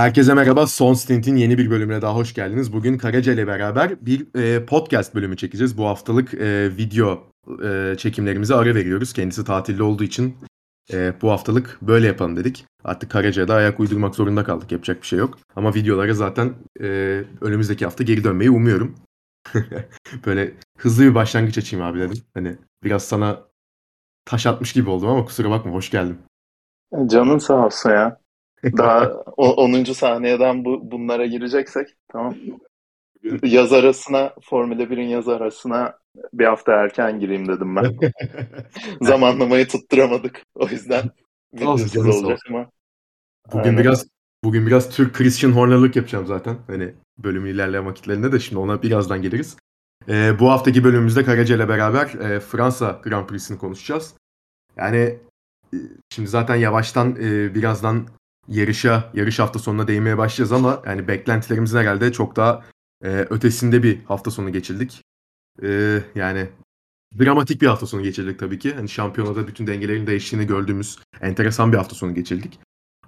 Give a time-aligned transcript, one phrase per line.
[0.00, 0.66] Herkese merhaba.
[0.66, 2.72] Son Stint'in yeni bir bölümüne daha hoş geldiniz.
[2.72, 5.78] Bugün Karaca ile beraber bir e, podcast bölümü çekeceğiz.
[5.78, 7.24] Bu haftalık e, video
[7.64, 9.12] e, çekimlerimize ara veriyoruz.
[9.12, 10.36] Kendisi tatilde olduğu için
[10.92, 12.66] e, bu haftalık böyle yapalım dedik.
[12.84, 14.72] Artık Karaca'ya da ayak uydurmak zorunda kaldık.
[14.72, 15.38] Yapacak bir şey yok.
[15.56, 16.86] Ama videolara zaten e,
[17.40, 18.94] önümüzdeki hafta geri dönmeyi umuyorum.
[20.26, 22.22] böyle hızlı bir başlangıç açayım abi dedim.
[22.34, 23.40] Hani biraz sana
[24.24, 25.72] taş atmış gibi oldum ama kusura bakma.
[25.72, 26.18] Hoş geldin.
[27.06, 28.20] Canın sağ olsun ya.
[28.64, 29.94] Daha o- 10.
[29.94, 32.34] saniyeden bu, bunlara gireceksek tamam.
[33.42, 35.98] Yaz arasına, Formula 1'in yaz arasına
[36.32, 37.98] bir hafta erken gireyim dedim ben.
[39.02, 40.42] Zamanlamayı tutturamadık.
[40.54, 41.10] O yüzden
[41.62, 42.70] Olsun, olacak ama.
[43.52, 43.78] Bugün Aynen.
[43.78, 44.06] biraz
[44.44, 46.56] bugün biraz Türk Christian Horner'lık yapacağım zaten.
[46.66, 49.56] Hani bölümün ilerleyen vakitlerinde de şimdi ona birazdan geliriz.
[50.08, 54.14] Ee, bu haftaki bölümümüzde Karaca ile beraber e, Fransa Grand Prix'sini konuşacağız.
[54.76, 55.18] Yani
[55.74, 55.76] e,
[56.10, 58.06] şimdi zaten yavaştan e, birazdan
[58.50, 62.64] yarışa, yarış hafta sonuna değinmeye başlayacağız ama yani beklentilerimizin herhalde çok daha
[63.04, 65.02] e, ötesinde bir hafta sonu geçirdik.
[65.62, 66.48] E, yani
[67.18, 68.74] dramatik bir hafta sonu geçirdik tabii ki.
[68.74, 72.58] Hani şampiyonada bütün dengelerin değiştiğini gördüğümüz enteresan bir hafta sonu geçirdik.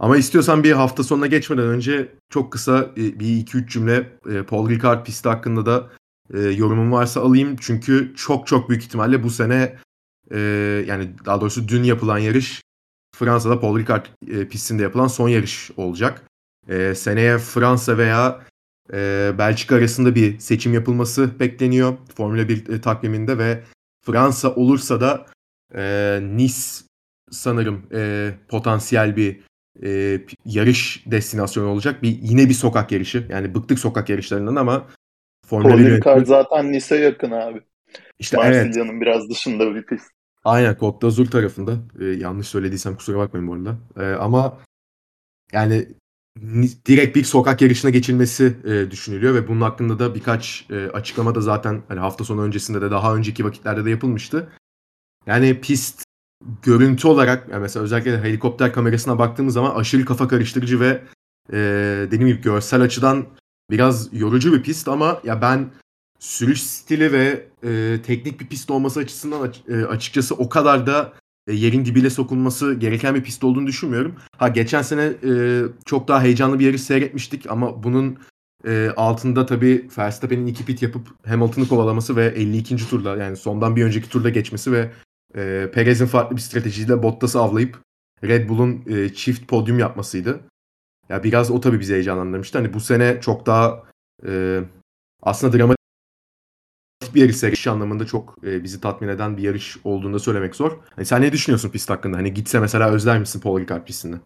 [0.00, 4.42] Ama istiyorsan bir hafta sonuna geçmeden önce çok kısa e, bir iki üç cümle e,
[4.42, 5.90] Paul Ricard pisti hakkında da
[6.34, 7.56] e, yorumum varsa alayım.
[7.60, 9.78] Çünkü çok çok büyük ihtimalle bu sene
[10.30, 10.38] e,
[10.88, 12.62] yani daha doğrusu dün yapılan yarış
[13.16, 16.22] Fransa'da Paul Ricard e, pistinde yapılan son yarış olacak.
[16.68, 18.40] E, seneye Fransa veya
[18.92, 23.62] e, Belçika arasında bir seçim yapılması bekleniyor Formula 1 e, takviminde ve
[24.06, 25.26] Fransa olursa da
[25.74, 26.56] e, Nice
[27.30, 29.40] sanırım e, potansiyel bir
[29.84, 32.02] e, yarış destinasyonu olacak.
[32.02, 33.26] Bir yine bir sokak yarışı.
[33.30, 34.86] Yani bıktık sokak yarışlarından ama
[35.46, 37.60] Formula Paul 1 Ricard yönetimi- zaten Nice yakın abi.
[38.18, 38.64] işte evet.
[38.64, 40.10] Marsilya'nın biraz dışında bir pist.
[40.44, 41.78] Aynen Côte d'Azur tarafında.
[42.00, 43.78] Ee, yanlış söylediysem kusura bakmayın bu arada.
[43.96, 44.58] Ee, ama
[45.52, 45.88] yani
[46.42, 51.34] ni- direkt bir sokak yarışına geçilmesi e, düşünülüyor ve bunun hakkında da birkaç e, açıklama
[51.34, 54.52] da zaten hani hafta sonu öncesinde de daha önceki vakitlerde de yapılmıştı.
[55.26, 56.04] Yani pist
[56.62, 61.02] görüntü olarak yani mesela özellikle helikopter kamerasına baktığımız zaman aşırı kafa karıştırıcı ve
[61.52, 61.56] e,
[62.06, 63.26] dediğim gibi görsel açıdan
[63.70, 65.70] biraz yorucu bir pist ama ya ben
[66.22, 71.12] sürüş stili ve e, teknik bir pist olması açısından aç- e, açıkçası o kadar da
[71.46, 74.14] e, yerin dibiyle sokulması gereken bir pist olduğunu düşünmüyorum.
[74.36, 78.18] Ha geçen sene e, çok daha heyecanlı bir yarış seyretmiştik ama bunun
[78.66, 82.88] e, altında tabii Verstappen'in iki pit yapıp Hamilton'ı kovalaması ve 52.
[82.88, 84.90] turda yani sondan bir önceki turda geçmesi ve
[85.36, 87.78] e, Perez'in farklı bir stratejiyle Bottas'ı avlayıp
[88.24, 90.40] Red Bull'un e, çift podyum yapmasıydı.
[91.08, 92.58] Ya biraz o tabii bizi heyecanlandırmıştı.
[92.58, 93.82] Hani bu sene çok daha
[94.26, 94.60] e,
[95.22, 95.81] aslında dramatik
[97.14, 100.78] bir yarış yarış anlamında çok e, bizi tatmin eden bir yarış olduğunu da söylemek zor.
[100.96, 102.16] Hani sen ne düşünüyorsun pist hakkında?
[102.16, 104.16] Hani gitse mesela özler misin Paul Ricard pistini?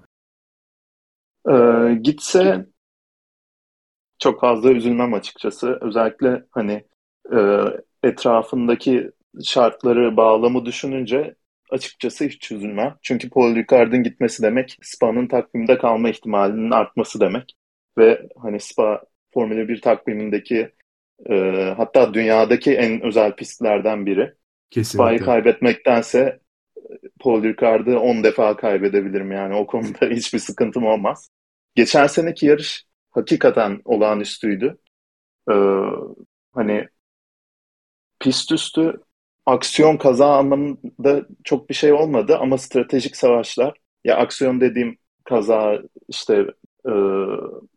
[1.51, 2.67] Ee, gitse
[4.19, 5.79] çok fazla üzülmem açıkçası.
[5.81, 6.85] Özellikle hani
[7.33, 7.39] e,
[8.03, 9.11] etrafındaki
[9.45, 11.35] şartları, bağlamı düşününce
[11.71, 12.97] açıkçası hiç üzülmem.
[13.03, 17.57] Çünkü Paul Ricard'ın gitmesi demek Spa'nın takvimde kalma ihtimalinin artması demek.
[17.99, 19.03] Ve hani Spa
[19.35, 20.73] Formula 1 takvimindeki
[21.31, 21.35] e,
[21.77, 24.35] hatta dünyadaki en özel pistlerden biri.
[24.71, 25.25] Kesinlikle.
[25.25, 26.41] kaybetmektense
[27.21, 31.31] Paul Ricard'ı 10 defa kaybedebilirim yani o konuda hiçbir sıkıntım olmaz.
[31.75, 34.79] Geçen seneki yarış hakikaten olağanüstüydü.
[35.51, 35.55] Ee,
[36.55, 36.89] hani
[38.21, 39.01] pist üstü
[39.47, 46.35] aksiyon kaza anlamında çok bir şey olmadı ama stratejik savaşlar ya aksiyon dediğim kaza işte
[46.87, 46.93] e,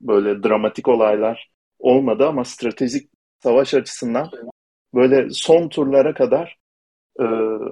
[0.02, 3.10] böyle dramatik olaylar olmadı ama stratejik
[3.44, 4.32] savaş açısından
[4.94, 6.58] böyle son turlara kadar
[7.20, 7.24] e,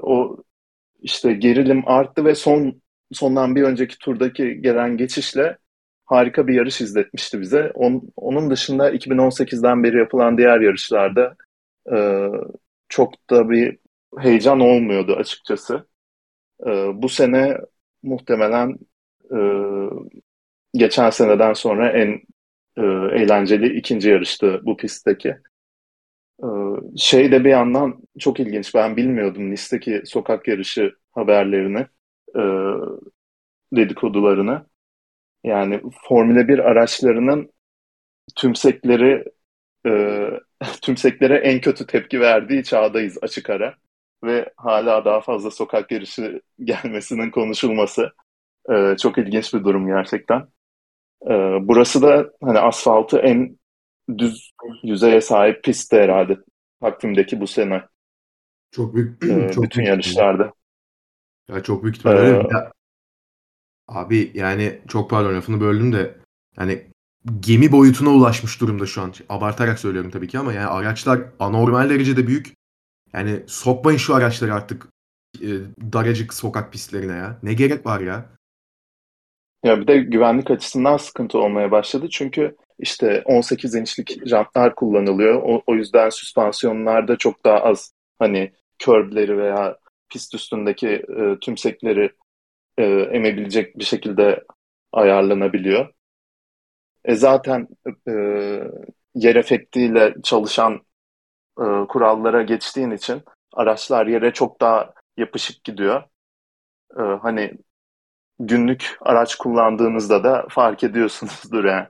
[0.04, 0.38] o
[1.02, 2.82] işte gerilim arttı ve son
[3.14, 5.58] sondan bir önceki turdaki gelen geçişle
[6.06, 7.72] harika bir yarış izletmişti bize.
[7.76, 11.36] On- onun dışında 2018'den beri yapılan diğer yarışlarda
[11.94, 12.28] e,
[12.90, 13.80] çok da bir
[14.20, 15.88] heyecan olmuyordu açıkçası.
[16.68, 16.72] E,
[17.04, 17.58] bu sene
[18.04, 18.78] muhtemelen
[19.32, 19.38] e,
[20.74, 22.10] geçen seneden sonra en
[22.78, 22.82] e,
[23.22, 25.38] eğlenceli ikinci yarıştı bu pistteki.
[26.44, 26.48] E,
[26.98, 28.76] şey de bir yandan çok ilginç.
[28.76, 31.88] Ben bilmiyordum Nice'deki sokak yarışı haberlerini,
[32.36, 32.42] e,
[33.76, 34.66] dedikodularını.
[35.44, 37.52] Yani Formula 1 araçlarının
[38.36, 39.26] tümsekleri
[39.88, 39.92] e,
[40.84, 43.76] tümseklere en kötü tepki verdiği çağdayız açık ara.
[44.24, 48.12] Ve hala daha fazla sokak yarışı gelmesinin konuşulması
[48.74, 50.48] e, çok ilginç bir durum gerçekten.
[51.62, 53.58] Burası da hani asfaltı en
[54.18, 54.52] düz
[54.84, 56.38] yüzeye sahip pist de herhalde
[56.82, 57.84] takvimdeki bu sene
[58.72, 60.54] Çok büyük e, çok bütün büyük yarışlarda.
[61.50, 62.22] Ya çok büyük ihtimalle.
[62.22, 62.72] Ee, de-
[63.88, 66.18] abi yani çok pardon lafını böldüm de
[66.58, 66.88] yani
[67.40, 69.14] gemi boyutuna ulaşmış durumda şu an.
[69.30, 72.54] Abartarak söylüyorum tabii ki ama yani araçlar anormal derecede büyük.
[73.14, 74.88] Yani sokmayın şu araçları artık
[75.42, 75.48] e,
[75.94, 77.40] daracık sokak pistlerine ya.
[77.44, 78.30] Ne gerek var ya?
[79.64, 82.08] Ya bir de güvenlik açısından sıkıntı olmaya başladı.
[82.12, 85.42] Çünkü işte 18 inçlik jantlar kullanılıyor.
[85.44, 89.78] O, o yüzden süspansiyonlarda çok daha az hani körbleri veya
[90.10, 92.12] pist üstündeki e, tümsekleri
[92.78, 94.44] e, emebilecek bir şekilde
[94.94, 95.94] ayarlanabiliyor.
[97.06, 97.68] E zaten
[98.08, 98.12] e,
[99.16, 100.74] yer efektiyle çalışan
[101.62, 103.24] e, kurallara geçtiğin için
[103.54, 106.04] araçlar yere çok daha yapışık gidiyor.
[107.00, 107.54] E, hani
[108.40, 111.88] günlük araç kullandığınızda da fark ediyorsunuzdur yani.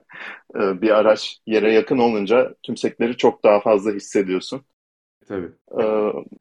[0.54, 4.62] E, bir araç yere yakın olunca tümsekleri çok daha fazla hissediyorsun.
[5.28, 5.48] Tabii.
[5.80, 5.84] E,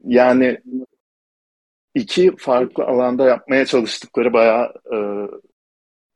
[0.04, 0.62] yani
[1.96, 4.98] iki farklı alanda yapmaya çalıştıkları bayağı e,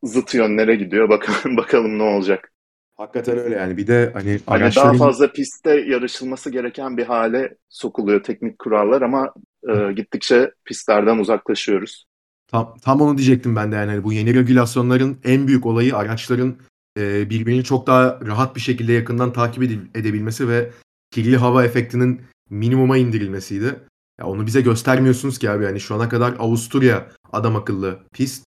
[0.04, 1.10] zıt yönlere gidiyor.
[1.10, 2.52] Bakalım bakalım ne olacak.
[2.96, 3.78] Hakikaten öyle yani.
[3.78, 5.00] Bir de hani Hani araçların...
[5.00, 9.34] daha fazla pistte yarışılması gereken bir hale sokuluyor teknik kurallar ama
[9.70, 12.06] e, gittikçe pistlerden uzaklaşıyoruz.
[12.52, 16.56] Tam, tam onu diyecektim ben de yani Hani bu yeni regülasyonların en büyük olayı araçların
[16.98, 20.72] e, birbirini çok daha rahat bir şekilde yakından takip edil- edebilmesi ve
[21.12, 23.80] kirli hava efektinin minimuma indirilmesiydi.
[24.20, 28.46] Ya onu bize göstermiyorsunuz ki abi yani şu ana kadar Avusturya adam akıllı pist.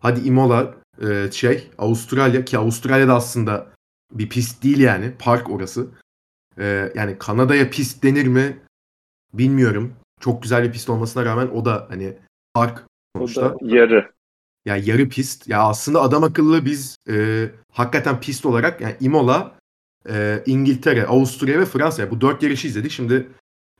[0.00, 3.72] Hadi Imola e, şey Avustralya ki Avustralya'da aslında
[4.12, 5.88] bir pist değil yani park orası.
[6.58, 8.58] E, yani Kanada'ya pist denir mi
[9.34, 9.92] bilmiyorum.
[10.20, 12.18] Çok güzel bir pist olmasına rağmen o da hani
[12.54, 12.84] park
[13.16, 13.54] sonuçta.
[13.54, 14.12] O da yarı.
[14.64, 15.48] Ya yarı pist.
[15.48, 19.58] Ya aslında adam akıllı biz e, hakikaten pist olarak yani Imola,
[20.08, 22.02] e, İngiltere, Avusturya ve Fransa.
[22.02, 22.90] Yani bu dört yarışı izledik.
[22.90, 23.28] Şimdi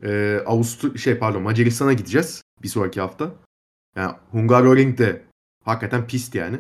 [0.02, 3.32] e, Avustur şey pardon Macaristan'a gideceğiz bir sonraki hafta.
[3.96, 5.22] Yani Hungaroring de
[5.64, 6.58] hakikaten pist yani.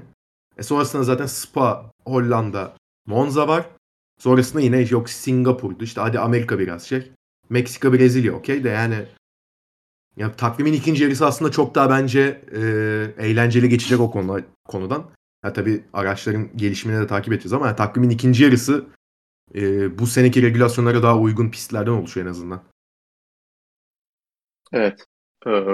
[0.58, 2.76] E sonrasında zaten Spa, Hollanda,
[3.06, 3.66] Monza var.
[4.18, 5.84] Sonrasında yine yok Singapur'du.
[5.84, 7.12] İşte hadi Amerika biraz şey.
[7.48, 9.06] Meksika, Brezilya okey de yani
[10.16, 12.60] ya takvimin ikinci yarısı aslında çok daha bence e,
[13.26, 15.10] eğlenceli geçecek o konu, konudan.
[15.44, 18.86] Ya tabii araçların gelişimini de takip edeceğiz ama yani takvimin ikinci yarısı
[19.54, 22.62] e, bu seneki regülasyonlara daha uygun pistlerden oluşuyor en azından.
[24.72, 25.06] Evet.
[25.46, 25.66] Ee,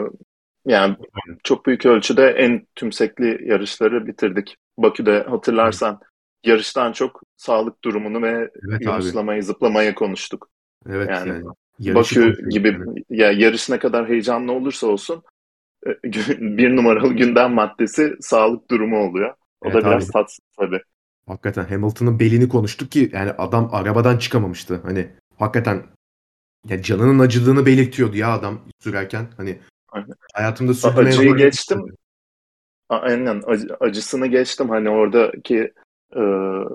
[0.67, 0.97] yani
[1.45, 4.57] çok büyük ölçüde en tümsekli yarışları bitirdik.
[4.79, 6.01] Bakü'de hatırlarsan
[6.45, 8.85] yarıştan çok sağlık durumunu ve Evet abi.
[8.85, 10.49] yunuslamayı, zıplamayı konuştuk.
[10.89, 11.45] Evet Yani yani.
[11.79, 13.05] Yarışı Bakü gibi yani.
[13.11, 15.23] ya yarış ne kadar heyecanlı olursa olsun
[15.87, 15.91] e,
[16.41, 19.35] bir numaralı gündem maddesi sağlık durumu oluyor.
[19.61, 19.95] O Evet da abi.
[19.95, 20.81] biraz tatsız tabii.
[21.27, 24.81] Hakikaten Hamilton'ın belini konuştuk ki yani adam arabadan çıkamamıştı.
[24.85, 25.83] Hani hakikaten
[26.69, 29.27] ya canının acıdığını belirtiyordu ya adam sürerken.
[29.37, 29.59] Hani
[29.89, 30.15] Aynen.
[30.35, 31.85] hayatımda en Acıyı geçtim.
[32.89, 34.69] Aynen acı- acısını geçtim.
[34.69, 35.59] Hani oradaki
[36.17, 36.21] e,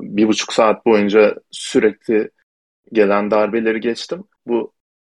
[0.01, 2.29] bir buçuk saat boyunca sürekli
[2.93, 4.23] gelen darbeleri geçtim.
[4.47, 4.73] Bu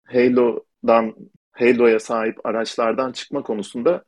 [0.07, 1.15] Halo'dan
[1.51, 4.04] Halo'ya sahip araçlardan çıkma konusunda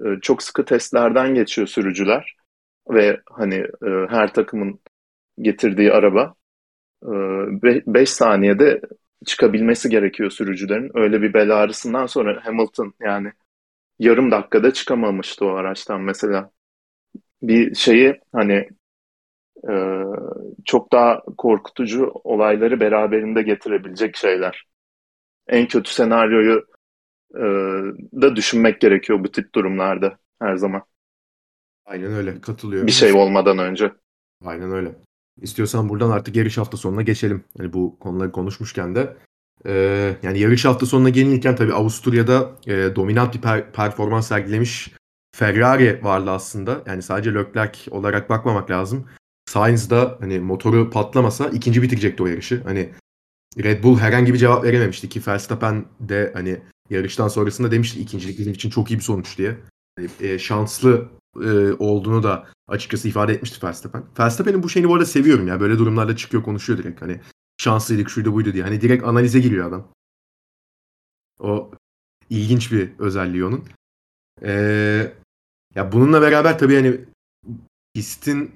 [0.00, 2.36] e, çok sıkı testlerden geçiyor sürücüler
[2.90, 4.80] ve hani e, her takımın
[5.42, 6.34] getirdiği araba
[7.86, 8.80] 5 saniyede
[9.26, 10.90] çıkabilmesi gerekiyor sürücülerin.
[10.94, 13.32] Öyle bir bel ağrısından sonra Hamilton yani
[13.98, 16.50] yarım dakikada çıkamamıştı o araçtan mesela.
[17.42, 18.68] Bir şeyi hani
[19.70, 19.74] e,
[20.64, 24.64] çok daha korkutucu olayları beraberinde getirebilecek şeyler.
[25.48, 26.66] En kötü senaryoyu
[27.34, 27.42] e,
[28.22, 30.82] da düşünmek gerekiyor bu tip durumlarda her zaman.
[31.86, 32.86] Aynen öyle katılıyorum.
[32.86, 33.92] Bir şey olmadan önce.
[34.44, 34.94] Aynen öyle.
[35.42, 37.44] İstiyorsan buradan artık yarış hafta sonuna geçelim.
[37.58, 39.16] Hani bu konuları konuşmuşken de.
[39.66, 44.92] Ee, yani yarış hafta sonuna gelinirken tabii Avusturya'da e, dominant bir per- performans sergilemiş
[45.36, 46.82] Ferrari vardı aslında.
[46.86, 49.08] Yani sadece Leclerc olarak bakmamak lazım.
[49.46, 52.62] Sainz da hani motoru patlamasa ikinci bitirecekti o yarışı.
[52.64, 52.90] Hani
[53.64, 56.60] Red Bull herhangi bir cevap verememişti ki Verstappen de hani
[56.90, 59.56] yarıştan sonrasında demişti ikincilik bizim için çok iyi bir sonuç diye.
[59.98, 64.04] Hani, e, şanslı e, olduğunu da açıkçası ifade etmişti Verstappen.
[64.18, 65.60] Verstappen'in bu şeyini bu arada seviyorum ya.
[65.60, 67.02] Böyle durumlarda çıkıyor konuşuyor direkt.
[67.02, 67.20] Hani
[67.58, 68.64] şanslıydık şuydu buydu diye.
[68.64, 69.88] Hani direkt analize giriyor adam.
[71.40, 71.70] O
[72.30, 73.64] ilginç bir özelliği onun.
[74.42, 75.12] Ee,
[75.74, 77.00] ya bununla beraber tabii hani
[77.94, 78.50] pistin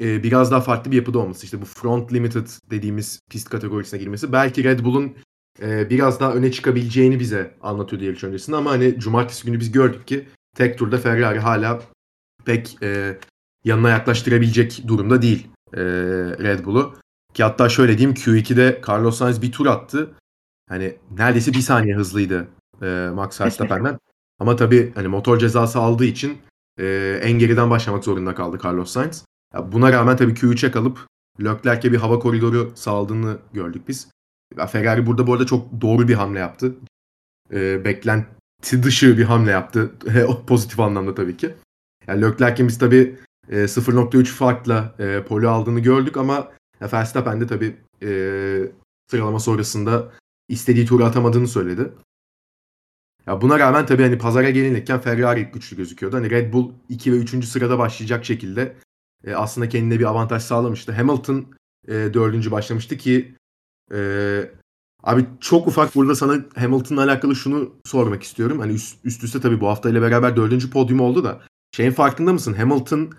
[0.00, 1.44] e, biraz daha farklı bir yapıda olması.
[1.44, 4.32] işte bu front limited dediğimiz pist kategorisine girmesi.
[4.32, 5.16] Belki Red Bull'un
[5.62, 10.06] e, biraz daha öne çıkabileceğini bize anlatıyordu yarış öncesinde ama hani cumartesi günü biz gördük
[10.06, 11.82] ki tek turda Ferrari hala
[12.44, 13.18] pek e,
[13.64, 15.82] yanına yaklaştırabilecek durumda değil e,
[16.42, 16.94] Red Bull'u.
[17.34, 20.14] Ki hatta şöyle diyeyim Q2'de Carlos Sainz bir tur attı.
[20.68, 22.48] Hani neredeyse bir saniye hızlıydı
[22.82, 23.98] e, Max Verstappen'den.
[24.38, 26.38] Ama tabii hani motor cezası aldığı için
[26.78, 29.24] e, en geriden başlamak zorunda kaldı Carlos Sainz.
[29.56, 31.06] Ya buna rağmen tabii Q3'e kalıp
[31.40, 34.10] Leclerc'e bir hava koridoru sağladığını gördük biz.
[34.68, 36.74] Ferrari burada bu arada çok doğru bir hamle yaptı.
[37.52, 39.92] E, beklenti dışı bir hamle yaptı.
[40.46, 41.54] Pozitif anlamda tabii ki.
[42.06, 46.52] Yani Leclerc'in biz tabii e, 0.3 farkla e, poli aldığını gördük ama
[46.92, 48.08] Verstappen de tabii e,
[49.10, 50.12] sıralama sonrasında
[50.48, 51.92] istediği turu atamadığını söyledi.
[53.26, 56.16] Ya buna rağmen tabii hani pazara gelinirken Ferrari güçlü gözüküyordu.
[56.16, 57.44] Hani Red Bull 2 ve 3.
[57.44, 58.76] sırada başlayacak şekilde
[59.26, 60.92] e, aslında kendine bir avantaj sağlamıştı.
[60.92, 61.46] Hamilton
[61.88, 62.50] e, 4.
[62.50, 63.34] başlamıştı ki
[63.94, 63.98] e,
[65.02, 68.58] abi çok ufak burada sana Hamilton'la alakalı şunu sormak istiyorum.
[68.58, 70.70] Hani üst, üst üste tabii bu hafta ile beraber 4.
[70.70, 71.40] podyum oldu da
[71.76, 72.54] şeyin farkında mısın?
[72.54, 73.12] Hamilton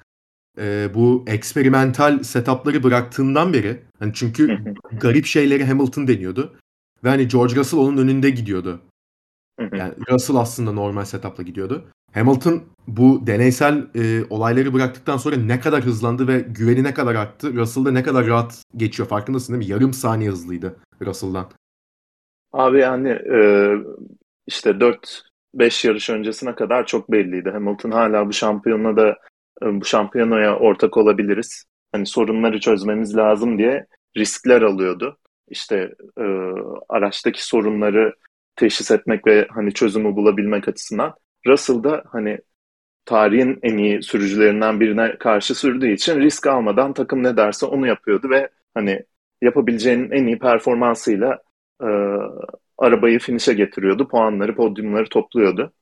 [0.59, 4.59] e, bu eksperimental setupları bıraktığından beri hani çünkü
[4.91, 6.55] garip şeyleri Hamilton deniyordu.
[7.03, 8.81] Ve hani George Russell onun önünde gidiyordu.
[9.59, 11.85] Yani Russell aslında normal setupla gidiyordu.
[12.13, 17.55] Hamilton bu deneysel e, olayları bıraktıktan sonra ne kadar hızlandı ve güveni ne kadar arttı.
[17.55, 19.71] Russell'da ne kadar rahat geçiyor farkındasın değil mi?
[19.71, 21.49] Yarım saniye hızlıydı Russell'dan.
[22.53, 23.39] Abi yani e,
[24.47, 24.69] işte
[25.55, 27.49] 4-5 yarış öncesine kadar çok belliydi.
[27.49, 29.17] Hamilton hala bu şampiyonla da
[29.61, 31.65] bu şampiyonaya ortak olabiliriz.
[31.91, 33.85] Hani sorunları çözmemiz lazım diye
[34.17, 35.17] riskler alıyordu.
[35.49, 36.23] İşte e,
[36.89, 38.13] araçtaki sorunları
[38.57, 41.15] teşhis etmek ve hani çözümü bulabilmek açısından.
[41.47, 42.39] Russell da hani
[43.05, 48.29] tarihin en iyi sürücülerinden birine karşı sürdüğü için risk almadan takım ne derse onu yapıyordu
[48.29, 49.05] ve hani
[49.41, 51.39] yapabileceğinin en iyi performansıyla
[51.83, 51.87] e,
[52.77, 54.07] arabayı finish'e getiriyordu.
[54.07, 55.73] Puanları, podyumları topluyordu.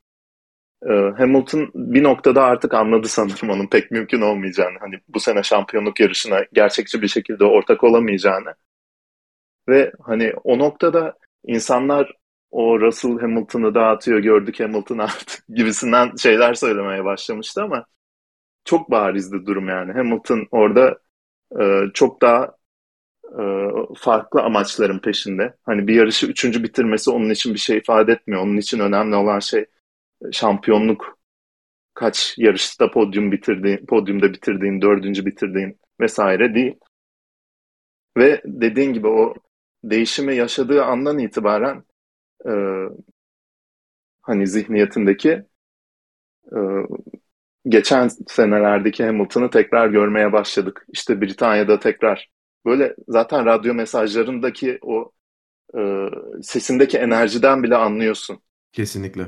[0.86, 4.78] E, Hamilton bir noktada artık anladı sanırım onun pek mümkün olmayacağını.
[4.80, 8.54] Hani bu sene şampiyonluk yarışına gerçekçi bir şekilde ortak olamayacağını.
[9.68, 12.12] Ve hani o noktada insanlar
[12.56, 17.86] o Russell Hamilton'ı dağıtıyor gördük Hamilton artık gibisinden şeyler söylemeye başlamıştı ama
[18.64, 19.92] çok barizdi durum yani.
[19.92, 20.98] Hamilton orada
[21.60, 22.56] e, çok daha
[23.40, 23.42] e,
[23.98, 25.56] farklı amaçların peşinde.
[25.62, 28.42] Hani bir yarışı üçüncü bitirmesi onun için bir şey ifade etmiyor.
[28.42, 29.66] Onun için önemli olan şey
[30.32, 31.18] şampiyonluk
[31.94, 36.74] kaç yarışta podyum bitirdiğin, podyumda bitirdiğin, dördüncü bitirdiğin vesaire değil.
[38.16, 39.34] Ve dediğin gibi o
[39.84, 41.84] değişimi yaşadığı andan itibaren
[42.46, 42.52] e,
[44.22, 45.42] hani zihniyetindeki
[46.52, 46.58] e,
[47.68, 50.86] geçen senelerdeki Hamilton'ı tekrar görmeye başladık.
[50.88, 52.30] İşte Britanya'da tekrar
[52.64, 55.12] böyle zaten radyo mesajlarındaki o
[55.78, 55.80] e,
[56.42, 58.40] sesindeki enerjiden bile anlıyorsun.
[58.72, 59.26] Kesinlikle.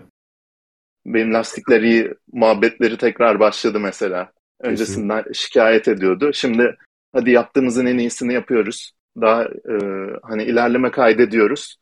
[1.06, 4.32] Benim lastikler iyi muhabbetleri tekrar başladı mesela.
[4.60, 5.34] Öncesinden Kesinlikle.
[5.34, 6.30] şikayet ediyordu.
[6.34, 6.76] Şimdi
[7.12, 8.92] hadi yaptığımızın en iyisini yapıyoruz.
[9.20, 9.76] Daha e,
[10.22, 11.76] hani ilerleme kaydediyoruz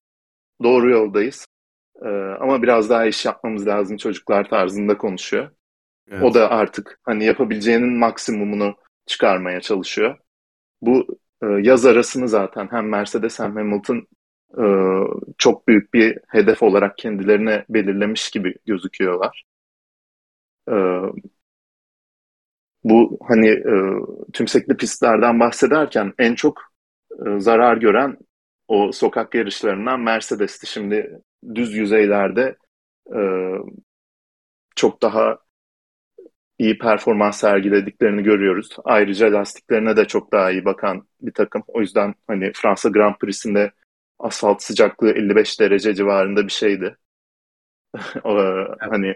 [0.63, 1.47] doğru yoldayız.
[2.03, 2.09] Ee,
[2.41, 5.51] ama biraz daha iş yapmamız lazım çocuklar tarzında konuşuyor.
[6.11, 6.23] Evet.
[6.23, 10.19] O da artık hani yapabileceğinin maksimumunu çıkarmaya çalışıyor.
[10.83, 14.07] Bu e, yaz arasını zaten hem Mercedes hem Hamilton
[14.59, 14.65] e,
[15.39, 19.45] çok büyük bir hedef olarak kendilerine belirlemiş gibi gözüküyorlar.
[20.69, 20.75] E,
[22.85, 23.75] bu hani e,
[24.33, 26.61] tümsekli pistlerden bahsederken en çok
[27.27, 28.19] e, zarar gören
[28.69, 30.67] o sokak yarışlarından Mercedes'ti.
[30.67, 31.21] Şimdi
[31.55, 32.57] düz yüzeylerde
[33.15, 33.21] e,
[34.77, 35.39] çok daha
[36.59, 38.69] iyi performans sergilediklerini görüyoruz.
[38.85, 41.63] Ayrıca lastiklerine de çok daha iyi bakan bir takım.
[41.67, 43.73] O yüzden hani Fransa Grand Prix'sinde
[44.19, 46.97] asfalt sıcaklığı 55 derece civarında bir şeydi.
[48.25, 48.35] o,
[48.81, 49.15] hani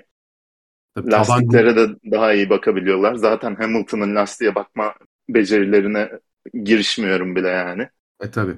[0.95, 1.95] Tabii, lastiklere taban...
[1.95, 3.15] de daha iyi bakabiliyorlar.
[3.15, 4.95] Zaten Hamilton'ın lastiğe bakma
[5.29, 6.11] becerilerine
[6.65, 7.89] girişmiyorum bile yani.
[8.21, 8.53] E tabi.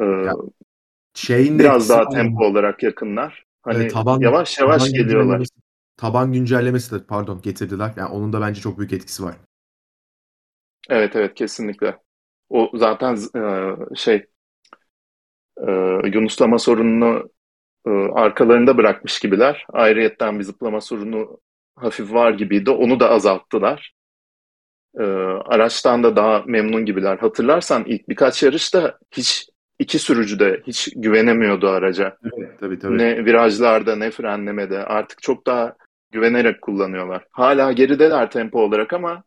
[0.00, 0.26] Ee,
[1.14, 3.44] şeyin biraz daha tempo olarak yakınlar.
[3.62, 5.46] Hani evet, taban, yavaş yavaş taban geliyorlar.
[5.96, 7.92] Taban güncellemesi de pardon getirdiler.
[7.96, 9.36] Yani onun da bence çok büyük etkisi var.
[10.88, 11.98] Evet evet kesinlikle.
[12.48, 14.26] O zaten e, şey
[15.66, 15.70] e,
[16.12, 17.30] Yunuslama sorununu
[17.86, 19.66] e, arkalarında bırakmış gibiler.
[19.72, 21.40] Ayrıyetten bir zıplama sorunu
[21.76, 22.70] hafif var gibiydi.
[22.70, 23.94] Onu da azalttılar.
[24.98, 25.02] E,
[25.44, 27.18] araçtan da daha memnun gibiler.
[27.18, 32.16] Hatırlarsan ilk birkaç yarışta hiç iki sürücü de hiç güvenemiyordu araca.
[32.38, 32.98] Evet, tabii, tabii.
[32.98, 34.78] Ne virajlarda ne frenlemede.
[34.78, 35.76] Artık çok daha
[36.10, 37.26] güvenerek kullanıyorlar.
[37.30, 39.22] Hala gerideler tempo olarak ama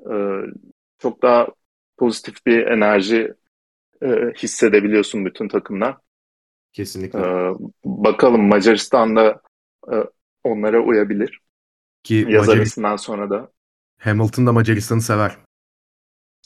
[0.00, 0.14] e,
[0.98, 1.46] çok daha
[1.96, 3.34] pozitif bir enerji
[4.02, 5.98] e, hissedebiliyorsun bütün takımdan.
[6.72, 7.18] Kesinlikle.
[7.18, 9.40] E, bakalım Macaristan'da
[9.92, 9.94] e,
[10.44, 11.40] onlara uyabilir.
[12.02, 12.60] Ki Yaz Macar...
[12.60, 13.52] arasından sonra da.
[13.98, 15.36] Hamilton da Macaristan'ı sever.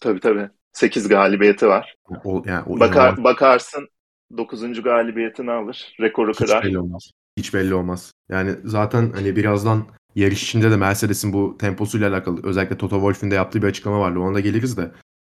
[0.01, 0.49] Tabii tabii.
[0.77, 1.97] 8 galibiyeti var.
[2.25, 3.89] O, yani o Bakar, bakarsın
[4.37, 4.83] 9.
[4.83, 5.97] galibiyetini alır.
[6.01, 6.65] Rekoru Hiç kırar.
[6.65, 7.11] belli olmaz.
[7.37, 8.13] Hiç belli olmaz.
[8.29, 13.35] Yani zaten hani birazdan yarış içinde de Mercedes'in bu temposuyla alakalı özellikle Toto Wolff'ün de
[13.35, 14.19] yaptığı bir açıklama vardı.
[14.19, 14.91] Ona da geliriz de.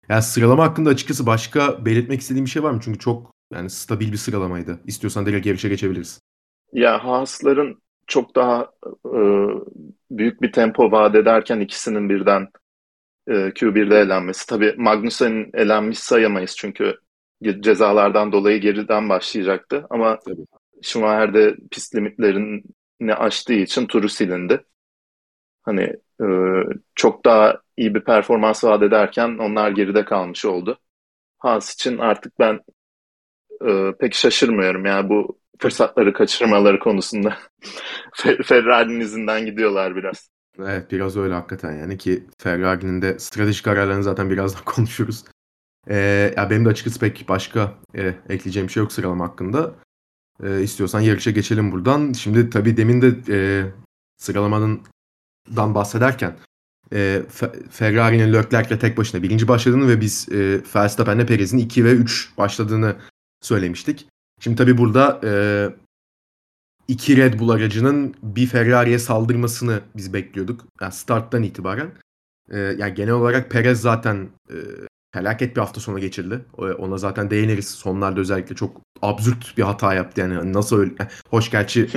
[0.09, 2.81] Yani sıralama hakkında açıkçası başka belirtmek istediğim bir şey var mı?
[2.85, 4.81] Çünkü çok yani stabil bir sıralamaydı.
[4.87, 6.21] İstiyorsan direkt yarışa geçebiliriz.
[6.73, 8.71] Ya Haas'ların çok daha
[9.07, 9.21] e,
[10.11, 12.49] büyük bir tempo vaat ederken ikisinin birden
[13.29, 14.47] e, Q1'de elenmesi.
[14.47, 16.97] Tabii Magnussen'in elenmiş sayamayız çünkü
[17.61, 19.87] cezalardan dolayı geriden başlayacaktı.
[19.91, 20.47] Ama Tabii.
[20.83, 24.65] Schumacher pist limitlerini aştığı için turu silindi.
[25.63, 25.83] Hani
[26.23, 26.27] e,
[26.95, 30.79] çok daha iyi bir performans vaat ederken onlar geride kalmış oldu.
[31.39, 32.61] Haas için artık ben
[33.69, 34.85] e, pek şaşırmıyorum.
[34.85, 37.39] Yani bu fırsatları kaçırmaları konusunda
[38.45, 40.31] Ferrari'nin izinden gidiyorlar biraz.
[40.59, 45.25] Evet biraz öyle hakikaten yani ki Ferrari'nin de stratejik kararlarını zaten birazdan konuşuruz.
[45.89, 49.75] Ee, ya benim de açıkçası pek başka e, ekleyeceğim bir şey yok sıralama hakkında.
[50.43, 52.13] E, istiyorsan yarışa geçelim buradan.
[52.13, 53.39] Şimdi tabii demin de e,
[54.19, 54.81] sıralamanın
[55.57, 56.37] dan bahsederken
[56.93, 57.23] e,
[57.71, 62.97] Ferrari'nin Leclerc'le tek başına birinci başladığını ve biz e, Verstappen'le Perez'in 2 ve 3 başladığını
[63.41, 64.09] söylemiştik.
[64.41, 65.33] Şimdi tabii burada e,
[66.93, 70.65] iki Red Bull aracının bir Ferrari'ye saldırmasını biz bekliyorduk.
[70.81, 71.91] Yani starttan itibaren.
[72.51, 74.57] E, yani genel olarak Perez zaten e,
[75.15, 76.45] felaket bir hafta sonu geçirdi.
[76.79, 77.69] Ona zaten değiniriz.
[77.69, 80.21] Sonlarda özellikle çok absürt bir hata yaptı.
[80.21, 80.93] Yani nasıl öyle...
[81.31, 81.89] Hoş gerçi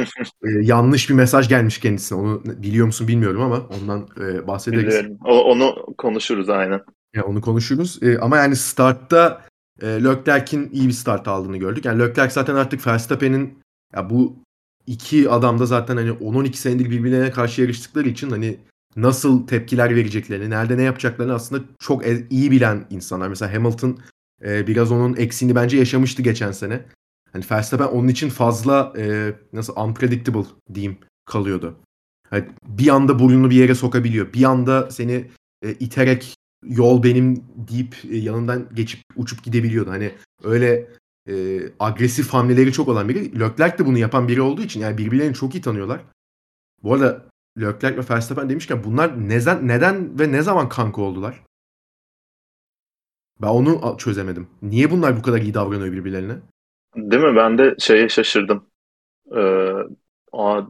[0.43, 2.19] e, yanlış bir mesaj gelmiş kendisine.
[2.19, 4.85] Onu biliyor musun bilmiyorum ama ondan e, bahsederiz.
[4.85, 5.17] Biliyorum.
[5.25, 6.81] O, onu konuşuruz aynen.
[7.15, 8.03] Ya onu konuşuruz.
[8.03, 9.41] E, ama yani startta
[9.81, 11.85] e, Leclerc'in iyi bir start aldığını gördük.
[11.85, 13.59] Yani Leclerc zaten artık Verstappen'in
[13.95, 14.44] ya bu
[14.88, 18.60] iki adam da zaten hani 10-12 senedir birbirlerine karşı yarıştıkları için hani
[18.96, 23.27] nasıl tepkiler vereceklerini, nerede ne yapacaklarını aslında çok e, iyi bilen insanlar.
[23.27, 24.00] Mesela Hamilton
[24.46, 26.86] e, biraz onun eksiğini bence yaşamıştı geçen sene.
[27.32, 31.75] Hani Verstappen onun için fazla e, nasıl unpredictable diyeyim kalıyordu.
[32.32, 34.34] Yani bir anda burnunu bir yere sokabiliyor.
[34.34, 35.32] Bir anda seni
[35.63, 39.92] e, iterek yol benim deyip e, yanından geçip uçup gidebiliyordu.
[39.92, 40.12] Hani
[40.44, 40.88] öyle
[41.29, 43.39] e, agresif hamleleri çok olan biri.
[43.39, 46.02] Leclerc de bunu yapan biri olduğu için yani birbirlerini çok iyi tanıyorlar.
[46.84, 47.26] Bu arada
[47.60, 51.43] Leclerc ve Verstappen demişken bunlar neden, neden ve ne zaman kanka oldular?
[53.41, 54.47] Ben onu çözemedim.
[54.62, 56.36] Niye bunlar bu kadar iyi davranıyor birbirlerine?
[56.95, 57.36] Değil mi?
[57.36, 58.65] Ben de şeye şaşırdım.
[59.36, 59.73] Ee,
[60.32, 60.62] Aa,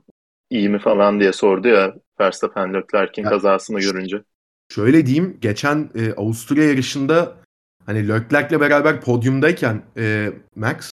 [0.50, 4.24] iyi mi falan diye sordu ya Verstappen Leclerc'in kazasını görünce.
[4.70, 5.38] Şöyle diyeyim.
[5.42, 7.38] Geçen e, Avusturya yarışında
[7.86, 10.92] hani Leclerc'le beraber podyumdayken e, Max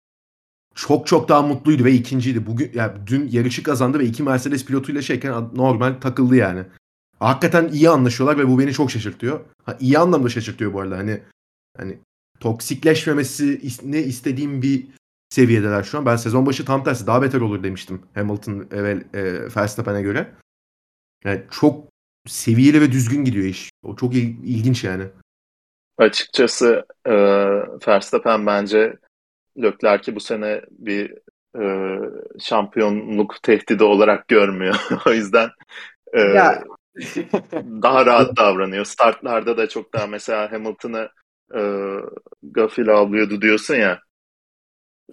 [0.74, 2.46] çok çok daha mutluydu ve ikinciydi.
[2.46, 6.64] Bugün yani dün yarışı kazandı ve iki Mercedes pilotuyla şeyken normal takıldı yani.
[7.18, 9.40] Hakikaten iyi anlaşıyorlar ve bu beni çok şaşırtıyor.
[9.64, 10.98] Ha, iyi anlamda şaşırtıyor bu arada.
[10.98, 11.20] Hani
[11.76, 11.98] hani
[12.40, 14.88] toksikleşmemesi ne istediğim bir
[15.30, 16.06] seviyedeler şu an.
[16.06, 19.22] Ben sezon başı tam tersi daha beter olur demiştim Hamilton ve e,
[19.56, 20.34] Verstappen'e göre.
[21.24, 21.88] Yani çok
[22.26, 23.70] seviyeli ve düzgün gidiyor iş.
[23.82, 25.04] O çok il, ilginç yani.
[26.00, 27.14] Açıkçası e,
[27.88, 28.96] Verstappen bence
[29.62, 31.14] Leclerc'i bu sene bir
[31.60, 31.64] e,
[32.38, 34.74] şampiyonluk tehdidi olarak görmüyor.
[35.06, 35.50] o yüzden
[36.16, 36.20] e,
[37.82, 38.84] daha rahat davranıyor.
[38.84, 41.08] Startlarda da çok daha mesela Hamilton'ı
[41.54, 41.60] e,
[42.42, 44.00] gafil avlıyordu diyorsun ya.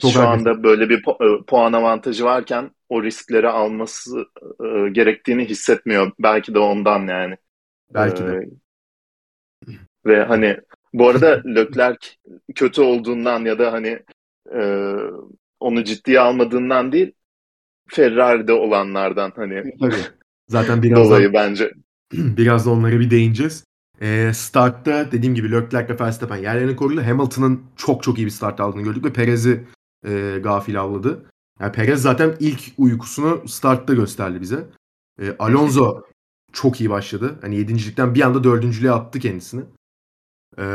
[0.01, 4.25] Çok şu anda böyle bir pu- e, puan avantajı varken o riskleri alması
[4.63, 6.11] e, gerektiğini hissetmiyor.
[6.19, 7.37] Belki de ondan yani.
[7.93, 8.31] Belki de.
[8.31, 8.67] E,
[10.05, 10.57] ve hani
[10.93, 12.07] bu arada Leclerc
[12.55, 13.99] kötü olduğundan ya da hani
[14.55, 14.93] e,
[15.59, 17.11] onu ciddiye almadığından değil
[17.89, 19.95] Ferrari'de olanlardan hani Tabii.
[20.47, 21.71] Zaten birazdan, dolayı bence.
[22.13, 23.63] Biraz da onlara bir değineceğiz.
[24.01, 27.01] E, startta dediğim gibi Leclerc ve Verstappen yerlerini korudu.
[27.01, 29.63] Hamilton'ın çok çok iyi bir start aldığını gördük ve Perez'i
[30.07, 31.25] e, gafil avladı.
[31.59, 34.65] Yani Perez zaten ilk uykusunu startta gösterdi bize.
[35.21, 36.01] E, Alonso
[36.53, 37.39] çok iyi başladı.
[37.41, 39.61] Hani yedincilikten bir anda dördüncülüğe attı kendisini.
[40.59, 40.67] E,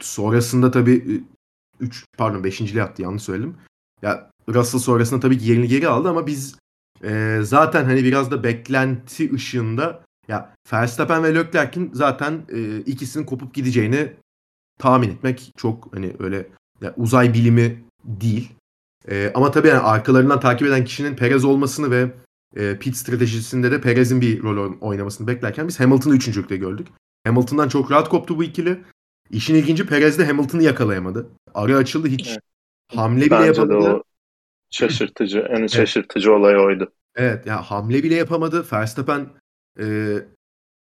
[0.00, 1.24] sonrasında tabii
[1.80, 3.56] 3 pardon 5.liğe attı yanlış söyledim.
[4.02, 6.56] Ya Russell sonrasında tabii yerini geri aldı ama biz
[7.04, 13.54] e, zaten hani biraz da beklenti ışığında ya Verstappen ve Leclerc'in zaten e, ikisinin kopup
[13.54, 14.12] gideceğini
[14.78, 16.48] tahmin etmek çok hani öyle
[16.80, 18.52] ya, uzay bilimi değil.
[19.08, 22.14] E, ama tabii yani arkalarından takip eden kişinin Perez olmasını ve
[22.56, 26.88] e, pit stratejisinde de Perez'in bir rol oynamasını beklerken biz Hamilton'ı üçüncülükte gördük.
[27.26, 28.84] Hamilton'dan çok rahat koptu bu ikili.
[29.30, 31.30] İşin ilginci Perez de Hamilton'ı yakalayamadı.
[31.54, 32.40] Ara açıldı hiç evet.
[32.94, 33.72] hamle bile Bence yapamadı.
[33.72, 34.02] De o
[34.70, 35.70] şaşırtıcı, en evet.
[35.70, 36.92] şaşırtıcı olay oydu.
[37.16, 38.66] Evet ya yani hamle bile yapamadı.
[38.72, 39.28] Verstappen
[39.80, 40.16] e,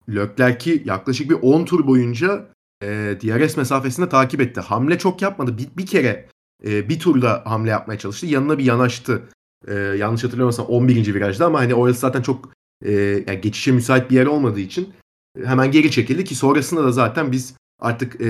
[0.09, 2.47] Leclerc'i yaklaşık bir 10 tur boyunca
[2.83, 2.87] e,
[3.23, 4.61] DRS mesafesinde takip etti.
[4.61, 5.59] Hamle çok yapmadı.
[5.59, 6.29] Bir, bir kere
[6.67, 8.27] e, bir turda hamle yapmaya çalıştı.
[8.27, 9.23] Yanına bir yanaştı.
[9.69, 11.14] E, yanlış hatırlamıyorsam 11.
[11.14, 12.53] virajda ama hani orası zaten çok
[12.85, 12.93] e,
[13.27, 14.95] yani geçişe müsait bir yer olmadığı için
[15.44, 18.20] hemen geri çekildi ki sonrasında da zaten biz artık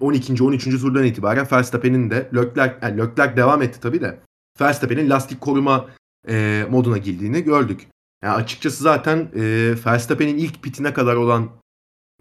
[0.00, 0.42] 12.
[0.42, 0.64] 13.
[0.64, 4.18] turdan itibaren Verstappen'in de Leclerc, yani Leclerc devam etti tabii de
[4.60, 5.88] Verstappen'in lastik koruma
[6.28, 7.86] e, moduna girdiğini gördük.
[8.24, 11.50] Yani açıkçası zaten e, Verstappen'in ilk pitine kadar olan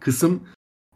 [0.01, 0.43] kısım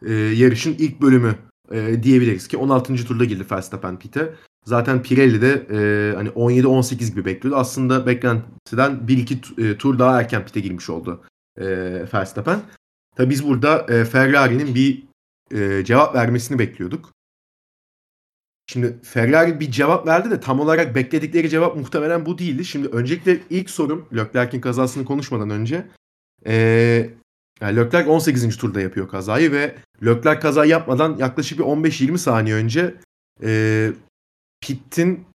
[0.06, 1.36] e, yarışın ilk bölümü
[1.72, 2.96] e, diyebiliriz ki 16.
[2.96, 4.36] turda girdi Verstappen pite.
[4.66, 7.60] Zaten Pirelli de e, hani 17-18 gibi bekliyordu.
[7.60, 11.22] Aslında beklentiden 1-2 e, tur daha erken pite girmiş oldu
[11.58, 11.66] e,
[12.14, 12.60] Verstappen.
[13.18, 15.04] Tabi biz burada e, Ferrari'nin bir
[15.52, 17.14] e, cevap vermesini bekliyorduk.
[18.68, 22.66] Şimdi Ferrari bir cevap verdi de tam olarak bekledikleri cevap muhtemelen bu değildi.
[22.66, 25.88] Şimdi öncelikle ilk sorum Leclerc'in kazasını konuşmadan önce.
[26.48, 26.54] E,
[27.62, 28.58] yani Leclerc 18.
[28.58, 29.76] turda yapıyor kazayı ve
[30.06, 32.96] Leclerc kaza yapmadan yaklaşık bir 15-20 saniye önce
[33.44, 33.92] e,
[34.62, 35.26] Pitt'in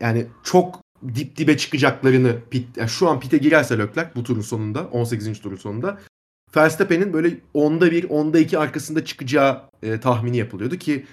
[0.00, 0.80] yani çok
[1.14, 5.40] dip dibe çıkacaklarını pit, yani şu an pite girerse Leclerc bu turun sonunda 18.
[5.40, 5.98] turun sonunda
[6.56, 11.06] Verstappen'in böyle onda bir, onda iki arkasında çıkacağı e, tahmini yapılıyordu ki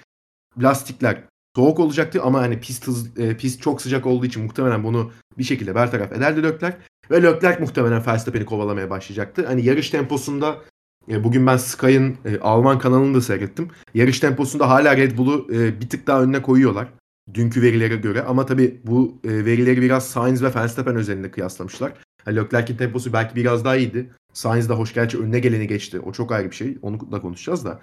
[0.62, 1.24] lastikler
[1.56, 5.44] soğuk olacaktı ama hani pist hız, e, pist çok sıcak olduğu için muhtemelen bunu bir
[5.44, 6.76] şekilde bertaraf ederdi Leclerc
[7.10, 9.46] ve Leclerc muhtemelen Verstappen'i kovalamaya başlayacaktı.
[9.46, 10.58] Hani yarış temposunda
[11.08, 13.68] e, bugün ben Sky'ın e, Alman kanalını da seyrettim.
[13.94, 16.88] Yarış temposunda hala Red Bull'u e, bir tık daha önüne koyuyorlar
[17.34, 21.92] dünkü verilere göre ama tabii bu e, verileri biraz Sainz ve Verstappen özelinde kıyaslamışlar.
[22.26, 24.10] Yani Leclerc'in temposu belki biraz daha iyiydi.
[24.32, 26.00] Sainz de hoş gerçi önüne geleni geçti.
[26.00, 26.78] O çok ayrı bir şey.
[26.82, 27.80] Onu da konuşacağız da.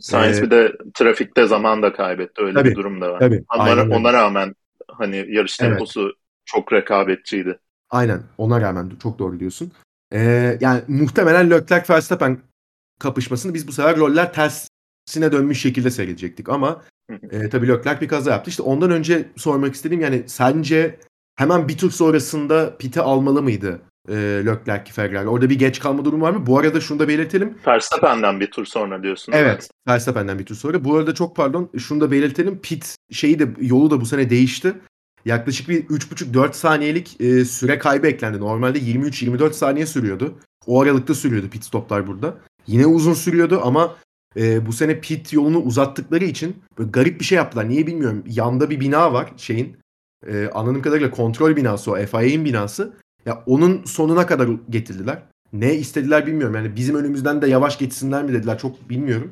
[0.00, 2.42] Sainz ee, bir de trafikte zaman da kaybetti.
[2.42, 3.20] Öyle tabii, bir durum da var.
[3.20, 4.54] Tabii, Ama ona rağmen
[4.88, 6.14] hani yarış temposu evet.
[6.44, 7.58] çok rekabetçiydi.
[7.90, 8.22] Aynen.
[8.38, 9.72] Ona rağmen çok doğru diyorsun.
[10.12, 12.38] Ee, yani muhtemelen Leclerc Verstappen
[12.98, 16.82] kapışmasını biz bu sefer roller tersine dönmüş şekilde seyredecektik ama
[17.30, 18.50] e, tabii Leclerc bir kaza yaptı.
[18.50, 20.98] İşte ondan önce sormak istediğim yani sence
[21.36, 24.14] hemen bir tur sonrasında pite almalı mıydı e,
[24.46, 25.28] Leclerc Ferrari?
[25.28, 26.46] Orada bir geç kalma durumu var mı?
[26.46, 27.58] Bu arada şunu da belirtelim.
[27.66, 29.32] Verstappen'den bir tur sonra diyorsun.
[29.32, 29.70] Evet.
[29.88, 30.84] Verstappen'den bir tur sonra.
[30.84, 32.58] Bu arada çok pardon şunu da belirtelim.
[32.58, 34.74] Pit şeyi de yolu da bu sene değişti.
[35.24, 38.40] Yaklaşık bir 3,5-4 saniyelik e, süre kaybı eklendi.
[38.40, 40.38] Normalde 23-24 saniye sürüyordu.
[40.66, 42.34] O aralıkta sürüyordu pit stoplar burada.
[42.66, 43.96] Yine uzun sürüyordu ama
[44.36, 47.68] e, bu sene pit yolunu uzattıkları için böyle garip bir şey yaptılar.
[47.68, 48.24] Niye bilmiyorum.
[48.26, 49.76] Yanda bir bina var şeyin.
[50.26, 51.96] E, anladığım kadarıyla kontrol binası o.
[51.96, 52.92] FIA'nin binası.
[53.26, 55.22] Ya onun sonuna kadar getirdiler.
[55.52, 56.54] Ne istediler bilmiyorum.
[56.54, 59.30] Yani bizim önümüzden de yavaş geçsinler mi dediler çok bilmiyorum.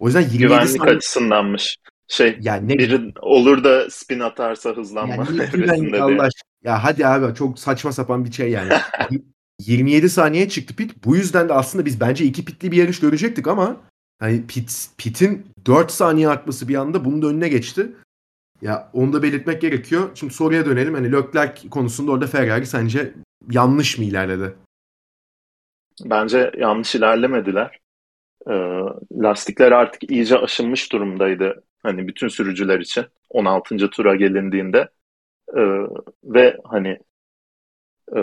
[0.00, 0.96] O yüzden 27 Güvenlik saniye...
[0.96, 1.76] açısındanmış.
[2.08, 2.78] Şey yani ne...
[2.78, 6.28] biri olur da spin atarsa hızlanma yani evresinde Allah
[6.64, 8.72] Ya hadi abi çok saçma sapan bir şey yani.
[9.60, 11.04] 27 saniye çıktı pit.
[11.04, 13.76] Bu yüzden de aslında biz bence iki pitli bir yarış görecektik ama
[14.18, 17.92] Hani Pit, Pit'in 4 saniye artması bir anda bunun da önüne geçti.
[18.62, 20.10] Ya onu da belirtmek gerekiyor.
[20.14, 20.94] Şimdi soruya dönelim.
[20.94, 23.14] Hani Leclerc konusunda orada Ferrari sence
[23.50, 24.54] yanlış mı ilerledi?
[26.04, 27.78] Bence yanlış ilerlemediler.
[28.50, 28.52] Ee,
[29.12, 31.62] lastikler artık iyice aşınmış durumdaydı.
[31.82, 33.90] Hani bütün sürücüler için 16.
[33.90, 34.88] tura gelindiğinde.
[35.56, 35.60] Ee,
[36.24, 36.98] ve hani
[38.16, 38.20] e,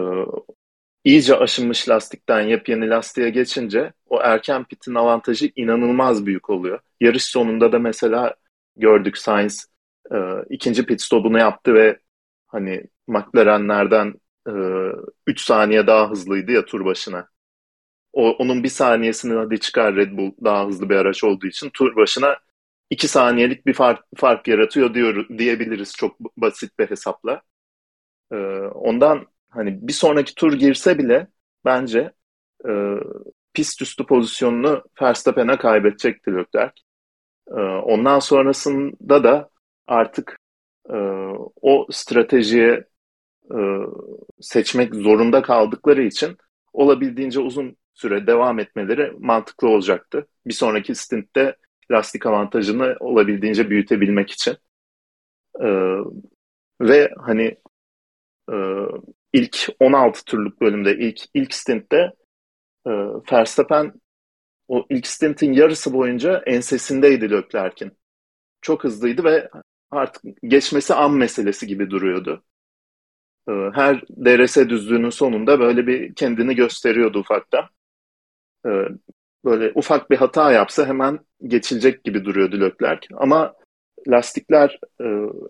[1.04, 6.80] iyice aşınmış lastikten yepyeni lastiğe geçince o erken pitin avantajı inanılmaz büyük oluyor.
[7.02, 8.36] Yarış sonunda da mesela
[8.78, 9.73] gördük Sainz
[10.12, 10.18] e,
[10.50, 12.00] ikinci pit stopunu yaptı ve
[12.48, 14.14] hani McLaren'lerden
[14.48, 14.54] e,
[15.38, 17.28] saniye daha hızlıydı ya tur başına.
[18.14, 21.96] O, onun bir saniyesini hadi çıkar Red Bull daha hızlı bir araç olduğu için tur
[21.96, 22.38] başına
[22.90, 27.42] 2 saniyelik bir fark, fark yaratıyor diyor, diyebiliriz çok basit bir hesapla.
[28.32, 28.36] E,
[28.76, 31.28] ondan hani bir sonraki tur girse bile
[31.66, 32.12] bence
[32.70, 32.72] e,
[33.54, 36.74] pist üstü pozisyonunu Verstappen'e kaybedecekti Leclerc.
[37.48, 39.50] E, ondan sonrasında da
[39.88, 40.40] artık
[40.90, 40.96] e,
[41.62, 42.86] o stratejiye
[43.52, 43.58] e,
[44.42, 46.38] seçmek zorunda kaldıkları için
[46.74, 50.28] olabildiğince uzun süre devam etmeleri mantıklı olacaktı.
[50.48, 51.56] Bir sonraki stintte
[51.92, 54.58] lastik avantajını olabildiğince büyütebilmek için.
[55.62, 55.98] Ee,
[56.82, 57.58] ve hani
[58.52, 58.56] e,
[59.34, 61.98] ilk 16 turluk bölümde ilk ilk stintte
[62.88, 62.92] e,
[63.32, 63.94] Verstappen
[64.68, 67.98] o ilk stintin yarısı boyunca ensesindeydi Leclerc'in.
[68.62, 69.50] Çok hızlıydı ve
[69.96, 72.44] artık geçmesi an meselesi gibi duruyordu.
[73.50, 77.66] E, her DRS düzlüğünün sonunda böyle bir kendini gösteriyordu ufaktan.
[78.66, 78.70] E,
[79.46, 83.08] böyle ufak bir hata yapsa hemen geçilecek gibi duruyordu Leclerc.
[83.18, 83.56] Ama
[84.08, 85.06] lastikler e,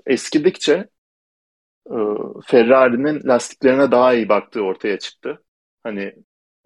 [0.06, 0.90] eskidikçe
[1.92, 1.98] e,
[2.46, 5.44] Ferrari'nin lastiklerine daha iyi baktığı ortaya çıktı.
[5.84, 6.16] Hani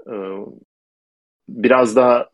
[0.07, 0.13] e,
[1.49, 2.29] biraz daha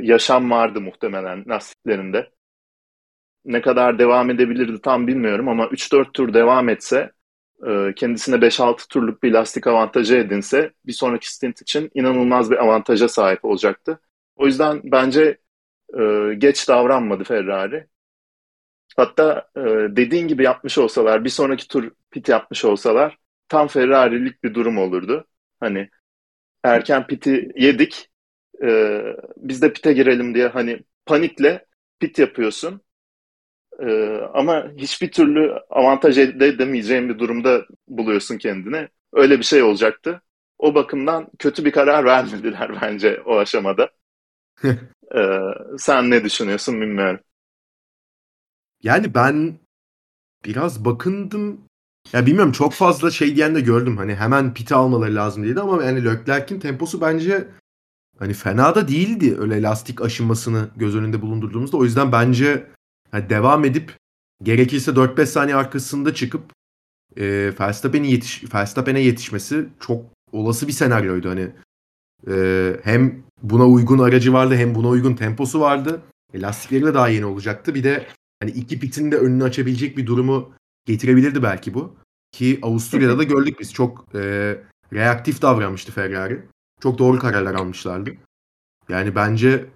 [0.00, 2.30] yaşam vardı muhtemelen lastiklerinde.
[3.46, 7.12] Ne kadar devam edebilirdi tam bilmiyorum ama 3-4 tur devam etse
[7.68, 13.08] e, kendisine 5-6 turluk bir lastik avantajı edinse bir sonraki stint için inanılmaz bir avantaja
[13.08, 14.00] sahip olacaktı.
[14.36, 15.38] O yüzden bence
[15.98, 17.86] e, geç davranmadı Ferrari.
[18.96, 19.60] Hatta e,
[19.96, 25.26] dediğin gibi yapmış olsalar, bir sonraki tur pit yapmış olsalar tam Ferrari'lik bir durum olurdu.
[25.60, 25.90] Hani
[26.64, 28.10] erken piti yedik,
[29.36, 31.66] biz de pite girelim diye hani panikle
[32.00, 32.80] pit yapıyorsun.
[33.82, 38.88] E, ama hiçbir türlü avantaj elde edemeyeceğin bir durumda buluyorsun kendini.
[39.12, 40.22] Öyle bir şey olacaktı.
[40.58, 43.90] O bakımdan kötü bir karar vermediler bence o aşamada.
[45.14, 45.38] ee,
[45.78, 47.20] sen ne düşünüyorsun bilmiyorum.
[48.82, 49.58] Yani ben
[50.44, 51.60] biraz bakındım.
[52.12, 53.96] Ya bilmiyorum çok fazla şey diyen de gördüm.
[53.96, 57.48] Hani hemen piti almaları lazım dedi ama yani Leclerc'in temposu bence
[58.18, 61.76] hani fena da değildi öyle lastik aşınmasını göz önünde bulundurduğumuzda.
[61.76, 62.66] O yüzden bence
[63.16, 63.96] yani devam edip
[64.42, 66.52] gerekirse 4-5 saniye arkasında çıkıp
[67.16, 71.30] e, Verstappen'e yetiş Verstappen'e yetişmesi çok olası bir senaryoydu.
[71.30, 71.50] Hani
[72.30, 76.02] e, hem buna uygun aracı vardı hem buna uygun temposu vardı.
[76.34, 77.74] E, lastikleri de daha yeni olacaktı.
[77.74, 78.06] Bir de
[78.42, 80.52] hani iki pitin de önünü açabilecek bir durumu
[80.86, 81.94] getirebilirdi belki bu.
[82.32, 84.20] Ki Avusturya'da da gördük biz çok e,
[84.92, 86.42] reaktif davranmıştı Ferrari.
[86.80, 88.10] Çok doğru kararlar almışlardı.
[88.88, 89.66] Yani bence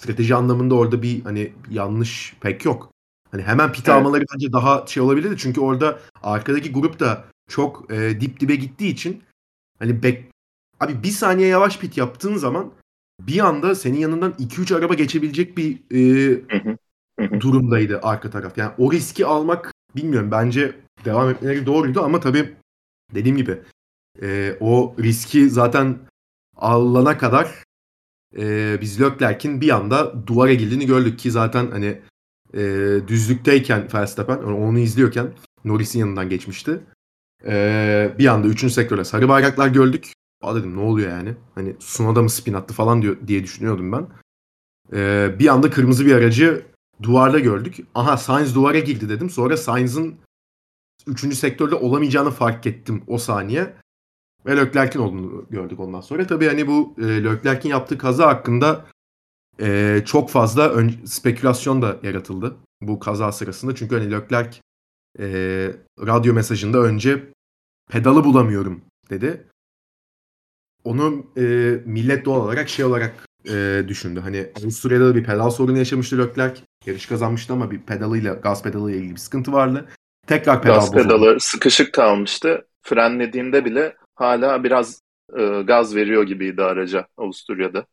[0.00, 2.92] strateji anlamında orada bir hani yanlış pek yok.
[3.30, 3.98] Hani hemen pit evet.
[3.98, 5.36] almaları bence daha şey olabilirdi.
[5.38, 9.22] Çünkü orada arkadaki grup da çok e, dip dibe gittiği için
[9.78, 10.24] hani bek
[10.80, 12.72] abi bir saniye yavaş pit yaptığın zaman
[13.20, 18.58] bir anda senin yanından 2-3 araba geçebilecek bir e, durumdaydı arka taraf.
[18.58, 22.54] Yani o riski almak bilmiyorum bence devam etmeleri doğruydu ama tabii
[23.14, 23.58] dediğim gibi
[24.22, 25.98] e, o riski zaten
[26.56, 27.64] alana kadar
[28.38, 32.00] e, biz Leclerc'in bir anda duvara girdiğini gördük ki zaten hani
[32.54, 32.60] e,
[33.08, 35.32] düzlükteyken Verstappen onu izliyorken
[35.64, 36.80] Norris'in yanından geçmişti.
[37.46, 38.72] E, bir anda 3.
[38.72, 40.12] sektörde sarı bayraklar gördük.
[40.42, 41.34] Aa dedim ne oluyor yani?
[41.54, 44.06] Hani Sunoda mı spin attı falan diyor, diye düşünüyordum ben.
[44.92, 46.62] E, bir anda kırmızı bir aracı
[47.02, 47.76] duvarda gördük.
[47.94, 49.30] Aha Sainz duvara girdi dedim.
[49.30, 50.14] Sonra Sainz'ın
[51.06, 51.34] 3.
[51.34, 53.74] sektörde olamayacağını fark ettim o saniye.
[54.46, 56.26] Ve Leclerc'in olduğunu gördük ondan sonra.
[56.26, 58.86] Tabii hani bu e, Leclerc'in yaptığı kaza hakkında
[59.60, 63.74] e, çok fazla ön, spekülasyon da yaratıldı bu kaza sırasında.
[63.74, 64.58] Çünkü hani Leclerc
[65.18, 65.26] e,
[66.06, 67.32] radyo mesajında önce
[67.90, 69.46] pedalı bulamıyorum dedi.
[70.84, 71.42] Onu e,
[71.84, 74.20] millet doğal olarak şey olarak e, düşündü.
[74.20, 76.62] Hani Avusturya'da da bir pedal sorunu yaşamıştı Leclerc.
[76.86, 79.88] Yarış kazanmıştı ama bir pedalıyla, gaz pedalıyla ilgili bir sıkıntı vardı.
[80.26, 82.66] Tekrar pedal Gaz pedalı sıkışık kalmıştı.
[82.82, 85.02] Frenlediğinde bile hala biraz
[85.38, 87.86] e, gaz veriyor gibiydi araca Avusturya'da.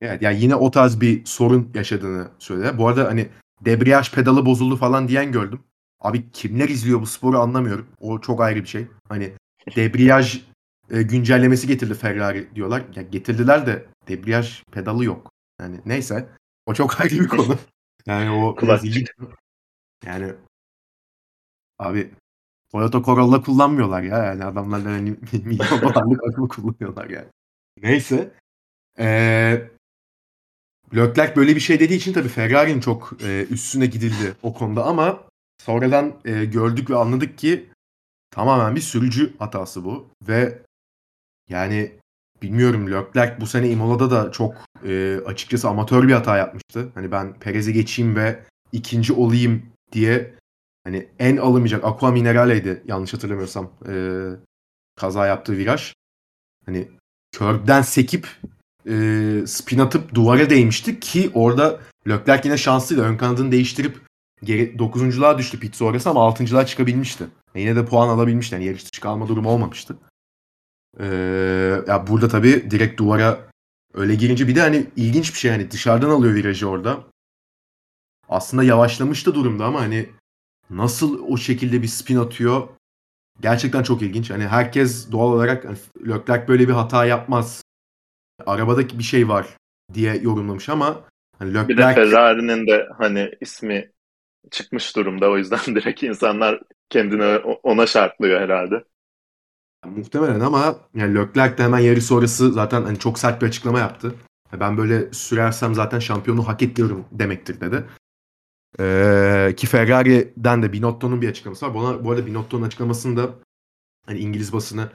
[0.00, 2.78] Evet yani yine o tarz bir sorun yaşadığını söyledi.
[2.78, 3.28] Bu arada hani
[3.60, 5.60] debriyaj pedalı bozuldu falan diyen gördüm.
[6.00, 7.86] Abi kimler izliyor bu sporu anlamıyorum.
[8.00, 8.86] O çok ayrı bir şey.
[9.08, 9.32] Hani
[9.76, 10.40] debriyaj
[10.90, 12.82] e, güncellemesi getirdi Ferrari diyorlar.
[12.96, 15.32] Ya getirdiler de debriyaj pedalı yok.
[15.60, 16.28] Yani neyse.
[16.66, 17.58] O çok ayrı bir konu.
[18.06, 18.56] Yani o
[20.06, 20.34] yani
[21.78, 22.10] abi
[22.72, 24.18] Toyota Corolla kullanmıyorlar ya.
[24.18, 25.10] Yani adamlar hani
[25.44, 27.26] milyon dolarlık akıllı kullanıyorlar yani.
[27.82, 28.30] Neyse.
[28.98, 29.62] Ee,
[30.96, 35.20] Leclerc böyle bir şey dediği için tabii Ferrari'nin çok e, üstüne gidildi o konuda ama
[35.62, 37.68] sonradan e, gördük ve anladık ki
[38.30, 40.58] tamamen bir sürücü hatası bu ve
[41.48, 41.92] yani
[42.42, 44.54] bilmiyorum Leclerc bu sene Imola'da da çok
[44.86, 46.88] e, açıkçası amatör bir hata yapmıştı.
[46.94, 48.40] Hani ben Perez'e geçeyim ve
[48.72, 50.34] ikinci olayım diye
[50.84, 53.94] hani en alınmayacak Aqua Minerale'ydi yanlış hatırlamıyorsam e,
[54.96, 55.94] kaza yaptığı viraj.
[56.66, 56.88] Hani
[57.32, 58.28] körbden sekip
[58.88, 58.94] e,
[59.46, 63.02] spin atıp duvara değmişti ki orada Leclerc yine şanslıydı.
[63.02, 64.00] Ön kanadını değiştirip
[64.44, 67.24] geri 9.luğa düştü pit sonrası ama 6.lığa çıkabilmişti.
[67.54, 68.54] Yine de puan alabilmişti.
[68.54, 69.96] Yani yarış dışı kalma durumu olmamıştı.
[71.00, 71.06] Ee,
[71.88, 73.40] ya burada tabii direkt duvara
[73.94, 77.04] öyle girince bir de hani ilginç bir şey hani dışarıdan alıyor virajı orada.
[78.28, 80.10] Aslında yavaşlamıştı durumda ama hani
[80.76, 82.68] nasıl o şekilde bir spin atıyor
[83.40, 84.30] gerçekten çok ilginç.
[84.30, 85.76] Hani herkes doğal olarak hani
[86.08, 87.62] Leclerc böyle bir hata yapmaz.
[88.46, 89.46] Arabadaki bir şey var
[89.94, 91.00] diye yorumlamış ama
[91.38, 91.68] hani Leclerc...
[91.68, 93.90] Bir de Ferrari'nin de hani ismi
[94.50, 98.84] çıkmış durumda o yüzden direkt insanlar kendini ona şartlıyor herhalde.
[99.86, 104.14] Muhtemelen ama yani Leclerc de hemen yarış sonrası zaten hani çok sert bir açıklama yaptı.
[104.60, 107.84] Ben böyle sürersem zaten şampiyonu hak ediyorum demektir dedi.
[108.80, 111.74] Ee, ki Ferrari'den de Binotto'nun bir açıklaması var.
[111.74, 113.30] Buna, bu arada Binotto'nun açıklamasında
[114.06, 114.88] hani İngiliz basını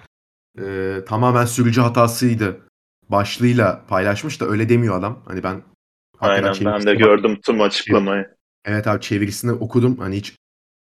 [0.61, 2.61] e, tamamen sürücü hatasıydı
[3.09, 5.23] başlığıyla paylaşmış da öyle demiyor adam.
[5.25, 5.61] Hani ben
[6.19, 8.27] Aynen ben de gördüm tüm açıklamayı.
[8.65, 9.97] Evet abi çevirisini okudum.
[9.97, 10.35] Hani hiç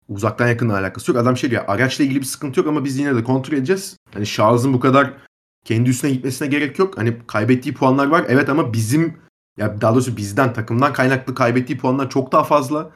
[0.08, 1.21] uzaktan yakınla alakası yok.
[1.21, 3.97] Adam şey diyor araçla ilgili bir sıkıntı yok ama biz yine de kontrol edeceğiz.
[4.13, 5.13] Hani şarjın bu kadar
[5.65, 6.97] kendi üstüne gitmesine gerek yok.
[6.97, 8.25] Hani kaybettiği puanlar var.
[8.28, 9.17] Evet ama bizim
[9.60, 12.91] ya daha doğrusu bizden takımdan kaynaklı kaybettiği puanlar çok daha fazla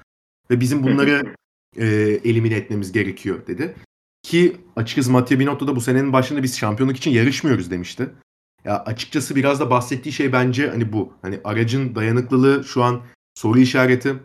[0.52, 1.36] ve bizim bunları
[1.78, 1.86] e,
[2.24, 3.76] elimine etmemiz gerekiyor dedi.
[4.24, 8.10] Ki açıkçası Mattia Binotto da bu senenin başında biz şampiyonluk için yarışmıyoruz demişti.
[8.66, 11.14] Ya açıkçası biraz da bahsettiği şey bence hani bu.
[11.22, 13.02] Hani aracın dayanıklılığı şu an
[13.36, 14.16] soru işareti.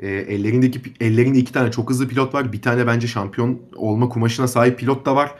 [0.00, 2.52] E, ellerindeki ellerinde iki tane çok hızlı pilot var.
[2.52, 5.34] Bir tane bence şampiyon olma kumaşına sahip pilot da var.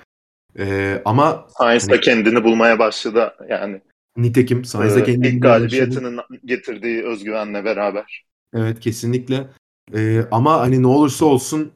[0.59, 3.81] E, ama Sainz hani, kendini bulmaya başladı yani.
[4.18, 8.24] Nitekim Sainz da kendini ilk galibiyetinin getirdiği özgüvenle beraber.
[8.54, 9.48] Evet kesinlikle.
[9.94, 11.72] E, ama hani ne olursa olsun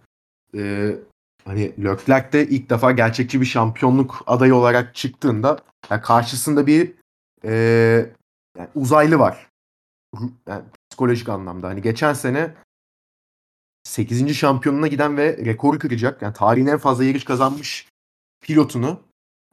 [0.56, 0.92] e,
[1.44, 5.58] hani Leclerc de ilk defa gerçekçi bir şampiyonluk adayı olarak çıktığında
[5.90, 6.92] yani karşısında bir
[7.44, 7.52] e,
[8.58, 9.48] yani uzaylı var.
[10.48, 11.68] Yani psikolojik anlamda.
[11.68, 12.54] Hani geçen sene
[13.84, 14.34] 8.
[14.34, 16.22] şampiyonuna giden ve rekoru kıracak.
[16.22, 17.88] Yani tarihin en fazla yarış kazanmış
[18.40, 19.00] pilotunu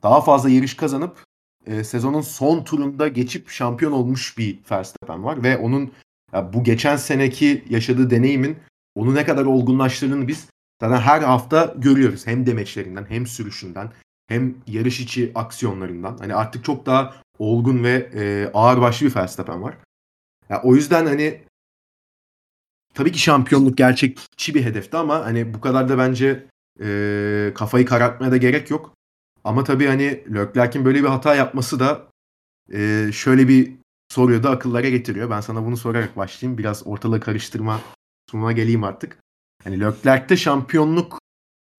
[0.04, 1.29] daha fazla yarış kazanıp
[1.70, 5.92] e, sezonun son turunda geçip şampiyon olmuş bir Verstappen var ve onun
[6.34, 8.58] ya bu geçen seneki yaşadığı deneyimin
[8.96, 10.48] onu ne kadar olgunlaştırdığını biz
[10.82, 12.28] zaten her hafta görüyoruz.
[12.28, 13.92] Hem demeçlerinden hem sürüşünden
[14.28, 16.18] hem yarış içi aksiyonlarından.
[16.18, 19.78] Hani artık çok daha olgun ve e, ağırbaşlı bir Verstappen var.
[20.50, 21.42] Ya o yüzden hani
[22.94, 26.48] tabii ki şampiyonluk gerçekçi bir hedefti ama hani bu kadar da bence
[26.82, 28.99] e, kafayı karartmaya da gerek yok.
[29.44, 32.08] Ama tabii hani Leclerc'in böyle bir hata yapması da
[32.74, 33.74] e, şöyle bir
[34.10, 35.30] soruyu da akıllara getiriyor.
[35.30, 36.58] Ben sana bunu sorarak başlayayım.
[36.58, 37.82] Biraz ortalığı karıştırma
[38.32, 39.18] sunuma geleyim artık.
[39.64, 41.20] Hani Leclerc'te şampiyonluk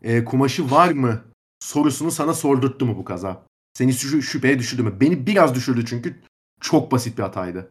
[0.03, 1.25] e, kumaşı var mı
[1.61, 3.47] sorusunu sana sordurttu mu bu kaza?
[3.75, 5.01] Seni şü- şüpheye düşürdü mü?
[5.01, 6.17] Beni biraz düşürdü çünkü
[6.61, 7.71] çok basit bir hataydı.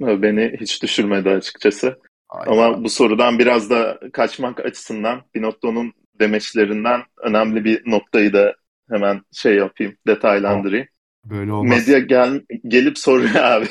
[0.00, 1.98] Beni hiç düşürmedi açıkçası.
[2.28, 2.52] Aynen.
[2.52, 8.54] Ama bu sorudan biraz da kaçmak açısından Binotto'nun demeçlerinden önemli bir noktayı da
[8.90, 10.86] hemen şey yapayım, detaylandırayım.
[11.24, 11.78] Böyle olmaz.
[11.78, 13.66] Medya gel, gelip soruyor abi.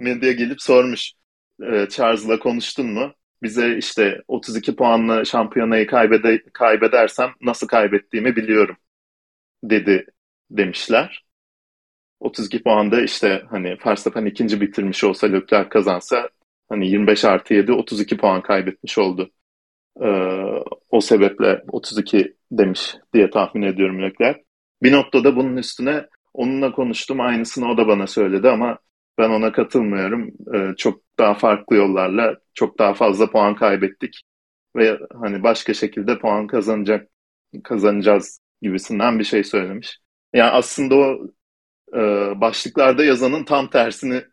[0.00, 1.12] Medya gelip sormuş.
[1.62, 3.12] Ee, Charles'la konuştun mu?
[3.42, 8.76] Bize işte 32 puanla şampiyonayı kaybede, kaybedersem nasıl kaybettiğimi biliyorum
[9.64, 10.06] dedi
[10.50, 11.26] demişler.
[12.20, 16.30] 32 puanda işte hani Verstappen ikinci bitirmiş olsa Leclerc kazansa
[16.68, 19.30] hani 25 artı 7 32 puan kaybetmiş oldu.
[20.02, 20.08] Ee,
[20.90, 24.40] o sebeple 32 demiş diye tahmin ediyorum Leclerc.
[24.82, 28.78] Bir noktada bunun üstüne onunla konuştum aynısını o da bana söyledi ama
[29.18, 30.30] ben ona katılmıyorum.
[30.54, 34.22] Ee, çok daha farklı yollarla çok daha fazla puan kaybettik
[34.76, 37.08] ve hani başka şekilde puan kazanacak
[37.64, 39.98] kazanacağız gibisinden bir şey söylemiş.
[40.34, 41.18] Yani aslında o
[41.94, 42.00] e,
[42.40, 44.24] başlıklarda yazanın tam tersini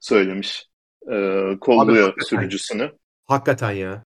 [0.00, 0.66] söylemiş.
[1.12, 1.16] E,
[1.60, 2.92] kolluyor Abi, sürücüsünü.
[3.24, 4.04] Hakikaten ya.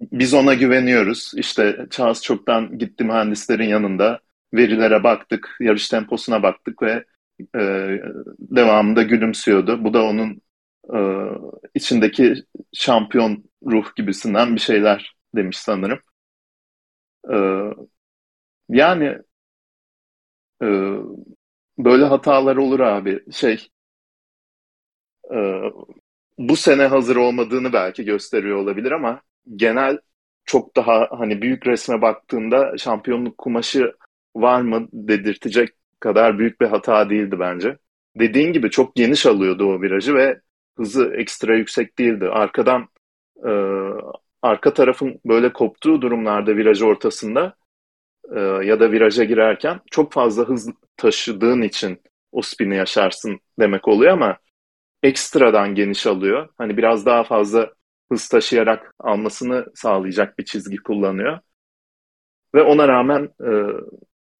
[0.00, 1.32] Biz ona güveniyoruz.
[1.36, 4.20] İşte Charles çoktan gitti mühendislerin yanında.
[4.54, 7.04] Verilere baktık, yarış temposuna baktık ve
[7.56, 7.60] e,
[8.38, 9.84] devamında gülümsüyordu.
[9.84, 10.42] Bu da onun
[10.94, 10.98] e,
[11.74, 12.34] içindeki
[12.72, 15.98] şampiyon ruh gibisinden bir şeyler demiş sanırım.
[17.24, 17.36] E,
[18.68, 19.18] yani
[20.60, 20.66] e,
[21.78, 23.24] böyle hatalar olur abi.
[23.32, 23.68] Şey
[25.30, 25.36] e,
[26.38, 29.22] bu sene hazır olmadığını belki gösteriyor olabilir ama
[29.56, 29.98] genel
[30.44, 33.94] çok daha hani büyük resme baktığında şampiyonluk kumaşı
[34.36, 35.68] var mı dedirtecek
[36.00, 37.78] kadar büyük bir hata değildi bence.
[38.16, 40.40] Dediğin gibi çok geniş alıyordu o virajı ve
[40.76, 42.28] hızı ekstra yüksek değildi.
[42.28, 42.88] Arkadan
[43.46, 43.50] e,
[44.42, 47.54] arka tarafın böyle koptuğu durumlarda viraj ortasında
[48.36, 54.12] e, ya da viraja girerken çok fazla hız taşıdığın için o spini yaşarsın demek oluyor
[54.12, 54.38] ama
[55.02, 56.48] ekstradan geniş alıyor.
[56.58, 57.72] Hani biraz daha fazla
[58.12, 61.38] hız taşıyarak almasını sağlayacak bir çizgi kullanıyor.
[62.54, 63.50] Ve ona rağmen e,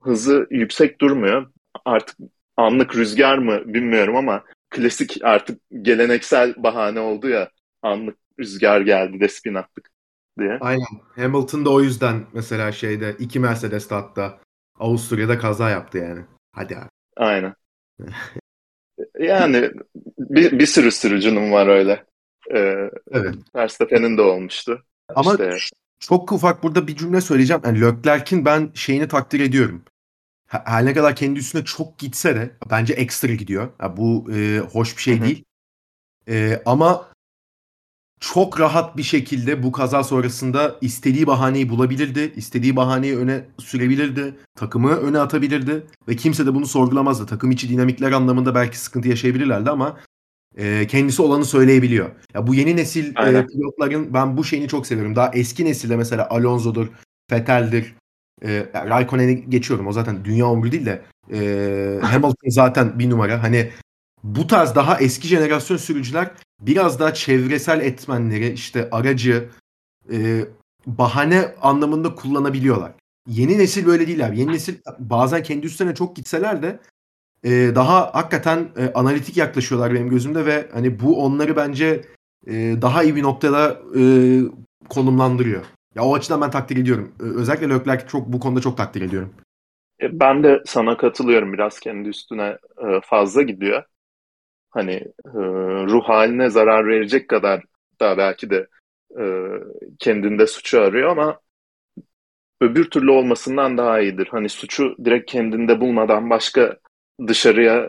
[0.03, 1.53] hızı yüksek durmuyor.
[1.85, 2.17] Artık
[2.57, 7.51] anlık rüzgar mı bilmiyorum ama klasik artık geleneksel bahane oldu ya
[7.83, 9.91] anlık rüzgar geldi de spin attık
[10.39, 10.59] diye.
[10.61, 10.87] Aynen.
[11.17, 14.41] Hamilton da o yüzden mesela şeyde iki Mercedes hatta
[14.79, 16.25] Avusturya'da kaza yaptı yani.
[16.53, 16.89] Hadi abi.
[17.17, 17.55] Aynen.
[19.19, 19.71] yani
[20.19, 22.05] bir, bir sürü sürücünün var öyle.
[22.55, 23.35] Ee, evet.
[23.57, 24.85] Verstappen'in de olmuştu.
[25.15, 25.57] Ama işte...
[26.01, 27.63] çok ufak burada bir cümle söyleyeceğim.
[27.65, 29.83] Yani Leclerc'in ben şeyini takdir ediyorum.
[30.47, 33.69] Her ne kadar kendi üstüne çok gitse de bence ekstra gidiyor.
[33.81, 35.25] Yani bu e, hoş bir şey Hı-hı.
[35.25, 35.45] değil.
[36.29, 37.11] E, ama
[38.21, 42.33] çok rahat bir şekilde bu kaza sonrasında istediği bahaneyi bulabilirdi.
[42.37, 44.37] istediği bahaneyi öne sürebilirdi.
[44.55, 45.87] Takımı öne atabilirdi.
[46.09, 47.27] Ve kimse de bunu sorgulamazdı.
[47.27, 49.97] Takım içi dinamikler anlamında belki sıkıntı yaşayabilirlerdi ama
[50.57, 52.11] e, kendisi olanı söyleyebiliyor.
[52.35, 55.17] Ya bu yeni nesil e, pilotların ben bu şeyini çok seviyorum.
[55.17, 56.89] Daha eski nesilde mesela Alonso'dur,
[57.33, 57.95] Vettel'dir.
[58.45, 59.87] E, Raikkonen'i geçiyorum.
[59.87, 63.43] O zaten dünya umru değil de Ee, Hamilton zaten bir numara.
[63.43, 63.71] Hani
[64.23, 66.31] bu tarz daha eski jenerasyon sürücüler
[66.61, 69.49] biraz daha çevresel etmenleri işte aracı
[70.13, 70.45] e,
[70.87, 72.93] bahane anlamında kullanabiliyorlar.
[73.29, 74.39] Yeni nesil böyle değil abi.
[74.39, 76.81] Yeni nesil bazen kendi üstlerine çok gitseler de
[77.45, 82.05] e, daha hakikaten e, analitik yaklaşıyorlar benim gözümde ve hani bu onları bence
[82.47, 84.03] e, daha iyi bir noktada e,
[84.89, 85.65] konumlandırıyor.
[85.95, 87.13] Ya o açıdan ben takdir ediyorum.
[87.19, 89.35] Özellikle Leclerc çok bu konuda çok takdir ediyorum.
[90.03, 91.53] E, ben de sana katılıyorum.
[91.53, 93.83] Biraz kendi üstüne e, fazla gidiyor.
[94.71, 94.93] Hani
[95.25, 95.41] e,
[95.87, 97.63] ruh haline zarar verecek kadar
[98.01, 98.67] da belki de
[99.99, 101.41] kendinde suçu arıyor ama
[102.61, 104.29] öbür türlü olmasından daha iyidir.
[104.31, 106.77] Hani suçu direkt kendinde bulmadan başka
[107.29, 107.89] dışarıya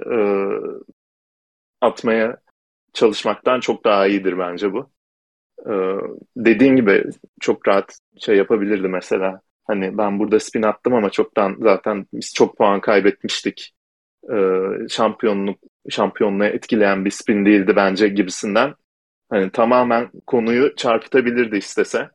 [1.81, 2.37] atmaya
[2.93, 4.91] çalışmaktan çok daha iyidir bence bu.
[6.37, 7.03] dediğin gibi
[7.39, 9.41] çok rahat şey yapabilirdi mesela.
[9.67, 13.73] Hani ben burada spin attım ama çoktan zaten biz çok puan kaybetmiştik.
[14.31, 15.59] Ee, şampiyonluk
[15.89, 18.75] şampiyonluğu etkileyen bir spin değildi bence gibisinden.
[19.29, 22.09] Hani tamamen konuyu çarpıtabilirdi istese.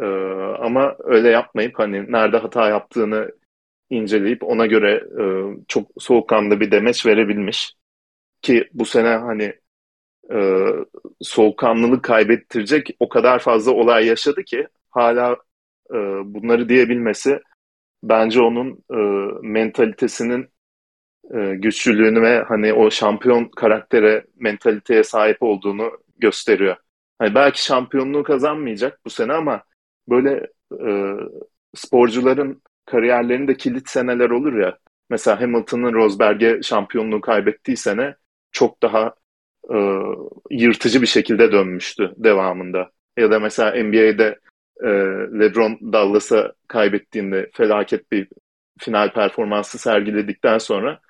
[0.00, 0.04] Ee,
[0.60, 3.30] ama öyle yapmayıp hani nerede hata yaptığını
[3.92, 5.24] inceleyip ona göre e,
[5.68, 7.74] çok soğukkanlı bir demeç verebilmiş.
[8.42, 9.54] Ki bu sene hani
[10.32, 10.66] e,
[11.20, 15.32] soğukkanlılık kaybettirecek o kadar fazla olay yaşadı ki hala
[15.90, 17.40] e, bunları diyebilmesi
[18.02, 18.98] bence onun e,
[19.42, 20.48] mentalitesinin
[21.34, 26.76] e, güçlülüğünü ve hani o şampiyon karaktere, mentaliteye sahip olduğunu gösteriyor.
[27.18, 29.62] Hani belki şampiyonluğu kazanmayacak bu sene ama
[30.08, 30.46] böyle
[30.86, 30.90] e,
[31.74, 32.62] sporcuların
[32.92, 34.78] kariyerlerinde kilit seneler olur ya.
[35.10, 38.14] Mesela Hamilton'ın Rosberg'e şampiyonluğu kaybettiği sene
[38.52, 39.14] çok daha
[39.74, 39.76] e,
[40.50, 42.90] yırtıcı bir şekilde dönmüştü devamında.
[43.18, 44.38] Ya da mesela NBA'de
[44.82, 44.88] e,
[45.40, 48.28] LeBron Dallas'a kaybettiğinde felaket bir
[48.78, 51.00] final performansı sergiledikten sonra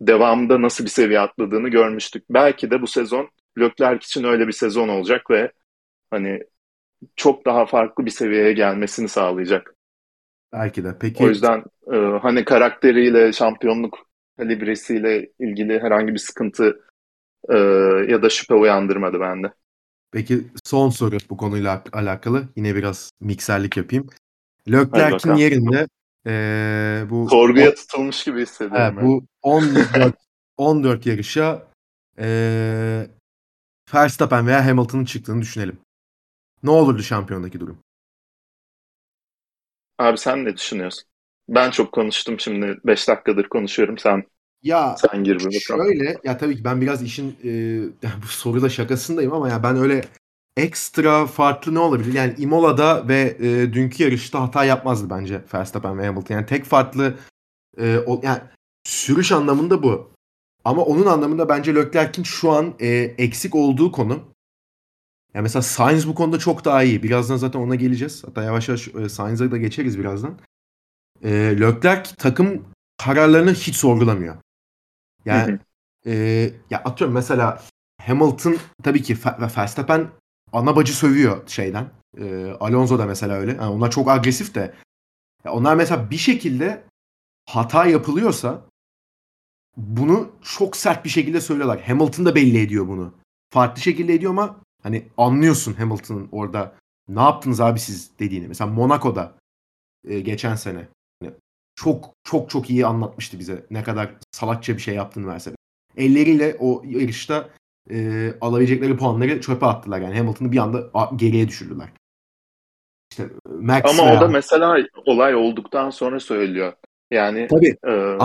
[0.00, 2.24] devamında nasıl bir seviye atladığını görmüştük.
[2.30, 5.52] Belki de bu sezon Leclerc için öyle bir sezon olacak ve
[6.10, 6.40] hani
[7.16, 9.74] çok daha farklı bir seviyeye gelmesini sağlayacak.
[10.52, 10.96] Belki de.
[11.00, 11.24] Peki.
[11.24, 13.98] O yüzden e, hani karakteriyle, şampiyonluk
[14.38, 16.80] kalibresiyle ilgili herhangi bir sıkıntı
[17.48, 17.56] e,
[18.08, 19.52] ya da şüphe uyandırmadı bende.
[20.12, 22.48] Peki son soru bu konuyla alakalı.
[22.56, 24.06] Yine biraz mikserlik yapayım.
[24.68, 25.86] Leclerc'in yerinde
[26.26, 28.98] ee, bu Sorguya tutulmuş gibi hissediyorum.
[28.98, 30.14] Evet, bu 14,
[30.56, 31.66] 14 yarışa
[32.18, 33.06] ee,
[33.94, 35.78] Verstappen veya Hamilton'ın çıktığını düşünelim.
[36.62, 37.78] Ne olurdu şampiyondaki durum?
[40.00, 41.04] Abi sen ne düşünüyorsun?
[41.48, 44.24] Ben çok konuştum şimdi 5 dakikadır konuşuyorum sen
[44.62, 45.60] ya sen gir bir.
[45.60, 47.50] Şöyle ya tabii ki ben biraz işin e,
[48.22, 50.04] bu soruda şakasındayım ama ya ben öyle
[50.56, 52.14] ekstra farklı ne olabilir?
[52.14, 56.34] Yani Imola'da ve e, dünkü yarışta hata yapmazdı bence Verstappen ve Hamilton.
[56.34, 57.14] Yani tek farklı
[57.78, 58.40] e, o, yani
[58.84, 60.10] sürüş anlamında bu.
[60.64, 62.88] Ama onun anlamında bence Leclerc'in şu an e,
[63.18, 64.29] eksik olduğu konu.
[65.34, 67.02] Yani mesela Sainz bu konuda çok daha iyi.
[67.02, 68.24] Birazdan zaten ona geleceğiz.
[68.26, 70.38] Hatta yavaş yavaş e, Sainz'a da geçeriz birazdan.
[71.22, 72.64] E, Leclerc takım
[72.98, 74.36] kararlarını hiç sorgulamıyor.
[75.24, 75.58] Yani
[76.06, 76.12] e,
[76.70, 77.62] ya atıyorum mesela
[78.02, 79.16] Hamilton tabii ki
[79.56, 80.08] Verstappen
[80.52, 81.90] ana bacı sövüyor şeyden.
[82.18, 83.50] E, Alonso da mesela öyle.
[83.50, 84.74] Yani onlar çok agresif de.
[85.44, 86.84] Ya onlar mesela bir şekilde
[87.46, 88.62] hata yapılıyorsa
[89.76, 91.80] bunu çok sert bir şekilde söylüyorlar.
[91.80, 93.14] Hamilton da belli ediyor bunu.
[93.50, 96.74] Farklı şekilde ediyor ama hani anlıyorsun Hamilton'ın orada
[97.08, 98.48] ne yaptınız abi siz dediğini.
[98.48, 99.34] Mesela Monaco'da
[100.08, 100.88] e, geçen sene
[101.22, 101.34] yani
[101.74, 105.56] çok çok çok iyi anlatmıştı bize ne kadar salakça bir şey yaptığını Mercedes.
[105.96, 107.48] Elleriyle o yarışta
[107.90, 110.00] e, alabilecekleri puanları çöpe attılar.
[110.00, 111.88] Yani Hamilton'ı bir anda geriye düşürdüler.
[113.10, 114.18] İşte Max Ama veya...
[114.18, 114.76] o da mesela
[115.06, 116.72] olay olduktan sonra söylüyor.
[117.10, 117.76] Yani Tabii.
[117.86, 118.18] E,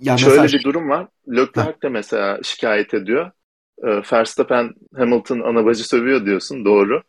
[0.00, 0.58] yani şöyle mesela...
[0.58, 1.08] bir durum var.
[1.28, 3.30] Leclerc de mesela şikayet ediyor.
[3.84, 7.02] E, Verstappen Hamilton anabacı sövüyor diyorsun doğru.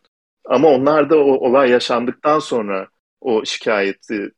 [0.44, 2.88] Ama onlar da o olay yaşandıktan sonra
[3.20, 4.30] o şikayeti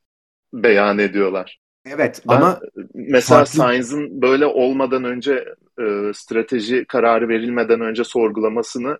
[0.53, 1.59] beyan ediyorlar.
[1.87, 2.61] Evet ben ama
[2.95, 3.53] mesela farklı...
[3.53, 5.45] Sainz'ın böyle olmadan önce
[5.81, 8.99] e, strateji kararı verilmeden önce sorgulamasını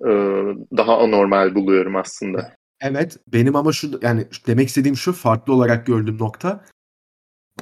[0.00, 0.10] e,
[0.76, 2.54] daha anormal buluyorum aslında.
[2.80, 6.64] Evet benim ama şu yani demek istediğim şu farklı olarak gördüğüm nokta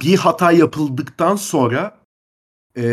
[0.01, 2.02] bir hata yapıldıktan sonra
[2.77, 2.83] e,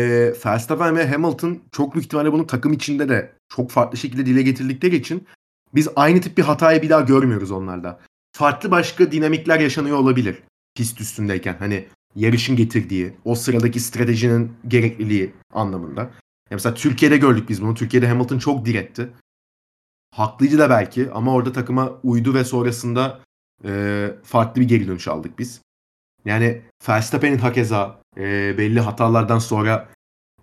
[0.45, 4.95] Verstappen ve Hamilton çok büyük ihtimalle bunu takım içinde de çok farklı şekilde dile getirdikleri
[4.95, 5.27] için
[5.75, 7.99] biz aynı tip bir hatayı bir daha görmüyoruz onlarda.
[8.31, 10.43] Farklı başka dinamikler yaşanıyor olabilir
[10.75, 11.55] pist üstündeyken.
[11.59, 16.01] Hani yarışın getirdiği, o sıradaki stratejinin gerekliliği anlamında.
[16.01, 16.11] Ya
[16.51, 17.75] mesela Türkiye'de gördük biz bunu.
[17.75, 19.09] Türkiye'de Hamilton çok diretti.
[20.11, 23.19] Haklıydı da belki ama orada takıma uydu ve sonrasında
[23.65, 25.61] e, farklı bir geri dönüş aldık biz.
[26.25, 29.89] Yani Verstappen'in hakeza e, belli hatalardan sonra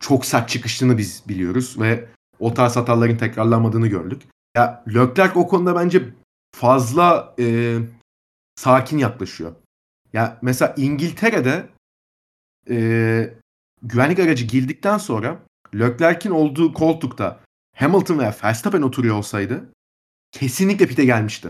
[0.01, 2.09] çok sert çıkıştığını biz biliyoruz ve
[2.39, 4.23] o tarz hataların tekrarlanmadığını gördük.
[4.57, 6.15] Ya Leclerc o konuda bence
[6.57, 7.79] fazla e,
[8.57, 9.55] sakin yaklaşıyor.
[10.13, 11.69] Ya mesela İngiltere'de
[12.71, 13.35] e,
[13.83, 15.41] güvenlik aracı girdikten sonra
[15.75, 17.41] Leclerc'in olduğu koltukta
[17.77, 19.73] Hamilton veya Verstappen oturuyor olsaydı
[20.33, 21.49] kesinlikle pite gelmişti.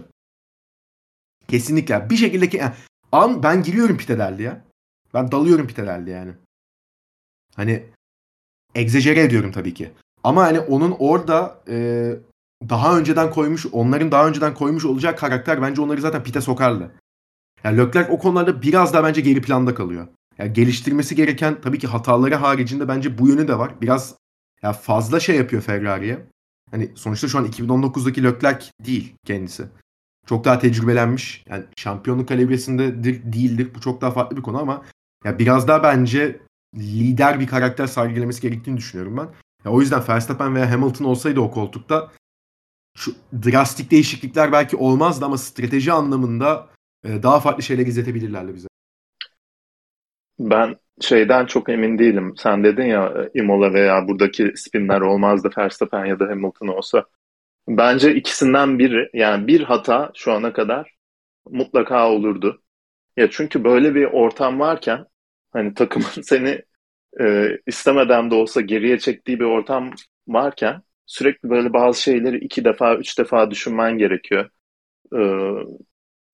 [1.49, 2.11] Kesinlikle.
[2.11, 2.74] Bir şekilde ki yani,
[3.13, 4.65] an ben giriyorum pite derdi ya.
[5.15, 6.33] Ben dalıyorum pite derdi yani.
[7.57, 7.85] Hani
[8.75, 9.91] egzajere ediyorum tabii ki.
[10.25, 12.11] Ama hani onun orada e,
[12.69, 16.93] daha önceden koymuş, onların daha önceden koymuş olacağı karakter bence onları zaten pite sokardı.
[17.65, 20.09] Yani Leclerc o konularda biraz daha bence geri planda kalıyor.
[20.39, 23.81] Yani geliştirmesi gereken tabii ki hataları haricinde bence bu yönü de var.
[23.81, 24.15] Biraz
[24.63, 26.27] ya fazla şey yapıyor Ferrari'ye.
[26.71, 29.69] Hani sonuçta şu an 2019'daki Leclerc değil kendisi.
[30.29, 31.45] Çok daha tecrübelenmiş.
[31.49, 33.70] Yani şampiyonluk kalibresinde değildir.
[33.74, 34.83] Bu çok daha farklı bir konu ama
[35.24, 36.41] ya biraz daha bence
[36.74, 39.29] lider bir karakter sergilemesi gerektiğini düşünüyorum ben.
[39.64, 42.11] Ya o yüzden Verstappen veya Hamilton olsaydı o koltukta
[42.97, 43.12] şu
[43.45, 46.68] drastik değişiklikler belki olmazdı ama strateji anlamında
[47.05, 48.68] e, daha farklı şeyler izletebilirlerdi bize.
[50.39, 52.35] Ben şeyden çok emin değilim.
[52.37, 57.05] Sen dedin ya Imola veya buradaki spinler olmazdı Verstappen ya da Hamilton olsa.
[57.69, 60.95] Bence ikisinden biri yani bir hata şu ana kadar
[61.51, 62.62] mutlaka olurdu.
[63.16, 65.07] Ya çünkü böyle bir ortam varken
[65.53, 66.62] hani takımın seni
[67.21, 69.91] e, istemeden de olsa geriye çektiği bir ortam
[70.29, 74.51] varken sürekli böyle bazı şeyleri iki defa, üç defa düşünmen gerekiyor.
[75.16, 75.21] E,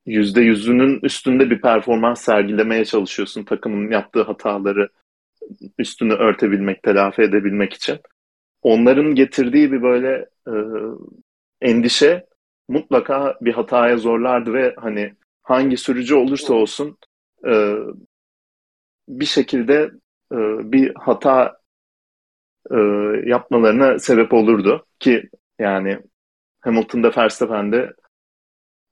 [0.07, 4.89] yüzde yüzünün üstünde bir performans sergilemeye çalışıyorsun takımın yaptığı hataları
[5.79, 7.99] üstünü örtebilmek, telafi edebilmek için.
[8.63, 10.53] Onların getirdiği bir böyle e,
[11.65, 12.27] endişe
[12.69, 16.99] mutlaka bir hataya zorlardı ve hani hangi sürücü olursa olsun
[17.47, 17.75] e,
[19.09, 19.91] bir şekilde
[20.33, 20.37] e,
[20.73, 21.57] bir hata
[22.71, 22.77] e,
[23.25, 25.99] yapmalarına sebep olurdu ki yani
[26.61, 27.93] Hamilton'da Verstappen'de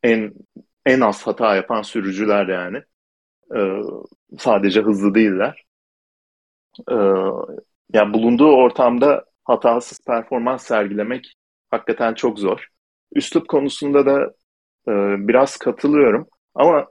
[0.03, 0.33] en
[0.87, 2.83] en az hata yapan sürücüler yani.
[3.57, 3.61] E,
[4.39, 5.65] sadece hızlı değiller.
[6.91, 6.95] E,
[7.93, 11.35] yani bulunduğu ortamda hatasız performans sergilemek
[11.73, 12.69] hakikaten çok zor.
[13.15, 14.25] Üslup konusunda da
[14.89, 14.93] e,
[15.29, 16.89] biraz katılıyorum ama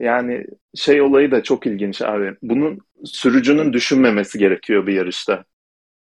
[0.00, 0.46] yani
[0.76, 2.36] şey olayı da çok ilginç abi.
[2.42, 5.44] Bunun sürücünün düşünmemesi gerekiyor bir yarışta.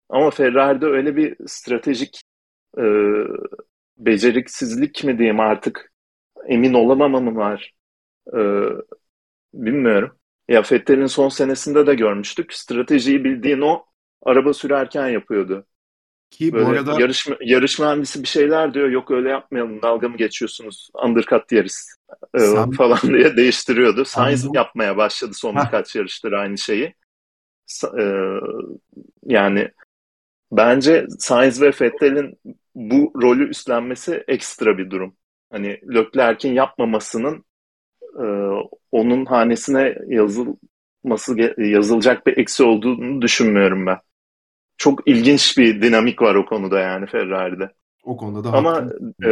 [0.08, 2.20] Ama Ferrari'de öyle bir stratejik
[2.78, 2.82] e,
[3.98, 5.92] beceriksizlik mi diyeyim artık
[6.48, 7.74] emin olamamam var.
[8.36, 8.40] E,
[9.54, 10.18] bilmiyorum.
[10.48, 12.52] Ya Fettel'in son senesinde de görmüştük.
[12.54, 13.84] Stratejiyi bildiğin o
[14.22, 15.66] araba sürerken yapıyordu.
[16.34, 18.88] Ki Böyle bu arada yarış, yarış mühendisi bir şeyler diyor.
[18.88, 19.82] Yok öyle yapmayalım.
[19.82, 20.90] Dalga mı geçiyorsunuz?
[21.04, 21.96] Undercut yeriz
[22.34, 22.70] e, Sen...
[22.70, 24.04] falan diye değiştiriyordu.
[24.04, 26.94] Sainz yapmaya başladı son birkaç yarıştır aynı şeyi.
[27.98, 28.04] E,
[29.26, 29.68] yani
[30.52, 32.38] bence Sainz ve Vettel'in
[32.74, 35.16] bu rolü üstlenmesi ekstra bir durum.
[35.52, 37.44] Hani Leclerc'in yapmamasının
[38.02, 38.26] e,
[38.92, 43.98] onun hanesine yazılması yazılacak bir eksi olduğunu düşünmüyorum ben
[44.84, 47.70] çok ilginç bir dinamik var o konuda yani Ferrari'de.
[48.02, 48.88] O konuda da Ama
[49.24, 49.30] e,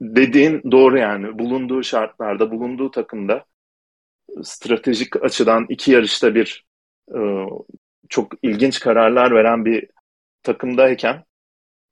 [0.00, 1.38] dediğin doğru yani.
[1.38, 3.44] Bulunduğu şartlarda, bulunduğu takımda
[4.42, 6.64] stratejik açıdan iki yarışta bir
[7.14, 7.20] e,
[8.08, 9.86] çok ilginç kararlar veren bir
[10.42, 11.24] takımdayken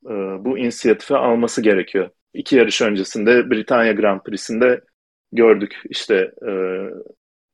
[0.06, 0.14] e,
[0.44, 2.10] bu inisiyatifi alması gerekiyor.
[2.34, 4.80] İki yarış öncesinde Britanya Grand Prix'sinde
[5.32, 6.52] gördük işte e,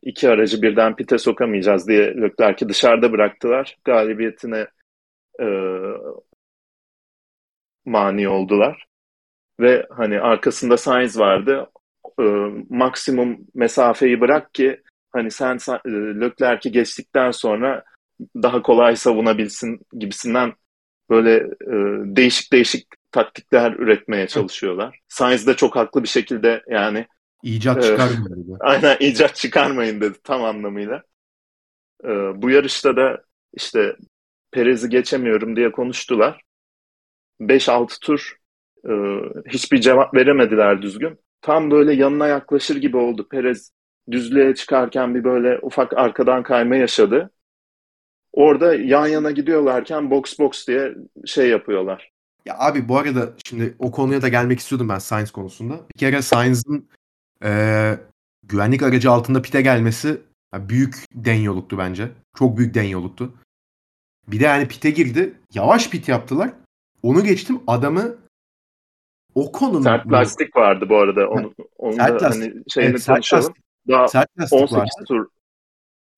[0.03, 3.77] iki aracı birden pite sokamayacağız diye Leclerc'i dışarıda bıraktılar.
[3.85, 4.67] Galibiyetine
[5.41, 5.47] e,
[7.85, 8.87] mani oldular.
[9.61, 11.71] Ve hani arkasında Sainz vardı.
[12.21, 12.25] E,
[12.69, 14.83] maksimum mesafeyi bırak ki
[15.13, 17.85] hani sen e, Leclerc'i geçtikten sonra
[18.35, 20.53] daha kolay savunabilsin gibisinden
[21.11, 21.77] böyle e,
[22.17, 24.99] değişik değişik taktikler üretmeye çalışıyorlar.
[25.09, 27.07] Sainz de çok haklı bir şekilde yani
[27.43, 28.57] icat çıkarmayın dedi.
[28.61, 31.03] aynen icat çıkarmayın dedi tam anlamıyla.
[32.05, 32.09] E,
[32.43, 33.25] bu yarışta da
[33.55, 33.97] işte
[34.55, 36.43] Perez'i geçemiyorum diye konuştular.
[37.41, 38.37] 5-6 tur
[38.85, 38.93] e,
[39.49, 41.19] hiçbir cevap veremediler düzgün.
[41.41, 43.29] Tam böyle yanına yaklaşır gibi oldu.
[43.29, 43.73] Perez
[44.11, 47.31] düzlüğe çıkarken bir böyle ufak arkadan kayma yaşadı.
[48.33, 50.95] Orada yan yana gidiyorlarken box box diye
[51.27, 52.11] şey yapıyorlar.
[52.47, 55.75] Ya abi bu arada şimdi o konuya da gelmek istiyordum ben Sainz konusunda.
[55.95, 56.89] Bir kere Sainz'ın
[57.45, 57.51] e,
[58.43, 60.21] güvenlik aracı altında pite gelmesi
[60.55, 62.09] büyük den yoluktu bence.
[62.39, 63.35] Çok büyük den yoluktu.
[64.29, 65.35] Bir de yani pite girdi.
[65.55, 66.51] Yavaş pit yaptılar.
[67.03, 68.17] Onu geçtim adamı
[69.35, 69.83] o konunun...
[69.83, 71.29] Sert lastik vardı bu arada.
[71.29, 72.43] Onu, onu sert da lastik.
[72.43, 73.45] hani şeyini evet, konuşalım.
[73.45, 73.65] Lastik.
[73.89, 75.05] Daha sert lastik 18 vardı.
[75.09, 75.27] tur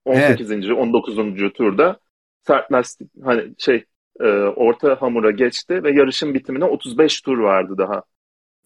[0.05, 0.71] 18.
[0.71, 1.17] 19.
[1.55, 1.99] turda
[2.47, 3.85] sert lastik hani şey
[4.21, 4.27] e,
[4.57, 8.03] orta hamura geçti ve yarışın bitimine 35 tur vardı daha.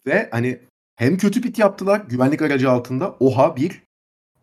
[0.06, 0.60] Ve hani
[0.96, 3.16] hem kötü pit yaptılar güvenlik aracı altında.
[3.20, 3.82] Oha bir.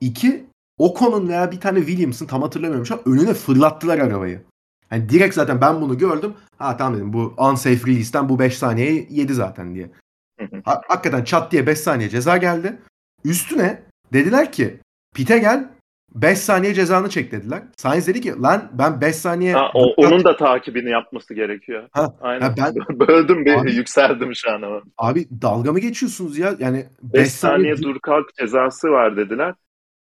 [0.01, 0.45] İki
[0.77, 4.41] Ocon'un veya bir tane Williams'ın tam hatırlamıyorum şu an önüne fırlattılar arabayı.
[4.89, 6.33] Hani direkt zaten ben bunu gördüm.
[6.57, 9.89] Ha tamam dedim bu unsafe release'ten bu 5 saniyeyi yedi zaten diye.
[10.65, 12.77] Ha, hakikaten çat diye 5 saniye ceza geldi.
[13.25, 13.83] Üstüne
[14.13, 14.79] dediler ki
[15.15, 15.69] pite gel
[16.15, 17.63] 5 saniye cezanı çek dediler.
[17.77, 19.53] Sainz dedi ki lan ben 5 saniye...
[19.53, 21.83] Ha, o, onun da takibini yapması gerekiyor.
[21.91, 22.41] Ha, Aynen.
[22.41, 24.81] ha, ben, Böldüm bir Abi- yükseldim şu an ama.
[24.97, 26.55] abi dalga mı geçiyorsunuz ya?
[26.59, 27.93] Yani 5 5 saniye saniye...
[27.93, 29.55] dur kalk cezası var dediler.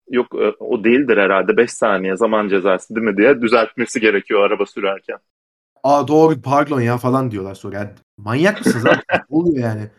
[0.09, 4.65] Yok e, o değildir herhalde 5 saniye zaman cezası değil mi diye düzeltmesi gerekiyor araba
[4.65, 5.17] sürerken.
[5.83, 7.77] Aa doğru pardon ya falan diyorlar sonra.
[7.77, 9.01] Yani manyak mısınız abi?
[9.29, 9.89] Oluyor yani?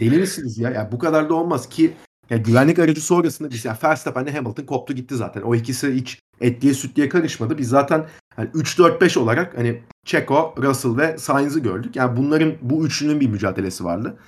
[0.00, 0.70] Deli misiniz ya?
[0.70, 0.92] ya?
[0.92, 1.92] Bu kadar da olmaz ki
[2.30, 5.42] ya güvenlik aracı sonrasında biz ya Verstappen'le Hamilton koptu gitti zaten.
[5.42, 7.58] O ikisi hiç etliye sütliye karışmadı.
[7.58, 11.96] Biz zaten hani 3-4-5 olarak hani Checo, Russell ve Sainz'ı gördük.
[11.96, 14.18] Yani bunların bu üçünün bir mücadelesi vardı.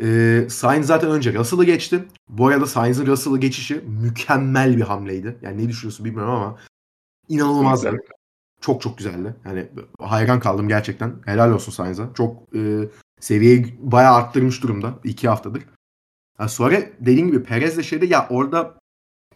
[0.00, 2.04] Ee, Sainz zaten önce Russell'ı geçti.
[2.28, 5.36] Bu arada Sainz'ın Russell'ı geçişi mükemmel bir hamleydi.
[5.42, 6.58] Yani ne düşünüyorsun bilmiyorum ama
[7.28, 7.90] inanılmazdı.
[7.90, 8.00] Güzel.
[8.60, 9.34] Çok çok güzeldi.
[9.44, 9.68] Yani
[10.00, 11.14] hayran kaldım gerçekten.
[11.24, 12.14] Helal olsun Sainz'a.
[12.14, 12.88] Çok e,
[13.20, 14.94] seviyeyi bayağı arttırmış durumda.
[15.04, 15.62] iki haftadır.
[16.38, 18.78] Ha, sonra dediğim gibi Perez'le şeyde ya orada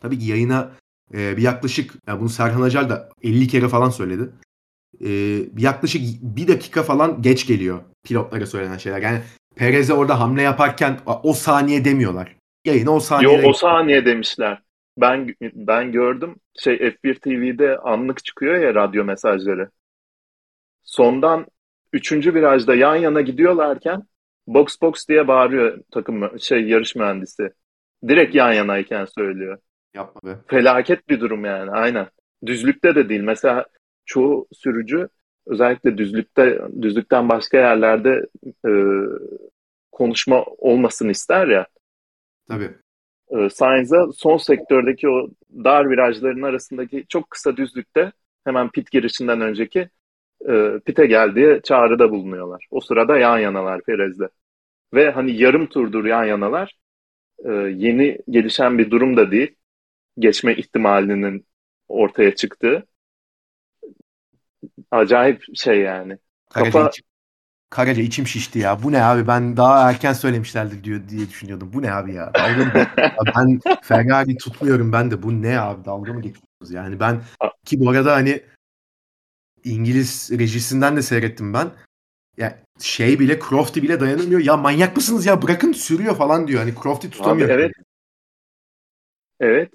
[0.00, 0.72] tabii ki yayına
[1.14, 4.30] e, bir yaklaşık ya bunu Serhan Acar da 50 kere falan söyledi.
[5.00, 5.10] E,
[5.58, 9.02] yaklaşık bir dakika falan geç geliyor pilotlara söylenen şeyler.
[9.02, 9.22] Yani
[9.56, 12.36] Perez'e orada hamle yaparken o- saniye demiyorlar.
[12.64, 14.62] Yayına o Yo saniyede o saniye demişler.
[14.98, 16.36] Ben ben gördüm.
[16.58, 19.70] Şey F1 TV'de anlık çıkıyor ya radyo mesajları.
[20.82, 21.46] Sondan
[21.92, 22.34] 3.
[22.34, 24.02] virajda yan yana gidiyorlarken
[24.46, 27.50] box box diye bağırıyor takım şey yarış mühendisi.
[28.08, 29.58] Direkt yan yanayken söylüyor.
[29.94, 30.36] yapma be.
[30.48, 32.06] Felaket bir durum yani aynen.
[32.46, 33.20] Düzlükte de değil.
[33.20, 33.66] Mesela
[34.06, 35.08] çoğu sürücü
[35.46, 38.26] özellikle düzlükte düzlükten başka yerlerde
[38.66, 38.70] e,
[39.92, 41.66] konuşma olmasını ister ya.
[42.48, 42.70] Tabii.
[43.30, 45.28] e, Sainz'a son sektördeki o
[45.64, 48.12] dar virajların arasındaki çok kısa düzlükte
[48.44, 49.88] hemen pit girişinden önceki
[50.48, 52.66] e, pite gel diye çağrıda bulunuyorlar.
[52.70, 54.28] O sırada yan yanalar Perez'le.
[54.94, 56.78] Ve hani yarım turdur yan yanalar.
[57.44, 59.54] E, yeni gelişen bir durum da değil.
[60.18, 61.46] Geçme ihtimalinin
[61.88, 62.86] ortaya çıktığı.
[64.90, 66.18] Acayip şey yani.
[66.50, 67.04] Karaca, Kafa- içim,
[67.70, 68.82] Karaca içim şişti ya.
[68.82, 69.26] Bu ne abi?
[69.26, 71.70] Ben daha erken söylemişlerdir diyor diye düşünüyordum.
[71.72, 72.32] Bu ne abi ya?
[72.34, 72.72] Dalga mı?
[73.36, 75.22] Ben Ferrari tutmuyorum ben de.
[75.22, 75.84] Bu ne abi?
[75.84, 76.70] Dalga mı geçiyorsunuz?
[76.70, 77.20] Yani ben
[77.64, 78.42] ki bu arada hani
[79.64, 81.70] İngiliz rejisinden de seyrettim ben.
[82.36, 84.40] Ya şey bile Crofty bile dayanamıyor.
[84.40, 85.42] Ya manyak mısınız ya?
[85.42, 86.60] Bırakın sürüyor falan diyor.
[86.60, 87.48] Hani Crofty tutamıyor.
[87.48, 87.72] Abi evet.
[89.40, 89.70] Evet.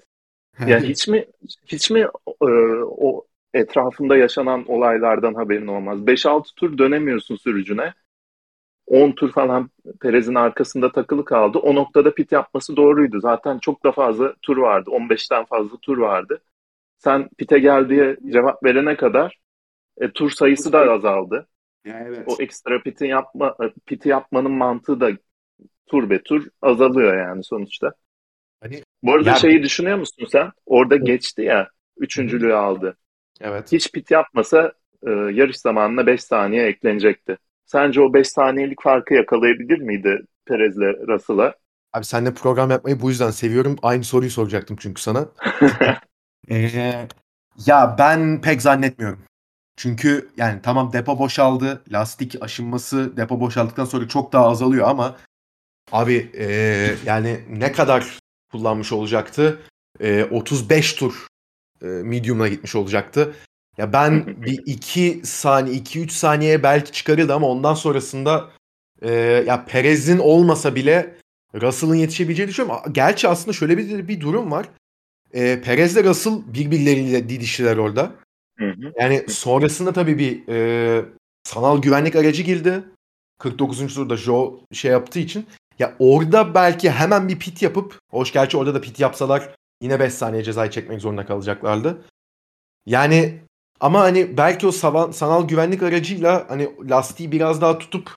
[0.58, 1.26] Yani- Ya hiç mi
[1.66, 2.00] hiç mi
[2.42, 2.44] e,
[2.84, 6.06] o etrafında yaşanan olaylardan haberin olmaz?
[6.06, 7.94] 5-6 tur dönemiyorsun sürücüne.
[8.86, 9.70] 10 tur falan
[10.00, 11.58] Perez'in arkasında takılı kaldı.
[11.58, 13.20] O noktada pit yapması doğruydu.
[13.20, 14.90] Zaten çok da fazla tur vardı.
[14.90, 16.42] 15'ten fazla tur vardı.
[16.98, 19.38] Sen pite gel diye cevap verene kadar
[20.00, 21.48] e, tur sayısı da azaldı.
[21.84, 22.28] Ya evet.
[22.28, 25.10] O ekstra piti yapma piti yapmanın mantığı da
[25.86, 27.92] tur be tur azalıyor yani sonuçta.
[28.60, 30.52] Hani Bu arada Ya- şeyi düşünüyor musun sen?
[30.66, 31.68] Orada geçti ya.
[31.96, 32.96] Üçüncülüğü aldı.
[33.40, 33.72] Evet.
[33.72, 34.72] Hiç pit yapmasa
[35.06, 37.38] e, yarış zamanına 5 saniye eklenecekti.
[37.66, 41.54] Sence o 5 saniyelik farkı yakalayabilir miydi Perez'le Russell'a?
[41.92, 43.76] Abi seninle program yapmayı bu yüzden seviyorum.
[43.82, 45.28] Aynı soruyu soracaktım çünkü sana.
[46.50, 46.70] Ee,
[47.66, 49.22] ya ben pek zannetmiyorum.
[49.76, 51.82] Çünkü yani tamam depo boşaldı.
[51.92, 55.16] Lastik aşınması depo boşaldıktan sonra çok daha azalıyor ama
[55.92, 58.18] abi ee, yani ne kadar
[58.52, 59.60] kullanmış olacaktı?
[60.00, 61.26] Ee, 35 tur
[61.82, 63.34] e, medium'a gitmiş olacaktı.
[63.78, 68.50] Ya ben bir 2 saniye 2-3 saniye belki çıkarırdı ama ondan sonrasında
[69.02, 69.12] e,
[69.46, 71.16] ya Perez'in olmasa bile
[71.54, 72.92] Russell'ın yetişebileceğini düşünüyorum.
[72.92, 74.68] Gerçi aslında şöyle bir, bir durum var.
[75.32, 78.12] E, Perez ile Russell birbirleriyle didiştiler orada.
[78.98, 81.04] Yani sonrasında tabii bir e,
[81.44, 82.84] sanal güvenlik aracı girdi.
[83.38, 83.94] 49.
[83.94, 85.46] turda Joe şey yaptığı için.
[85.78, 90.14] Ya orada belki hemen bir pit yapıp, hoş gerçi orada da pit yapsalar yine 5
[90.14, 92.04] saniye cezayı çekmek zorunda kalacaklardı.
[92.86, 93.40] Yani
[93.80, 94.72] ama hani belki o
[95.12, 98.14] sanal güvenlik aracıyla hani lastiği biraz daha tutup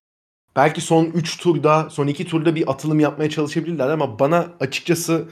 [0.56, 5.28] belki son 3 turda, son 2 turda bir atılım yapmaya çalışabilirler ama bana açıkçası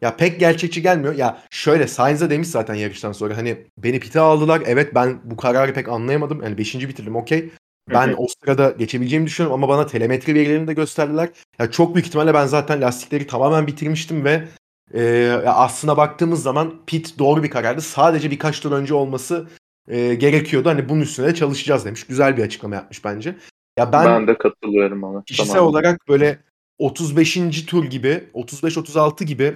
[0.00, 1.14] ya pek gerçekçi gelmiyor.
[1.14, 4.62] Ya şöyle Sainz'a demiş zaten yarıştan sonra hani beni pite aldılar.
[4.66, 6.42] Evet ben bu kararı pek anlayamadım.
[6.42, 6.74] Yani 5.
[6.74, 7.50] bitirdim okey.
[7.90, 8.16] Ben hı.
[8.16, 11.28] o sırada geçebileceğimi düşünüyorum ama bana telemetri verilerini de gösterdiler.
[11.58, 14.48] Ya çok büyük ihtimalle ben zaten lastikleri tamamen bitirmiştim ve
[14.94, 17.80] e, aslına baktığımız zaman Pit doğru bir karardı.
[17.80, 19.48] Sadece birkaç tur önce olması
[19.88, 20.68] e, gerekiyordu.
[20.68, 22.04] Hani bunun üstüne de çalışacağız demiş.
[22.06, 23.36] Güzel bir açıklama yapmış bence.
[23.78, 25.22] Ya ben, ben de katılıyorum ona.
[25.22, 25.70] Kişisel tamam.
[25.70, 26.38] olarak böyle
[26.78, 27.66] 35.
[27.66, 29.54] tur gibi, 35-36 gibi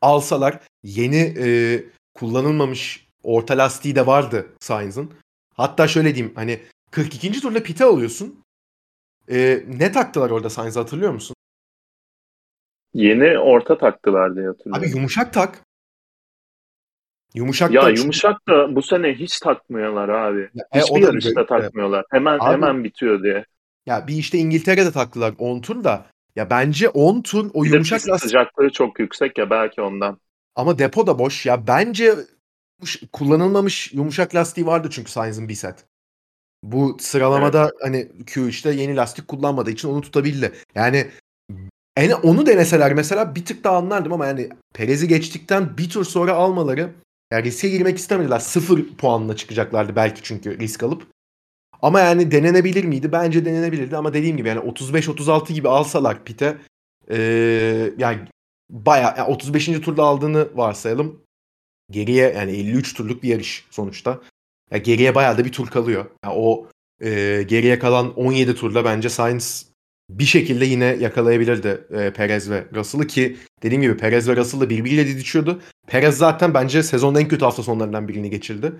[0.00, 5.10] alsalar yeni e, kullanılmamış orta lastiği de vardı Sainz'ın.
[5.54, 6.60] Hatta şöyle diyeyim hani
[6.90, 7.40] 42.
[7.40, 8.40] turda pite alıyorsun.
[9.30, 11.35] E, ne taktılar orada Sainz'ı hatırlıyor musun?
[12.94, 14.82] Yeni orta taktılar diye hatırlıyorum.
[14.82, 15.62] Abi yumuşak tak.
[17.34, 20.50] Yumuşak ya da yumuşak da bu sene hiç takmıyorlar abi.
[20.54, 22.04] Ya, e, Hiçbir yarışta böyle, takmıyorlar.
[22.10, 23.44] Hemen abi, hemen bitiyor diye.
[23.86, 26.06] Ya bir işte İngiltere'de taktılar 10 tur da.
[26.36, 28.20] Ya bence 10 tur o bir yumuşak lastik...
[28.20, 30.20] sıcaklığı çok yüksek ya belki ondan.
[30.54, 31.66] Ama depo da boş ya.
[31.66, 32.14] Bence
[33.12, 35.84] kullanılmamış yumuşak lastiği vardı çünkü Sainz'ın bir set.
[36.62, 37.72] Bu sıralamada evet.
[37.82, 40.52] hani Q3'te yeni lastik kullanmadığı için onu tutabildi.
[40.74, 41.10] Yani
[41.96, 46.32] en, onu deneseler mesela bir tık daha anlardım ama yani Perez'i geçtikten bir tur sonra
[46.32, 46.90] almaları
[47.32, 48.38] yani riske girmek istemediler.
[48.38, 51.06] Sıfır puanla çıkacaklardı belki çünkü risk alıp.
[51.82, 53.12] Ama yani denenebilir miydi?
[53.12, 56.56] Bence denenebilirdi ama dediğim gibi yani 35-36 gibi alsalar pite
[57.10, 58.18] ee, yani
[58.70, 59.66] bayağı yani 35.
[59.66, 61.22] turda aldığını varsayalım.
[61.90, 64.20] Geriye yani 53 turluk bir yarış sonuçta.
[64.70, 66.06] Yani geriye bayağı da bir tur kalıyor.
[66.24, 66.68] Yani o
[67.02, 69.65] e, geriye kalan 17 turda bence Sainz
[70.10, 74.70] bir şekilde yine yakalayabilirdi e, Perez ve Russell'ı ki dediğim gibi Perez ve Russell da
[74.70, 75.60] birbiriyle didişiyordu.
[75.86, 78.72] Perez zaten bence sezonun en kötü hafta sonlarından birini geçirdi.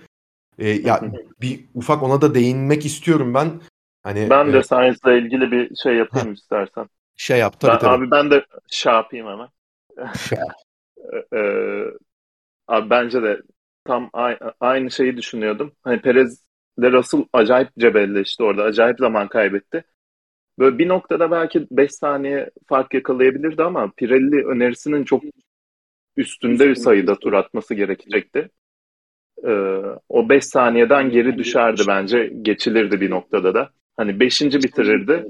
[0.59, 1.01] E, ya
[1.41, 3.61] bir ufak ona da değinmek istiyorum ben.
[4.03, 6.89] Hani Ben de e, Sainz'la ilgili bir şey yapayım istersen.
[7.17, 8.03] Şey yap tabii, ben, tabii.
[8.03, 9.47] Abi ben de şey yapayım hemen.
[11.33, 11.83] ee,
[12.67, 13.41] abi bence de
[13.85, 14.09] tam
[14.59, 15.71] aynı şeyi düşünüyordum.
[15.83, 16.43] Hani Perez
[16.79, 18.63] ile Russell acayip cebelleşti orada.
[18.63, 19.83] Acayip zaman kaybetti.
[20.59, 25.23] Böyle bir noktada belki 5 saniye fark yakalayabilirdi ama Pirelli önerisinin çok
[26.17, 28.49] üstünde bir sayıda tur atması gerekecekti.
[29.43, 32.33] Ee, o 5 saniyeden geri düşerdi bence.
[32.41, 33.69] Geçilirdi bir noktada da.
[33.97, 34.41] Hani 5.
[34.41, 35.25] bitirirdi.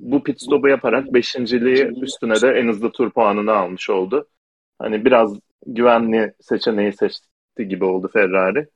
[0.00, 4.28] Bu pit stop'u yaparak 5.liği üstüne de en hızlı tur puanını almış oldu.
[4.78, 8.68] Hani biraz güvenli seçeneği seçti gibi oldu Ferrari.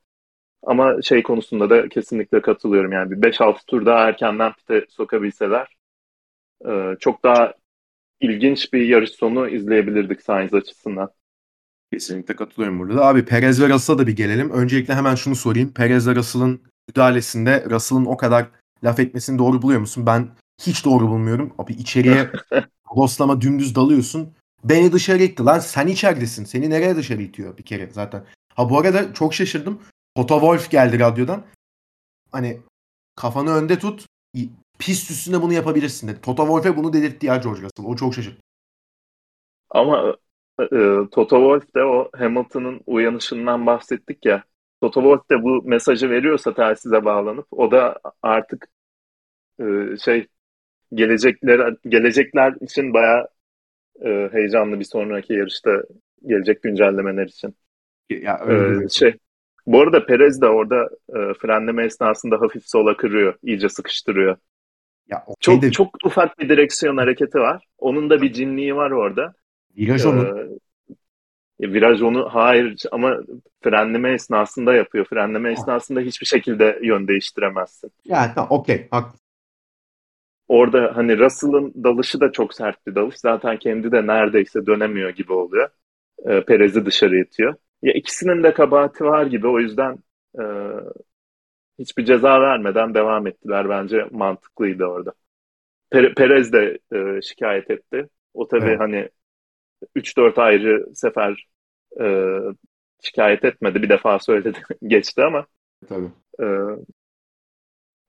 [0.65, 2.91] Ama şey konusunda da kesinlikle katılıyorum.
[2.91, 5.75] Yani bir 5-6 tur daha erkenden pite sokabilseler
[6.67, 7.53] e, çok daha
[8.19, 11.09] ilginç bir yarış sonu izleyebilirdik Sainz açısından.
[11.93, 13.05] Kesinlikle katılıyorum burada da.
[13.05, 14.49] Abi Perez ve Russell'a da bir gelelim.
[14.49, 15.73] Öncelikle hemen şunu sorayım.
[15.73, 18.45] Perez ve Russell'ın müdahalesinde Russell'ın o kadar
[18.83, 20.05] laf etmesini doğru buluyor musun?
[20.05, 20.27] Ben
[20.61, 21.53] hiç doğru bulmuyorum.
[21.57, 22.29] Abi içeriye
[22.95, 24.33] dostlama dümdüz dalıyorsun.
[24.63, 25.59] Beni dışarı itti lan.
[25.59, 26.45] Sen içeridesin.
[26.45, 28.23] Seni nereye dışarı itiyor bir kere zaten.
[28.55, 29.79] Ha bu arada çok şaşırdım.
[30.15, 31.45] Toto Wolff geldi radyodan.
[32.31, 32.61] Hani
[33.15, 34.05] kafanı önde tut.
[34.79, 36.21] Pist üstünde bunu yapabilirsin dedi.
[36.21, 37.85] Toto Wolff'e bunu dedirtti ya George Russell.
[37.85, 38.39] O çok şaşırdı.
[39.69, 40.15] Ama
[40.59, 40.67] e,
[41.11, 44.43] Toto Wolff de o Hamilton'ın uyanışından bahsettik ya.
[44.81, 48.67] Toto Wolff de bu mesajı veriyorsa telsize bağlanıp o da artık
[49.59, 49.63] e,
[49.97, 50.27] şey
[50.93, 53.27] gelecekler gelecekler için bayağı
[54.05, 55.83] e, heyecanlı bir sonraki yarışta
[56.25, 57.55] gelecek güncellemeler için.
[58.09, 59.17] Ya öyle ee, şey
[59.67, 64.37] bu arada Perez de orada e, frenleme esnasında hafif sola kırıyor, iyice sıkıştırıyor.
[65.07, 65.71] Ya, okay çok de...
[65.71, 67.65] çok ufak bir direksiyon hareketi var.
[67.77, 69.33] Onun da bir cinliği var orada.
[69.77, 70.25] Viraj onun.
[70.25, 73.17] Ee, viraj onu hayır ama
[73.63, 75.05] frenleme esnasında yapıyor.
[75.05, 77.91] Frenleme esnasında hiçbir şekilde yön değiştiremezsin.
[78.05, 78.87] Yani tamam okey.
[80.47, 83.15] Orada hani Russell'ın dalışı da çok sert bir dalış.
[83.15, 85.69] Zaten kendi de neredeyse dönemiyor gibi oluyor.
[86.25, 87.55] Ee, Perez'i dışarı itiyor.
[87.81, 89.97] Ya ikisinin de kabahati var gibi o yüzden
[90.39, 90.43] e,
[91.79, 93.69] hiçbir ceza vermeden devam ettiler.
[93.69, 95.13] Bence mantıklıydı orada.
[95.91, 98.09] Perez de e, şikayet etti.
[98.33, 98.79] O tabii evet.
[98.79, 99.09] hani
[99.95, 101.47] 3-4 ayrı sefer
[102.01, 102.37] e,
[103.01, 103.81] şikayet etmedi.
[103.81, 105.45] Bir defa söyledi geçti ama
[105.87, 106.09] tabii.
[106.39, 106.45] E,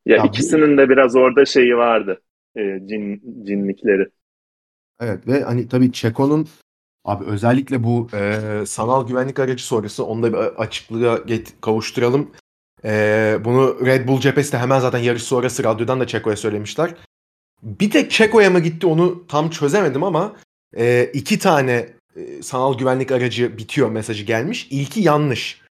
[0.06, 0.78] ya, ya ikisinin bu...
[0.78, 2.20] de biraz orada şeyi vardı.
[2.56, 4.06] E, cin, cinlikleri.
[5.00, 6.46] Evet ve hani tabii Çeko'nun
[7.06, 12.30] Abi özellikle bu e, sanal güvenlik aracı sonrası onu da bir açıklığa get- kavuşturalım.
[12.84, 16.94] E, bunu Red Bull cephesi de hemen zaten yarış sonrası radyodan da Çeko'ya söylemişler.
[17.62, 20.36] Bir tek Çeko'ya mı gitti onu tam çözemedim ama
[20.76, 24.68] e, iki tane e, sanal güvenlik aracı bitiyor mesajı gelmiş.
[24.70, 25.66] İlki yanlış.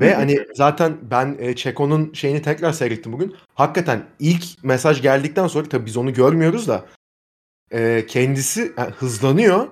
[0.00, 3.36] Ve hani zaten ben e, Çeko'nun şeyini tekrar seyrettim bugün.
[3.54, 6.86] Hakikaten ilk mesaj geldikten sonra tabii biz onu görmüyoruz da
[7.72, 9.68] e, kendisi yani hızlanıyor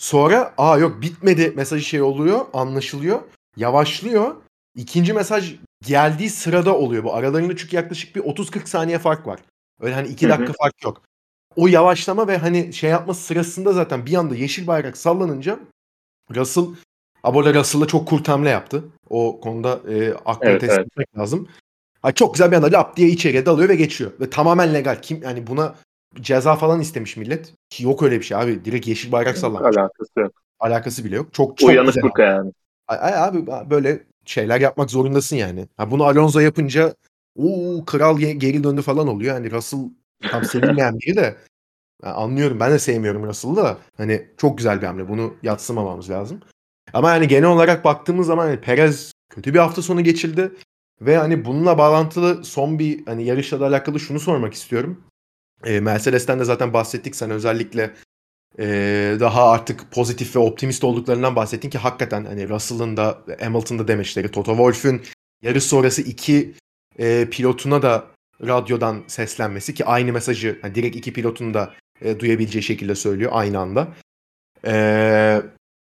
[0.00, 3.20] Sonra aa yok bitmedi mesajı şey oluyor anlaşılıyor.
[3.56, 4.36] Yavaşlıyor.
[4.76, 5.54] İkinci mesaj
[5.86, 7.14] geldiği sırada oluyor bu.
[7.14, 9.40] Aralarında çünkü yaklaşık bir 30-40 saniye fark var.
[9.80, 11.02] Öyle hani 2 dakika fark yok.
[11.56, 15.58] O yavaşlama ve hani şey yapması sırasında zaten bir anda yeşil bayrak sallanınca
[16.34, 16.64] Russell
[17.22, 18.84] Abola Russell'la çok kurt hamle yaptı.
[19.08, 20.86] O konuda e, aklını Evet, test evet.
[20.86, 21.48] etmek lazım.
[22.02, 24.12] Ha, çok güzel bir anda lap diye içeriye dalıyor ve geçiyor.
[24.20, 25.02] Ve tamamen legal.
[25.02, 25.74] Kim yani buna
[26.20, 27.52] ceza falan istemiş millet.
[27.70, 28.64] Ki yok öyle bir şey abi.
[28.64, 29.76] Direkt yeşil bayrak sallanmış.
[29.76, 30.32] Alakası yok.
[30.60, 31.34] Alakası bile yok.
[31.34, 31.82] Çok çok güzel.
[31.82, 32.52] Uyanıklık yani.
[32.88, 35.68] Ay, abi böyle şeyler yapmak zorundasın yani.
[35.76, 36.94] Ha, bunu Alonso yapınca
[37.36, 39.34] uuu kral ge- geri döndü falan oluyor.
[39.34, 39.80] Yani Russell
[40.30, 41.36] tam sevilmeyen biri de
[42.02, 42.60] anlıyorum.
[42.60, 43.78] Ben de sevmiyorum Russell'ı da.
[43.96, 45.08] Hani çok güzel bir hamle.
[45.08, 46.40] Bunu yatsımamamız lazım.
[46.92, 50.52] Ama yani genel olarak baktığımız zaman hani Perez kötü bir hafta sonu geçirdi.
[51.00, 55.04] Ve hani bununla bağlantılı son bir hani yarışla da alakalı şunu sormak istiyorum.
[55.64, 57.16] E, Mercedes'ten de zaten bahsettik.
[57.16, 57.94] Sen özellikle
[58.58, 58.66] e,
[59.20, 64.50] daha artık pozitif ve optimist olduklarından bahsettin ki hakikaten hani Russell'ın da Hamilton'da demeçleri, Toto
[64.50, 65.02] Wolff'ün
[65.42, 66.54] yarış sonrası iki
[66.98, 68.06] e, pilotuna da
[68.46, 73.58] radyodan seslenmesi ki aynı mesajı hani direkt iki pilotun da e, duyabileceği şekilde söylüyor aynı
[73.58, 73.88] anda.
[74.66, 74.72] E,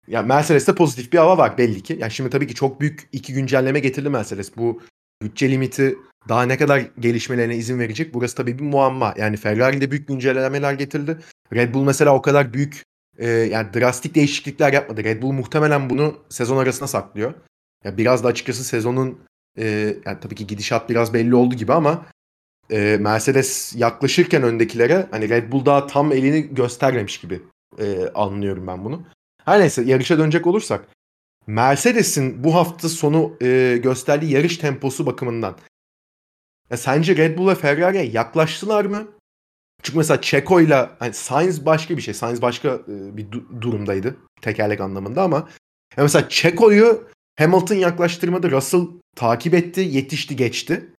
[0.09, 1.97] ya Mercedes'te pozitif bir hava var belli ki.
[2.01, 4.57] Yani şimdi tabii ki çok büyük iki güncelleme getirdi Mercedes.
[4.57, 4.83] Bu
[5.22, 5.97] bütçe limiti
[6.29, 8.14] daha ne kadar gelişmelerine izin verecek?
[8.14, 9.14] Burası tabii bir muamma.
[9.16, 11.18] Yani Ferrari'de büyük güncellemeler getirdi.
[11.53, 12.83] Red Bull mesela o kadar büyük
[13.18, 15.05] e, yani drastik değişiklikler yapmadı.
[15.05, 17.35] Red Bull muhtemelen bunu sezon arasına saklıyor.
[17.85, 19.18] Ya biraz da açıkçası sezonun
[19.59, 19.66] e,
[20.07, 22.07] yani tabii ki gidişat biraz belli oldu gibi ama
[22.70, 27.43] e, Mercedes yaklaşırken öndekilere hani Red Bull daha tam elini göstermemiş gibi
[27.79, 29.03] e, anlıyorum ben bunu.
[29.45, 30.85] Her neyse yarışa dönecek olursak
[31.47, 35.57] Mercedes'in bu hafta sonu e, gösterdiği yarış temposu bakımından
[36.75, 39.09] ya sence Red Bull ve Ferrari'ye yaklaştılar mı?
[39.83, 42.14] Çünkü mesela Checo'yla hani Sainz başka bir şey.
[42.14, 45.37] Sainz başka e, bir du- durumdaydı tekerlek anlamında ama
[45.97, 47.09] ya mesela Checo'yu
[47.39, 48.51] Hamilton yaklaştırmadı.
[48.51, 50.91] Russell takip etti, yetişti, geçti.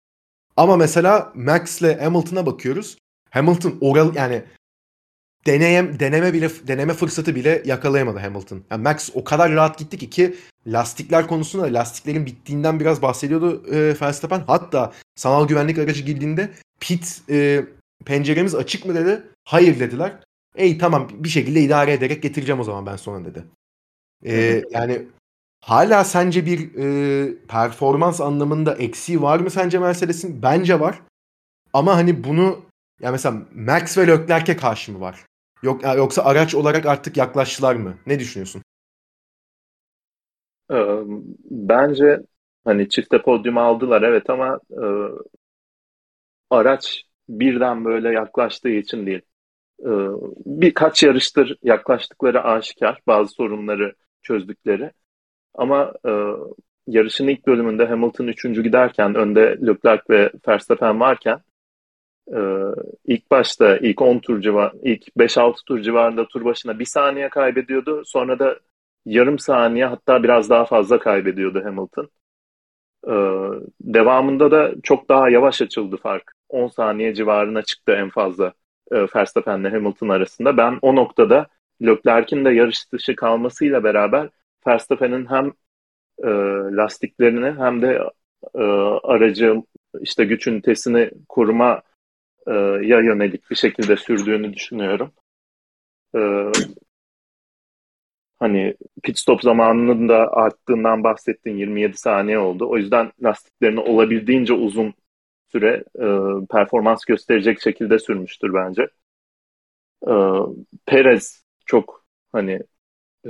[0.57, 2.97] Ama mesela Max'le Hamilton'a bakıyoruz.
[3.30, 4.43] Hamilton oral yani
[5.47, 8.63] deneyem deneme bile deneme fırsatı bile yakalayamadı Hamilton.
[8.71, 10.35] Yani Max o kadar rahat gitti ki ki
[10.67, 14.43] lastikler konusunda lastiklerin bittiğinden biraz bahsediyordu e, Verstappen.
[14.47, 17.65] Hatta sanal güvenlik aracı girdiğinde pit e,
[18.05, 19.23] penceremiz açık mı dedi.
[19.43, 20.13] Hayır dediler.
[20.55, 23.43] Ey tamam bir şekilde idare ederek getireceğim o zaman ben sonra dedi.
[24.25, 25.01] E, yani
[25.61, 30.41] hala sence bir e, performans anlamında eksiği var mı sence Mercedes'in?
[30.41, 31.01] Bence var.
[31.73, 32.61] Ama hani bunu
[33.01, 35.25] ya mesela Max ve Leclerc'e karşı mı var?
[35.63, 37.97] Yok yoksa araç olarak artık yaklaştılar mı?
[38.05, 38.61] Ne düşünüyorsun?
[41.49, 42.19] Bence
[42.65, 44.85] hani çifte podyum aldılar evet ama e,
[46.49, 49.21] araç birden böyle yaklaştığı için değil.
[49.81, 49.89] Ee,
[50.45, 54.91] birkaç yarıştır yaklaştıkları aşikar, bazı sorunları çözdükleri.
[55.53, 56.11] Ama e,
[56.87, 61.39] yarışın ilk bölümünde Hamilton üçüncü giderken önde Leclerc ve Verstappen varken
[62.34, 62.39] e,
[63.05, 68.03] ilk başta ilk 10 tur civar, ilk 5-6 tur civarında tur başına bir saniye kaybediyordu.
[68.05, 68.59] Sonra da
[69.05, 72.09] yarım saniye hatta biraz daha fazla kaybediyordu Hamilton.
[73.07, 73.11] Ee,
[73.82, 76.34] devamında da çok daha yavaş açıldı fark.
[76.49, 78.53] 10 saniye civarına çıktı en fazla
[78.91, 80.57] e, Verstappen ile Hamilton arasında.
[80.57, 81.47] Ben o noktada
[81.82, 84.30] Leclerc'in de yarış dışı kalmasıyla beraber
[84.67, 85.53] Verstappen'in hem
[86.23, 86.30] e,
[86.76, 88.03] lastiklerini hem de
[88.55, 88.61] e,
[89.03, 89.55] aracı
[90.01, 91.82] işte güç ünitesini kurma
[92.47, 92.51] e,
[92.87, 95.11] ya yönelik bir şekilde sürdüğünü düşünüyorum.
[96.13, 96.19] E,
[98.39, 102.69] hani pit stop zamanının da arttığından bahsettin 27 saniye oldu.
[102.69, 104.93] O yüzden lastiklerini olabildiğince uzun
[105.51, 106.05] süre e,
[106.51, 108.87] performans gösterecek şekilde sürmüştür bence.
[110.07, 110.11] E,
[110.85, 112.51] Perez çok hani
[113.25, 113.29] e,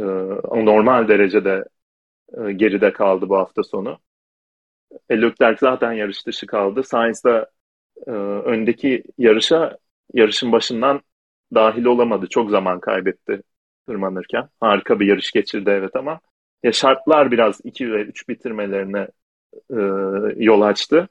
[0.66, 1.66] normal derecede
[2.47, 3.99] e, geride kaldı bu hafta sonu.
[5.09, 6.84] E, Leclerc zaten yarış dışı kaldı.
[6.84, 7.51] Sainz da
[8.08, 9.78] e, öndeki yarışa
[10.14, 11.02] yarışın başından
[11.54, 12.28] dahil olamadı.
[12.30, 13.41] Çok zaman kaybetti
[13.88, 14.50] tırmanırken.
[14.60, 16.20] Harika bir yarış geçirdi evet ama
[16.64, 19.08] ya şartlar biraz 2 ve 3 bitirmelerine
[19.72, 19.76] e,
[20.43, 21.10] yol açtı.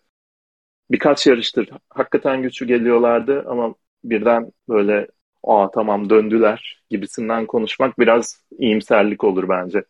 [0.91, 3.75] Birkaç yarıştır hakikaten güçlü geliyorlardı ama
[4.05, 5.09] birden böyle
[5.43, 9.85] aa tamam döndüler gibisinden konuşmak biraz iyimserlik olur bence.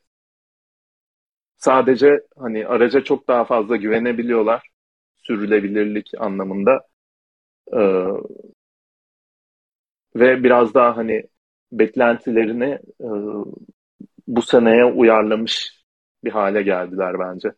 [1.57, 4.68] Sadece hani araca çok daha fazla güvenebiliyorlar
[5.26, 6.86] sürülebilirlik anlamında.
[7.74, 7.78] Ee,
[10.16, 11.22] ve biraz daha hani
[11.72, 13.08] beklentilerini e,
[14.28, 15.84] bu seneye uyarlamış
[16.24, 17.52] bir hale geldiler bence.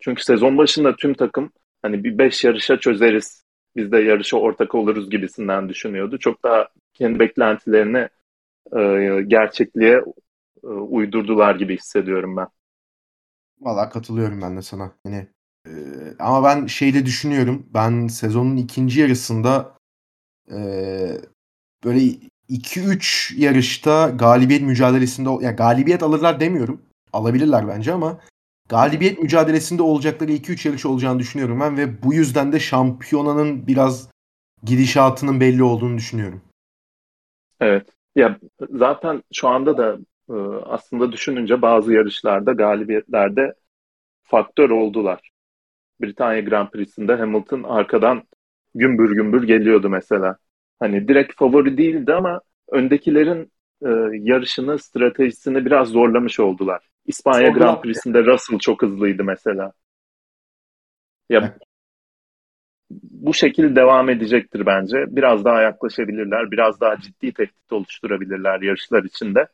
[0.00, 1.52] Çünkü sezon başında tüm takım
[1.82, 3.44] hani bir beş yarışa çözeriz,
[3.76, 6.18] biz de yarışa ortak oluruz gibisinden düşünüyordu.
[6.18, 8.08] Çok daha kendi beklentilerini
[8.76, 10.02] e, gerçekliğe
[10.64, 12.46] e, uydurdular gibi hissediyorum ben.
[13.60, 14.92] Valla katılıyorum ben de sana.
[15.04, 15.28] Hani
[15.66, 15.72] e,
[16.18, 17.66] ama ben şeyde düşünüyorum.
[17.74, 19.76] Ben sezonun ikinci yarısında
[20.50, 20.58] e,
[21.84, 22.00] böyle
[22.48, 26.82] 2-3 yarışta galibiyet mücadelesinde yani galibiyet alırlar demiyorum.
[27.12, 28.20] alabilirler bence ama
[28.68, 34.10] galibiyet mücadelesinde olacakları 2-3 yarış olacağını düşünüyorum ben ve bu yüzden de şampiyonanın biraz
[34.64, 36.42] gidişatının belli olduğunu düşünüyorum.
[37.60, 37.86] Evet.
[38.16, 38.38] Ya
[38.70, 39.98] zaten şu anda da
[40.30, 40.34] e,
[40.64, 43.54] aslında düşününce bazı yarışlarda galibiyetlerde
[44.22, 45.29] faktör oldular.
[46.00, 48.22] Britanya Grand Prix'sinde Hamilton arkadan
[48.74, 50.36] gümbür gümbür geliyordu mesela.
[50.80, 52.40] Hani direkt favori değildi ama
[52.72, 56.88] öndekilerin e, yarışını, stratejisini biraz zorlamış oldular.
[57.06, 57.82] İspanya Çok Grand.
[57.82, 59.72] Prix'sinde Russell çok hızlıydı mesela.
[61.28, 61.54] Ya Evet.
[62.90, 65.04] bu şekilde devam edecektir bence.
[65.08, 69.46] Biraz daha yaklaşabilirler, biraz daha ciddi tehdit oluşturabilirler yarışlar içinde.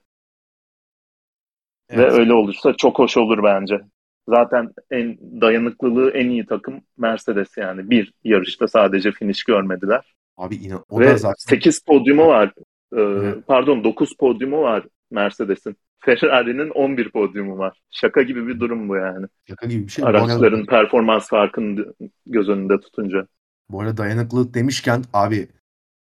[1.88, 2.12] Evet.
[2.12, 3.80] Ve öyle olursa çok hoş olur bence.
[4.29, 7.91] Zaten en dayanıklılığı en iyi takım Mercedes yani.
[7.91, 10.14] Bir yarışta sadece finish görmediler.
[10.37, 12.53] Abi inan o Ve da zaten 8 podyumu var.
[12.97, 13.47] Ee, Evet.
[13.47, 15.77] Pardon 9 podyumu var Mercedes'in.
[16.01, 17.81] Ferrari'nin 11 podyumu var.
[17.91, 19.27] Şaka gibi bir durum bu yani.
[19.49, 20.05] şaka gibi bir şey.
[20.05, 21.95] Bu arada- Araçların performans farkını
[22.27, 23.27] göz önünde tutunca.
[23.70, 25.49] Bu arada dayanıklılık demişken abi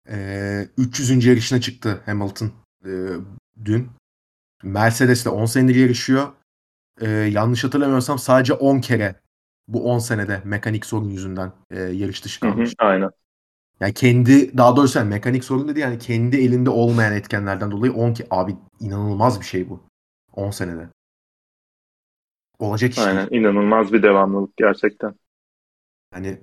[0.09, 1.29] eee 300.
[1.29, 2.51] yarışına çıktı Hamilton
[2.85, 2.91] eee,
[3.65, 3.87] dün.
[4.63, 6.27] Mercedes'le 10 senedir yarışıyor.
[7.01, 9.15] Eee, yanlış hatırlamıyorsam sadece 10 kere
[9.67, 12.73] bu 10 senede mekanik sorun yüzünden eee, yarış dışı Hı hı, kalmış.
[12.79, 13.09] aynen.
[13.79, 18.13] Yani kendi daha doğrusu yani mekanik sorun dedi yani kendi elinde olmayan etkenlerden dolayı 10
[18.13, 19.83] ke abi inanılmaz bir şey bu.
[20.33, 20.89] 10 senede.
[22.59, 23.07] Olacak iş değil.
[23.07, 23.27] Aynen.
[23.31, 25.15] İnanılmaz bir devamlılık gerçekten.
[26.13, 26.39] Yani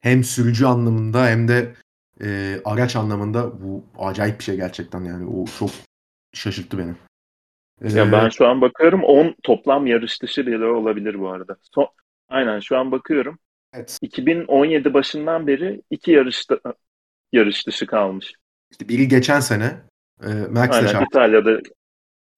[0.00, 1.74] hem sürücü anlamında hem de
[2.22, 5.26] e, araç anlamında bu acayip bir şey gerçekten yani.
[5.26, 5.70] O çok
[6.32, 6.94] şaşırttı beni.
[7.82, 11.56] Ya Ee, ben şu an bakıyorum 10 toplam yarış dışı bile olabilir bu arada.
[11.74, 11.88] Son,
[12.28, 13.38] aynen şu an bakıyorum.
[13.74, 13.98] evet.
[14.02, 16.58] 2017 başından beri iki yarışta
[17.32, 18.32] yarış dışı kalmış.
[18.70, 19.80] İşte biri geçen sene
[20.22, 21.06] e, Max'le Aynen çarptı.
[21.10, 21.60] İtalya'da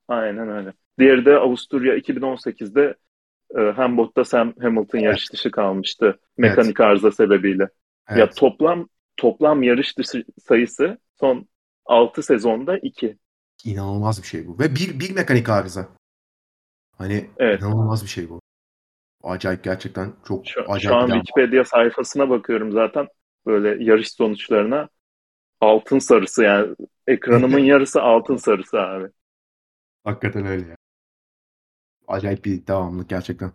[0.09, 0.73] aynen öyle.
[0.99, 2.95] Diğeri de Avusturya 2018'de
[3.57, 5.05] e, Hambot'ta Sam Hamilton Evet.
[5.07, 7.63] yarış dışı kalmıştı mekanik arıza sebebiyle.
[7.63, 7.71] Ya
[8.17, 8.37] Evet.
[8.37, 11.49] toplam toplam yarış dışı sayısı son
[11.85, 13.19] 6 sezonda 2.
[13.65, 14.59] İnanılmaz bir şey bu.
[14.59, 15.89] Ve bir, bir mekanik arıza.
[16.99, 17.61] Hani Evet.
[17.61, 18.41] inanılmaz bir şey bu.
[19.23, 21.11] Acayip gerçekten çok Şu, acayip şu an.
[21.11, 23.09] Wikipedia sayfasına bakıyorum zaten
[23.47, 24.89] böyle yarış sonuçlarına
[25.61, 26.75] altın sarısı yani
[27.07, 29.09] ekranımın yarısı altın sarısı abi.
[30.05, 30.77] Hakikaten öyle ya.
[32.09, 33.53] Acayip bir devamlılık gerçekten.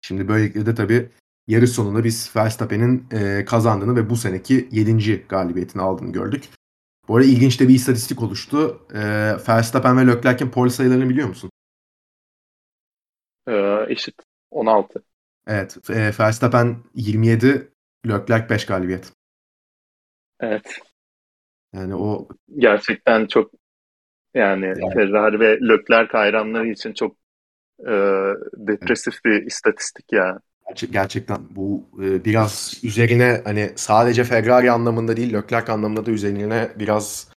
[0.00, 1.08] Şimdi böylelikle de tabii
[1.48, 5.26] yarış sonunda biz Verstappen'in e, kazandığını ve bu seneki 7.
[5.28, 6.48] galibiyetini aldığını gördük.
[7.10, 8.86] Bu arada ilginç de bir istatistik oluştu.
[8.94, 9.00] E,
[9.48, 11.50] Verstappen ve Leclerc'in pole sayılarını biliyor musun?
[13.48, 14.14] Ee, eşit
[14.50, 15.02] 16.
[15.46, 15.90] Evet.
[15.90, 17.72] E, Verstappen 27,
[18.06, 19.12] Leclerc 5 galibiyet.
[20.40, 20.78] Evet.
[21.72, 23.50] Yani o Gerçekten çok
[24.34, 27.16] yani Yani- Ferrari ve Leclerc hayranları için çok
[27.80, 27.92] e,
[28.56, 30.40] depresif bir istatistik ya.
[30.70, 36.70] Gerçe- gerçekten bu e, biraz üzerine hani sadece Ferrari anlamında değil Leclerc anlamında da üzerine
[36.78, 37.28] biraz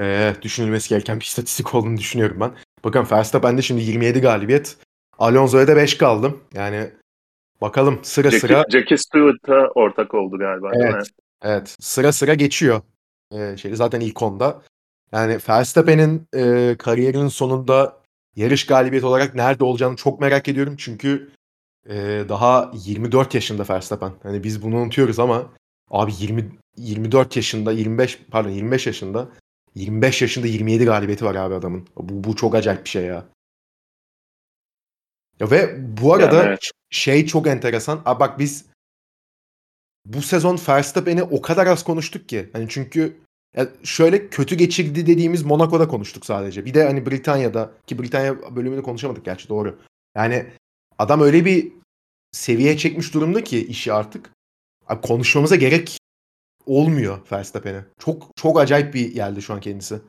[0.00, 2.50] e, düşünülmesi gereken bir istatistik olduğunu düşünüyorum ben.
[2.84, 4.76] Bakın Verstappen'de şimdi 27 galibiyet.
[5.18, 6.40] Alonso'ya da 5 kaldım.
[6.54, 6.90] Yani
[7.60, 10.90] bakalım sıra sıra Jackie, Jackie Stewart'a ortak oldu galiba değil mi?
[10.94, 11.06] Evet.
[11.42, 11.76] Evet.
[11.80, 12.80] Sıra sıra geçiyor.
[13.32, 14.62] Ee, şey, zaten ilk onda.
[15.12, 17.96] Yani Verstappen'in e, kariyerinin sonunda
[18.36, 20.74] yarış galibiyeti olarak nerede olacağını çok merak ediyorum.
[20.78, 21.30] Çünkü
[21.88, 24.12] e, daha 24 yaşında Verstappen.
[24.22, 25.52] Hani biz bunu unutuyoruz ama
[25.90, 29.28] abi 20 24 yaşında 25 pardon 25 yaşında
[29.74, 31.88] 25 yaşında 27 galibiyeti var abi adamın.
[31.96, 33.26] Bu, bu çok acayip bir şey ya.
[35.40, 36.70] Ya ve bu arada Yani evet.
[36.90, 38.02] şey çok enteresan.
[38.04, 38.66] Abi bak biz
[40.04, 42.50] bu sezon Verstappen'i o kadar az konuştuk ki.
[42.52, 43.16] Hani çünkü
[43.56, 46.64] ya şöyle kötü geçirdi dediğimiz Monaco'da konuştuk sadece.
[46.64, 49.78] Bir de hani Britanya'da ki Britanya bölümünü konuşamadık gerçi doğru.
[50.16, 50.46] Yani
[50.98, 51.72] adam öyle bir
[52.32, 54.30] seviyeye çekmiş durumda ki işi artık.
[54.86, 55.98] Abi konuşmamıza gerek
[56.66, 57.84] olmuyor Verstappen'e.
[57.98, 60.00] Çok çok acayip bir yerde şu an kendisi.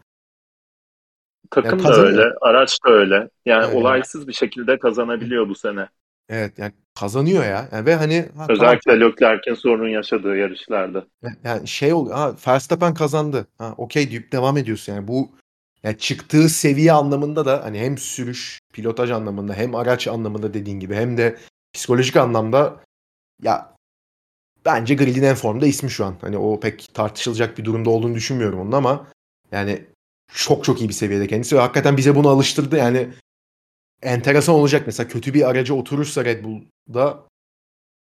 [1.52, 3.30] Takım Ya da öyle, araç da öyle.
[3.46, 3.76] Yani Evet.
[3.76, 5.90] olaysız bir şekilde kazanabiliyor bu sene.
[6.30, 7.70] Evet yani kazanıyor ya.
[7.72, 11.06] Yani ve hani ha, tamam, Özellikle Leclerc'in sorun yaşadığı yarışlarda.
[11.44, 12.16] Yani şey oluyor.
[12.16, 13.48] Ha, Verstappen kazandı.
[13.58, 14.94] Ha, okey deyip devam ediyorsun.
[14.94, 15.30] Yani bu
[15.84, 20.96] yani çıktığı seviye anlamında da hani hem sürüş, pilotaj anlamında hem araç anlamında dediğin gibi
[20.96, 21.38] hem de
[21.74, 22.84] psikolojik anlamda
[23.44, 23.76] ya
[24.66, 26.16] bence gridin en formda ismi şu an.
[26.22, 29.08] Hani o pek tartışılacak bir durumda olduğunu düşünmüyorum onun ama
[29.52, 29.86] yani
[30.34, 32.78] çok çok iyi bir seviyede kendisi ve hakikaten bize bunu alıştırdı.
[32.78, 33.10] Yani
[34.02, 37.24] enteresan olacak mesela kötü bir araca oturursa Red Bull'da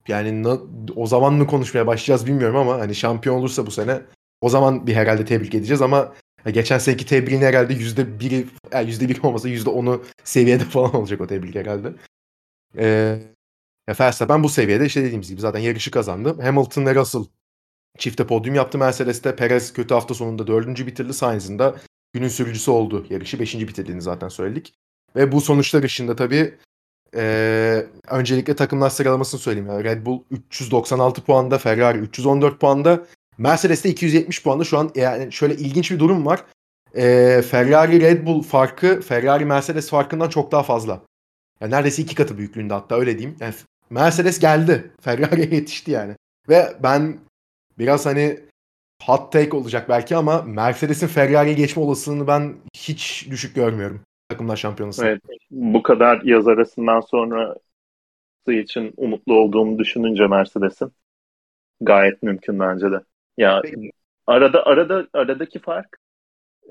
[0.08, 0.48] yani
[0.96, 4.02] o zaman mı konuşmaya başlayacağız bilmiyorum ama hani şampiyon olursa bu sene
[4.42, 6.14] o zaman bir herhalde tebrik edeceğiz ama
[6.52, 11.22] geçen seneki tebriğin herhalde yüzde biri, yani yüzde bir olmasa yüzde onu seviyede falan olacak
[11.22, 11.94] o tebrik herhalde.
[12.78, 13.20] Ee,
[13.88, 16.42] ya Verstappen bu seviyede işte dediğimiz gibi zaten yarışı kazandı.
[16.42, 17.26] Hamilton ve Russell
[17.98, 19.36] çifte podyum yaptı Mercedes'te.
[19.36, 21.14] Perez kötü hafta sonunda dördüncü bitirdi.
[21.14, 21.74] Sainz'in de
[22.14, 23.40] günün sürücüsü oldu yarışı.
[23.40, 24.74] Beşinci bitirdiğini zaten söyledik.
[25.16, 26.54] Ve bu sonuçlar ışığında tabii
[27.16, 29.70] ee, öncelikle takımlar sıralamasını söyleyeyim.
[29.70, 33.06] Yani Red Bull 396 puanda, Ferrari 314 puanda,
[33.38, 34.64] Mercedes de 270 puanda.
[34.64, 36.44] Şu an yani şöyle ilginç bir durum var.
[36.96, 41.02] Ee, Ferrari Red Bull farkı Ferrari Mercedes farkından çok daha fazla.
[41.62, 43.38] Yani neredeyse iki katı büyüklüğünde hatta öyle diyeyim.
[43.40, 43.54] Yani
[43.90, 44.92] Mercedes geldi.
[45.02, 46.16] Ferrari'ye yetişti yani.
[46.50, 47.20] Ve ben
[47.78, 48.40] biraz hani
[49.04, 54.02] hot take olacak belki ama Mercedes'in Ferrari'ye geçme olasılığını ben hiç düşük görmüyorum.
[54.30, 55.06] Takımlar şampiyonası.
[55.06, 55.22] Evet.
[55.52, 57.56] Bu kadar yaz arasından sonra
[58.48, 60.92] için umutlu olduğumu düşününce Mercedes'in
[61.82, 63.00] gayet mümkün bence de.
[63.38, 63.92] Ya Peki.
[64.28, 65.98] arada arada aradaki fark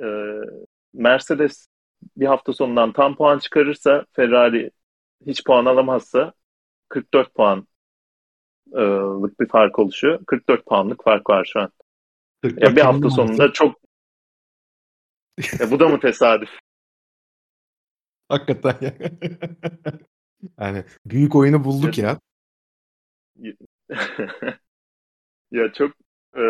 [0.03, 0.07] e,
[0.95, 1.67] Mercedes
[2.17, 4.71] bir hafta sonundan tam puan çıkarırsa Ferrari
[5.27, 6.33] hiç puan alamazsa
[6.89, 7.69] 44 puanlık
[9.41, 10.25] bir fark oluşuyor.
[10.27, 11.73] 44 puanlık fark var şu an.
[12.57, 13.81] Ya bir hafta sonunda çok
[15.61, 16.51] ya bu da mı tesadüf?
[18.29, 18.95] Hakikaten ya.
[20.61, 22.19] yani büyük oyunu bulduk ya.
[25.51, 26.02] ya çok
[26.37, 26.43] e,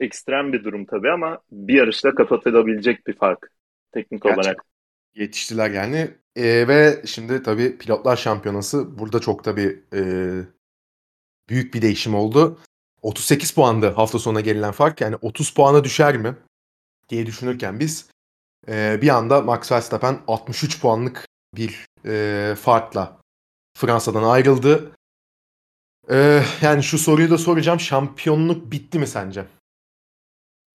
[0.00, 3.50] ekstrem bir durum tabii ama bir yarışta kapatılabilecek bir fark
[3.92, 4.42] teknik Gerçekten.
[4.42, 4.64] olarak.
[5.14, 6.10] Yetiştiler yani.
[6.36, 10.00] E, ve şimdi tabii pilotlar şampiyonası burada çok tabii e,
[11.48, 12.58] büyük bir değişim oldu.
[13.02, 15.00] 38 puandı hafta sonuna gelilen fark.
[15.00, 16.36] Yani 30 puana düşer mi
[17.08, 18.10] diye düşünürken biz
[18.68, 21.26] e, bir anda Max Verstappen 63 puanlık
[21.56, 23.18] bir e, farkla
[23.76, 24.92] Fransa'dan ayrıldı.
[26.10, 27.80] E, yani şu soruyu da soracağım.
[27.80, 29.44] Şampiyonluk bitti mi sence?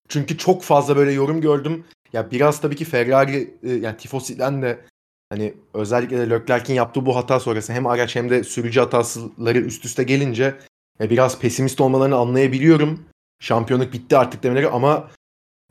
[0.08, 1.84] Çünkü çok fazla böyle yorum gördüm.
[2.12, 4.84] Ya biraz tabii ki Ferrari e, yani Tifosi'den de
[5.30, 9.84] hani özellikle de Leclerc'in yaptığı bu hata sonrası hem araç hem de sürücü hatasları üst
[9.84, 10.58] üste gelince
[11.00, 13.04] ya biraz pesimist olmalarını anlayabiliyorum.
[13.40, 15.10] Şampiyonluk bitti artık demeleri ama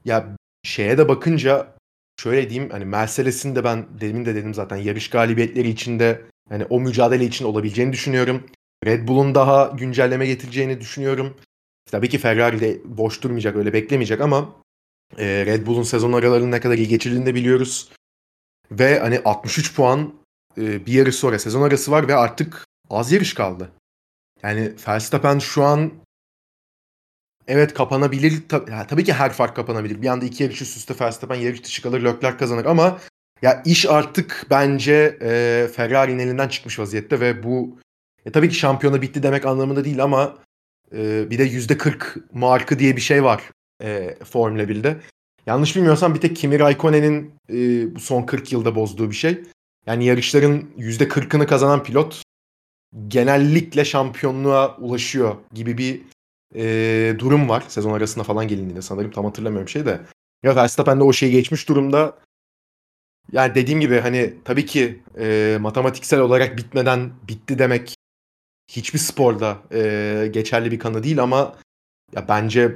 [0.05, 1.75] ya şeye de bakınca
[2.21, 6.79] şöyle diyeyim hani Mercedes'in de ben demin de dedim zaten yarış galibiyetleri içinde hani o
[6.79, 8.43] mücadele için olabileceğini düşünüyorum.
[8.85, 11.35] Red Bull'un daha güncelleme getireceğini düşünüyorum.
[11.91, 14.55] Tabii ki Ferrari de boş durmayacak öyle beklemeyecek ama
[15.17, 17.89] e, Red Bull'un sezon aralarını ne kadar iyi geçirdiğini de biliyoruz.
[18.71, 20.13] Ve hani 63 puan
[20.57, 23.71] e, bir yarış sonra sezon arası var ve artık az yarış kaldı.
[24.43, 25.91] Yani Verstappen şu an
[27.47, 28.31] evet kapanabilir.
[28.49, 30.01] Tab- ya, tabii ki her fark kapanabilir.
[30.01, 32.99] Bir anda iki yarış üst üste Verstappen yarış dışı kalır, Leclerc kazanır ama
[33.41, 37.79] ya iş artık bence e, Ferrari'nin elinden çıkmış vaziyette ve bu
[38.25, 40.37] e, tabii ki şampiyonu bitti demek anlamında değil ama
[40.91, 43.43] e, bir de %40 markı diye bir şey var
[43.83, 44.97] e, Formula 1'de.
[45.45, 47.55] Yanlış bilmiyorsam bir tek Kimi Raikkonen'in e,
[47.95, 49.43] bu son 40 yılda bozduğu bir şey.
[49.85, 52.21] Yani yarışların %40'ını kazanan pilot
[53.07, 56.01] genellikle şampiyonluğa ulaşıyor gibi bir
[56.55, 57.63] e, durum var.
[57.67, 60.01] Sezon arasında falan gelindiğinde sanırım tam hatırlamıyorum şey de.
[60.43, 62.17] Ya Verstappen de o şeyi geçmiş durumda.
[63.31, 67.95] Yani dediğim gibi hani tabii ki e, matematiksel olarak bitmeden bitti demek
[68.69, 71.55] hiçbir sporda e, geçerli bir kanı değil ama
[72.15, 72.75] ya bence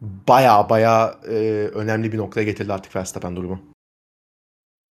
[0.00, 1.34] baya baya e,
[1.74, 3.60] önemli bir noktaya getirdi artık Verstappen durumu.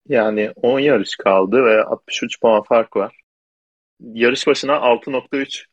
[0.08, 3.16] Yani 10 yarış kaldı ve 63 puan fark var.
[4.00, 5.66] Yarış başına 6.3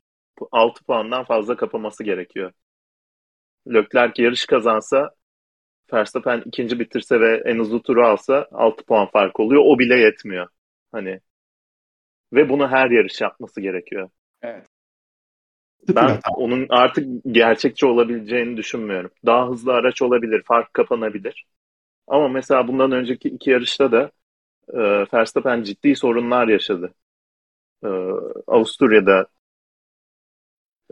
[0.51, 2.51] 6 puandan fazla kapaması gerekiyor.
[3.67, 5.11] Leclerc yarış kazansa
[5.93, 9.61] Verstappen ikinci bitirse ve en hızlı turu alsa 6 puan fark oluyor.
[9.65, 10.47] O bile yetmiyor.
[10.91, 11.19] Hani
[12.33, 14.09] ve bunu her yarış yapması gerekiyor.
[14.41, 14.67] Evet.
[15.95, 19.11] Ben onun artık gerçekçi olabileceğini düşünmüyorum.
[19.25, 21.45] Daha hızlı araç olabilir, fark kapanabilir.
[22.07, 24.11] Ama mesela bundan önceki iki yarışta da
[24.73, 24.79] e,
[25.13, 26.93] Verstappen ciddi sorunlar yaşadı.
[27.83, 27.87] E,
[28.47, 29.27] Avusturya'da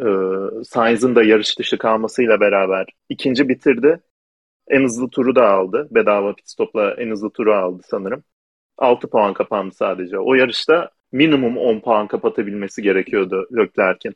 [0.02, 0.06] e,
[0.64, 4.00] Sainz'ın da yarış dışı kalmasıyla beraber ikinci bitirdi.
[4.68, 5.88] En hızlı turu da aldı.
[5.92, 8.24] Bedava pit stopla en hızlı turu aldı sanırım.
[8.78, 10.20] 6 puan kapandı sadece.
[10.20, 14.16] O yarışta minimum 10 puan kapatabilmesi gerekiyordu Leclerc'in.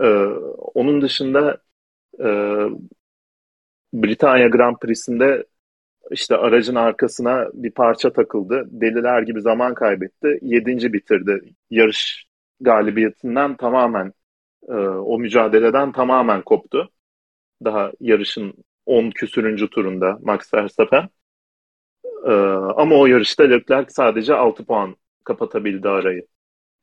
[0.00, 0.06] Ee,
[0.74, 1.58] onun dışında
[2.20, 2.26] e,
[3.94, 5.44] Britanya Grand Prix'sinde
[6.10, 8.64] işte aracın arkasına bir parça takıldı.
[8.70, 10.38] Deliler gibi zaman kaybetti.
[10.42, 11.40] Yedinci bitirdi.
[11.70, 12.26] Yarış
[12.60, 14.12] galibiyetinden tamamen
[14.68, 16.90] e, o mücadeleden tamamen koptu.
[17.64, 18.54] Daha yarışın
[18.86, 21.08] 10 küsürüncü turunda Max Verstappen.
[22.26, 22.32] E,
[22.76, 26.26] ama o yarışta Leclerc sadece 6 puan kapatabildi arayı.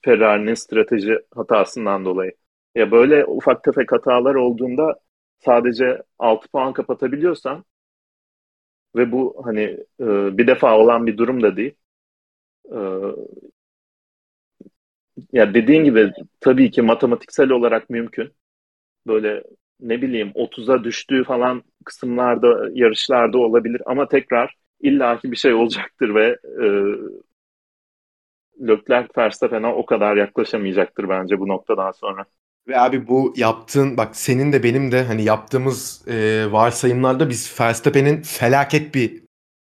[0.05, 2.34] Ferrari'nin strateji hatasından dolayı.
[2.76, 4.95] Ya böyle ufak tefek hatalar olduğunda
[5.39, 7.65] sadece 6 puan kapatabiliyorsan
[8.95, 9.61] Ve bu hani
[9.99, 11.73] e, bir defa olan bir durum da değil.
[12.72, 12.77] E,
[15.34, 18.31] ya dediğin gibi tabii ki matematiksel olarak mümkün.
[19.07, 19.43] Böyle
[19.80, 26.38] ne bileyim 30'a düştüğü falan kısımlarda yarışlarda olabilir ama tekrar illaki bir şey olacaktır ve
[26.63, 26.68] e,
[28.60, 32.26] Leclerc Verstappen'e o kadar yaklaşamayacaktır bence bu noktadan sonra.
[32.68, 38.22] Ve abi bu yaptığın bak senin de benim de hani yaptığımız e, varsayımlarda biz Verstappen'in
[38.22, 39.23] felaket bir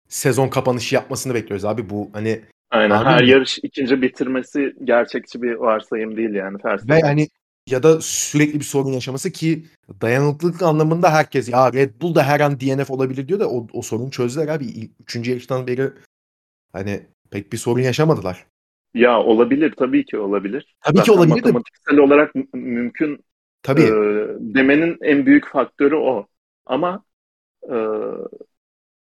[0.08, 1.90] sezon kapanışı yapmasını bekliyoruz abi.
[1.90, 2.40] Bu hani
[2.70, 6.96] Aynen her yarış ikinci bitirmesi gerçekçi bir varsayım değil yani Verstappen.
[6.96, 7.28] Ve hani
[7.70, 9.64] ya da sürekli bir sorun yaşaması ki
[10.00, 13.82] dayanıklılık anlamında herkes ya Red Bull da her an DNF olabilir diyor da o, o
[13.82, 14.90] sorunu çözdüler abi.
[15.00, 15.90] Üçüncü yarıştan beri
[16.72, 17.00] hani
[17.30, 18.46] pek bir sorun yaşamadılar.
[18.97, 20.77] Ya olabilir tabii ki olabilir.
[20.81, 23.24] Tabii ki olabilir de matematiksel olarak mümkün
[23.62, 23.82] tabii.
[23.82, 23.93] E,
[24.39, 26.27] demenin en büyük faktörü o.
[26.66, 27.05] Ama
[27.62, 27.77] e,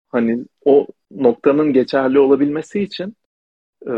[0.08, 3.16] hani o noktanın geçerli olabilmesi için
[3.86, 3.92] e,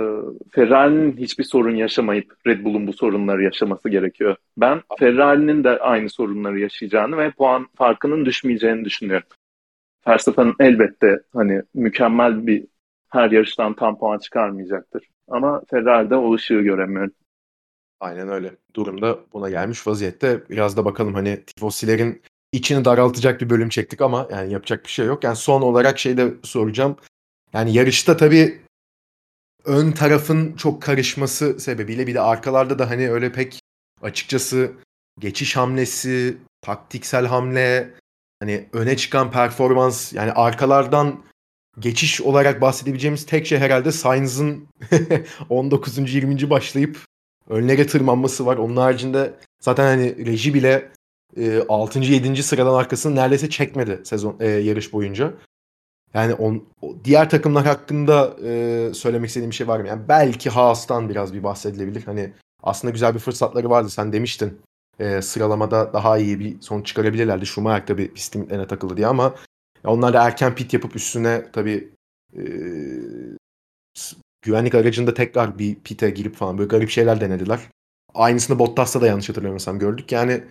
[0.50, 4.36] Ferrari'nin hiçbir sorun yaşamayıp Red Bull'un bu sorunları yaşaması gerekiyor.
[4.56, 9.28] Ben Ferrari'nin de aynı sorunları yaşayacağını ve puan farkının düşmeyeceğini düşünüyorum.
[10.06, 12.64] Verstappen elbette hani mükemmel bir
[13.08, 15.13] her yarıştan tam puan çıkarmayacaktır.
[15.28, 17.12] Ama Ferrari'de o ışığı göremiyorum.
[18.00, 18.56] Aynen öyle.
[18.76, 20.48] Durumda buna gelmiş vaziyette.
[20.50, 22.22] Biraz da bakalım hani tifosilerin
[22.52, 25.24] içini daraltacak bir bölüm çektik ama yani yapacak bir şey yok.
[25.24, 26.96] Yani son olarak şey de soracağım.
[27.52, 28.60] Yani yarışta tabii
[29.64, 33.60] ön tarafın çok karışması sebebiyle bir de arkalarda da hani öyle pek
[34.02, 34.72] açıkçası
[35.18, 37.90] geçiş hamlesi, taktiksel hamle,
[38.40, 41.24] hani öne çıkan performans yani arkalardan
[41.78, 44.68] geçiş olarak bahsedebileceğimiz tek şey herhalde Sainz'ın
[45.48, 46.14] 19.
[46.14, 46.50] 20.
[46.50, 46.98] başlayıp
[47.48, 48.56] önlere tırmanması var.
[48.56, 50.90] Onun haricinde zaten hani reji bile
[51.36, 51.98] e, 6.
[51.98, 52.42] 7.
[52.42, 55.34] sıradan arkasını neredeyse çekmedi sezon e, yarış boyunca.
[56.14, 56.64] Yani on,
[57.04, 59.88] diğer takımlar hakkında e, söylemek istediğim bir şey var mı?
[59.88, 62.04] Yani belki Haas'tan biraz bir bahsedilebilir.
[62.04, 62.32] Hani
[62.62, 63.90] aslında güzel bir fırsatları vardı.
[63.90, 64.60] Sen demiştin
[64.98, 67.46] e, sıralamada daha iyi bir sonuç çıkarabilirlerdi.
[67.46, 69.34] Schumacher tabii pist limitlerine takıldı diye ama
[69.84, 71.90] onlar da erken pit yapıp üstüne tabii
[72.36, 72.42] e,
[74.42, 77.60] güvenlik aracında tekrar bir pite girip falan böyle garip şeyler denediler.
[78.14, 80.12] Aynısını Bottas'ta da yanlış hatırlamıyorsam gördük.
[80.12, 80.44] Yani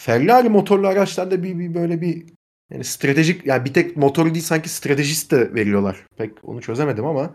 [0.00, 2.26] Ferrari motorlu araçlarda bir, bir böyle bir
[2.70, 6.06] yani stratejik yani bir tek motoru değil sanki stratejist de veriyorlar.
[6.16, 7.34] Pek onu çözemedim ama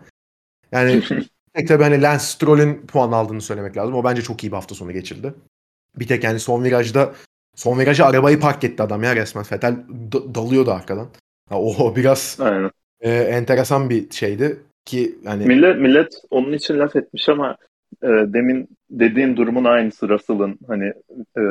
[0.72, 1.02] yani
[1.54, 3.94] tek tabii hani Lance Stroll'ün puan aldığını söylemek lazım.
[3.94, 5.34] O bence çok iyi bir hafta sonu geçirdi.
[5.96, 7.14] Bir tek yani son virajda
[7.54, 9.42] son viraja arabayı park etti adam ya resmen.
[9.44, 11.06] Fetel d- dalıyordu arkadan.
[11.50, 12.70] Ya, o biraz Aynen.
[13.00, 17.56] E, enteresan bir şeydi ki yani millet millet onun için laf etmiş ama
[18.02, 20.92] e, demin dediğin durumun aynısı Russell'ın hani
[21.38, 21.42] e,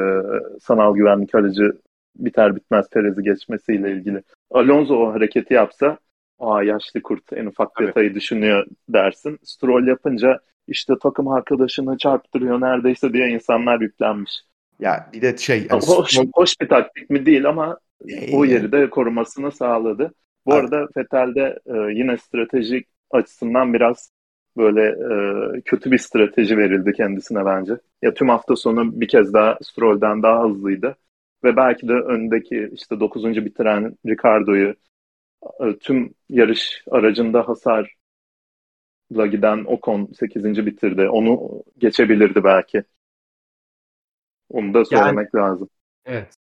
[0.61, 1.77] sanal güvenlik aracı
[2.15, 4.23] biter bitmez Perez'i geçmesiyle ilgili.
[4.51, 5.97] Alonso o hareketi yapsa
[6.39, 7.88] aa yaşlı kurt en ufak Tabii.
[7.88, 9.39] detayı düşünüyor dersin.
[9.43, 14.31] Stroll yapınca işte takım arkadaşını çarptırıyor neredeyse diye insanlar yüklenmiş.
[14.84, 17.77] Ya bir de şey yani hoş, hoş bir taktik mi değil ama
[18.07, 20.14] e, o yeri de korumasını sağladı.
[20.45, 20.64] Bu evet.
[20.64, 24.11] arada Fetel'de e, yine stratejik açısından biraz
[24.57, 27.73] böyle e, kötü bir strateji verildi kendisine bence.
[28.01, 30.95] Ya tüm hafta sonu bir kez daha Stroll'den daha hızlıydı.
[31.43, 33.45] Ve belki de öndeki işte 9.
[33.45, 34.76] bitiren Ricardo'yu
[35.61, 37.88] e, tüm yarış aracında hasarla
[39.31, 40.65] giden Ocon 8.
[40.65, 41.10] bitirdi.
[41.10, 42.84] Onu geçebilirdi belki.
[44.53, 45.69] Onu da söylemek yani, lazım.
[46.05, 46.34] Evet.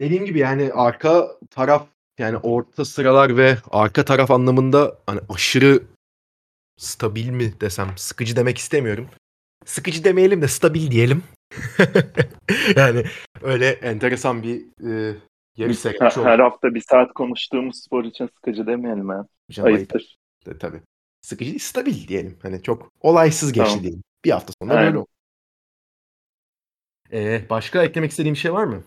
[0.00, 1.86] Dediğim gibi yani arka taraf
[2.18, 5.82] yani orta sıralar ve arka taraf anlamında hani aşırı
[6.76, 9.08] stabil mi desem sıkıcı demek istemiyorum.
[9.64, 11.22] Sıkıcı demeyelim de stabil diyelim.
[12.76, 13.04] yani
[13.42, 15.16] öyle enteresan bir e,
[15.56, 19.26] yarış her, her hafta bir saat konuştuğumuz spor için sıkıcı demeyelim ha.
[19.50, 20.18] Canım, Ayıptır.
[20.46, 20.80] De, tabii.
[21.20, 22.38] Sıkıcı değil, stabil diyelim.
[22.42, 23.82] Hani çok olaysız geçti tamam.
[23.82, 24.02] diyelim.
[24.24, 24.86] Bir hafta sonra Aynen.
[24.86, 25.08] böyle oldu.
[27.12, 28.82] Ee, başka eklemek istediğim bir şey var mı?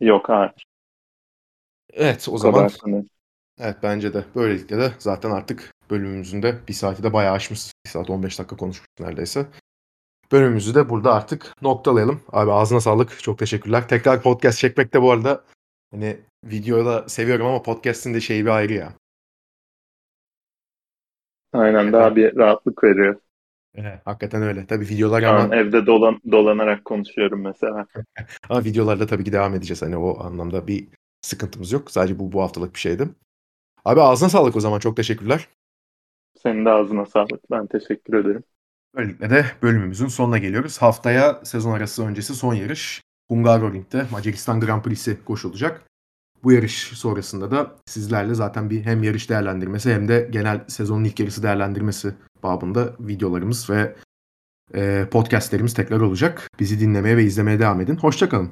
[0.00, 0.66] Yok hayır.
[1.92, 2.70] Evet o, o zaman.
[3.60, 4.24] Evet bence de.
[4.34, 7.72] Böylelikle de zaten artık bölümümüzün de bir saati de bayağı aşmış.
[7.86, 9.46] Bir saat 15 dakika konuşmuş neredeyse.
[10.32, 12.22] Bölümümüzü de burada artık noktalayalım.
[12.32, 13.22] Abi ağzına sağlık.
[13.22, 13.88] Çok teşekkürler.
[13.88, 15.44] Tekrar podcast çekmek de bu arada
[15.90, 18.92] hani videoda seviyorum ama podcast'in de şeyi bir ayrı ya.
[21.52, 23.20] Aynen daha bir rahatlık veriyor.
[23.74, 24.66] Evet, hakikaten öyle.
[24.66, 25.56] Tabii videolar ama...
[25.56, 27.86] evde dolan, dolanarak konuşuyorum mesela.
[28.48, 29.82] ama videolarda tabii ki devam edeceğiz.
[29.82, 30.88] Hani o anlamda bir
[31.22, 31.90] sıkıntımız yok.
[31.90, 33.08] Sadece bu bu haftalık bir şeydi.
[33.84, 34.78] Abi ağzına sağlık o zaman.
[34.78, 35.48] Çok teşekkürler.
[36.42, 37.50] Senin de ağzına sağlık.
[37.50, 38.44] Ben teşekkür ederim.
[38.96, 40.78] Böylelikle de bölümümüzün sonuna geliyoruz.
[40.78, 45.89] Haftaya sezon arası öncesi son yarış Hungaroring'de Macaristan Grand Prix'si koşulacak.
[46.44, 51.20] Bu yarış sonrasında da sizlerle zaten bir hem yarış değerlendirmesi hem de genel sezonun ilk
[51.20, 53.96] yarısı değerlendirmesi babında videolarımız ve
[54.74, 56.50] e, podcastlerimiz tekrar olacak.
[56.60, 57.96] Bizi dinlemeye ve izlemeye devam edin.
[57.96, 58.50] Hoşçakalın.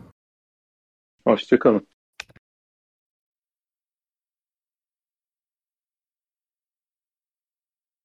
[1.25, 1.98] Hoşçakalın.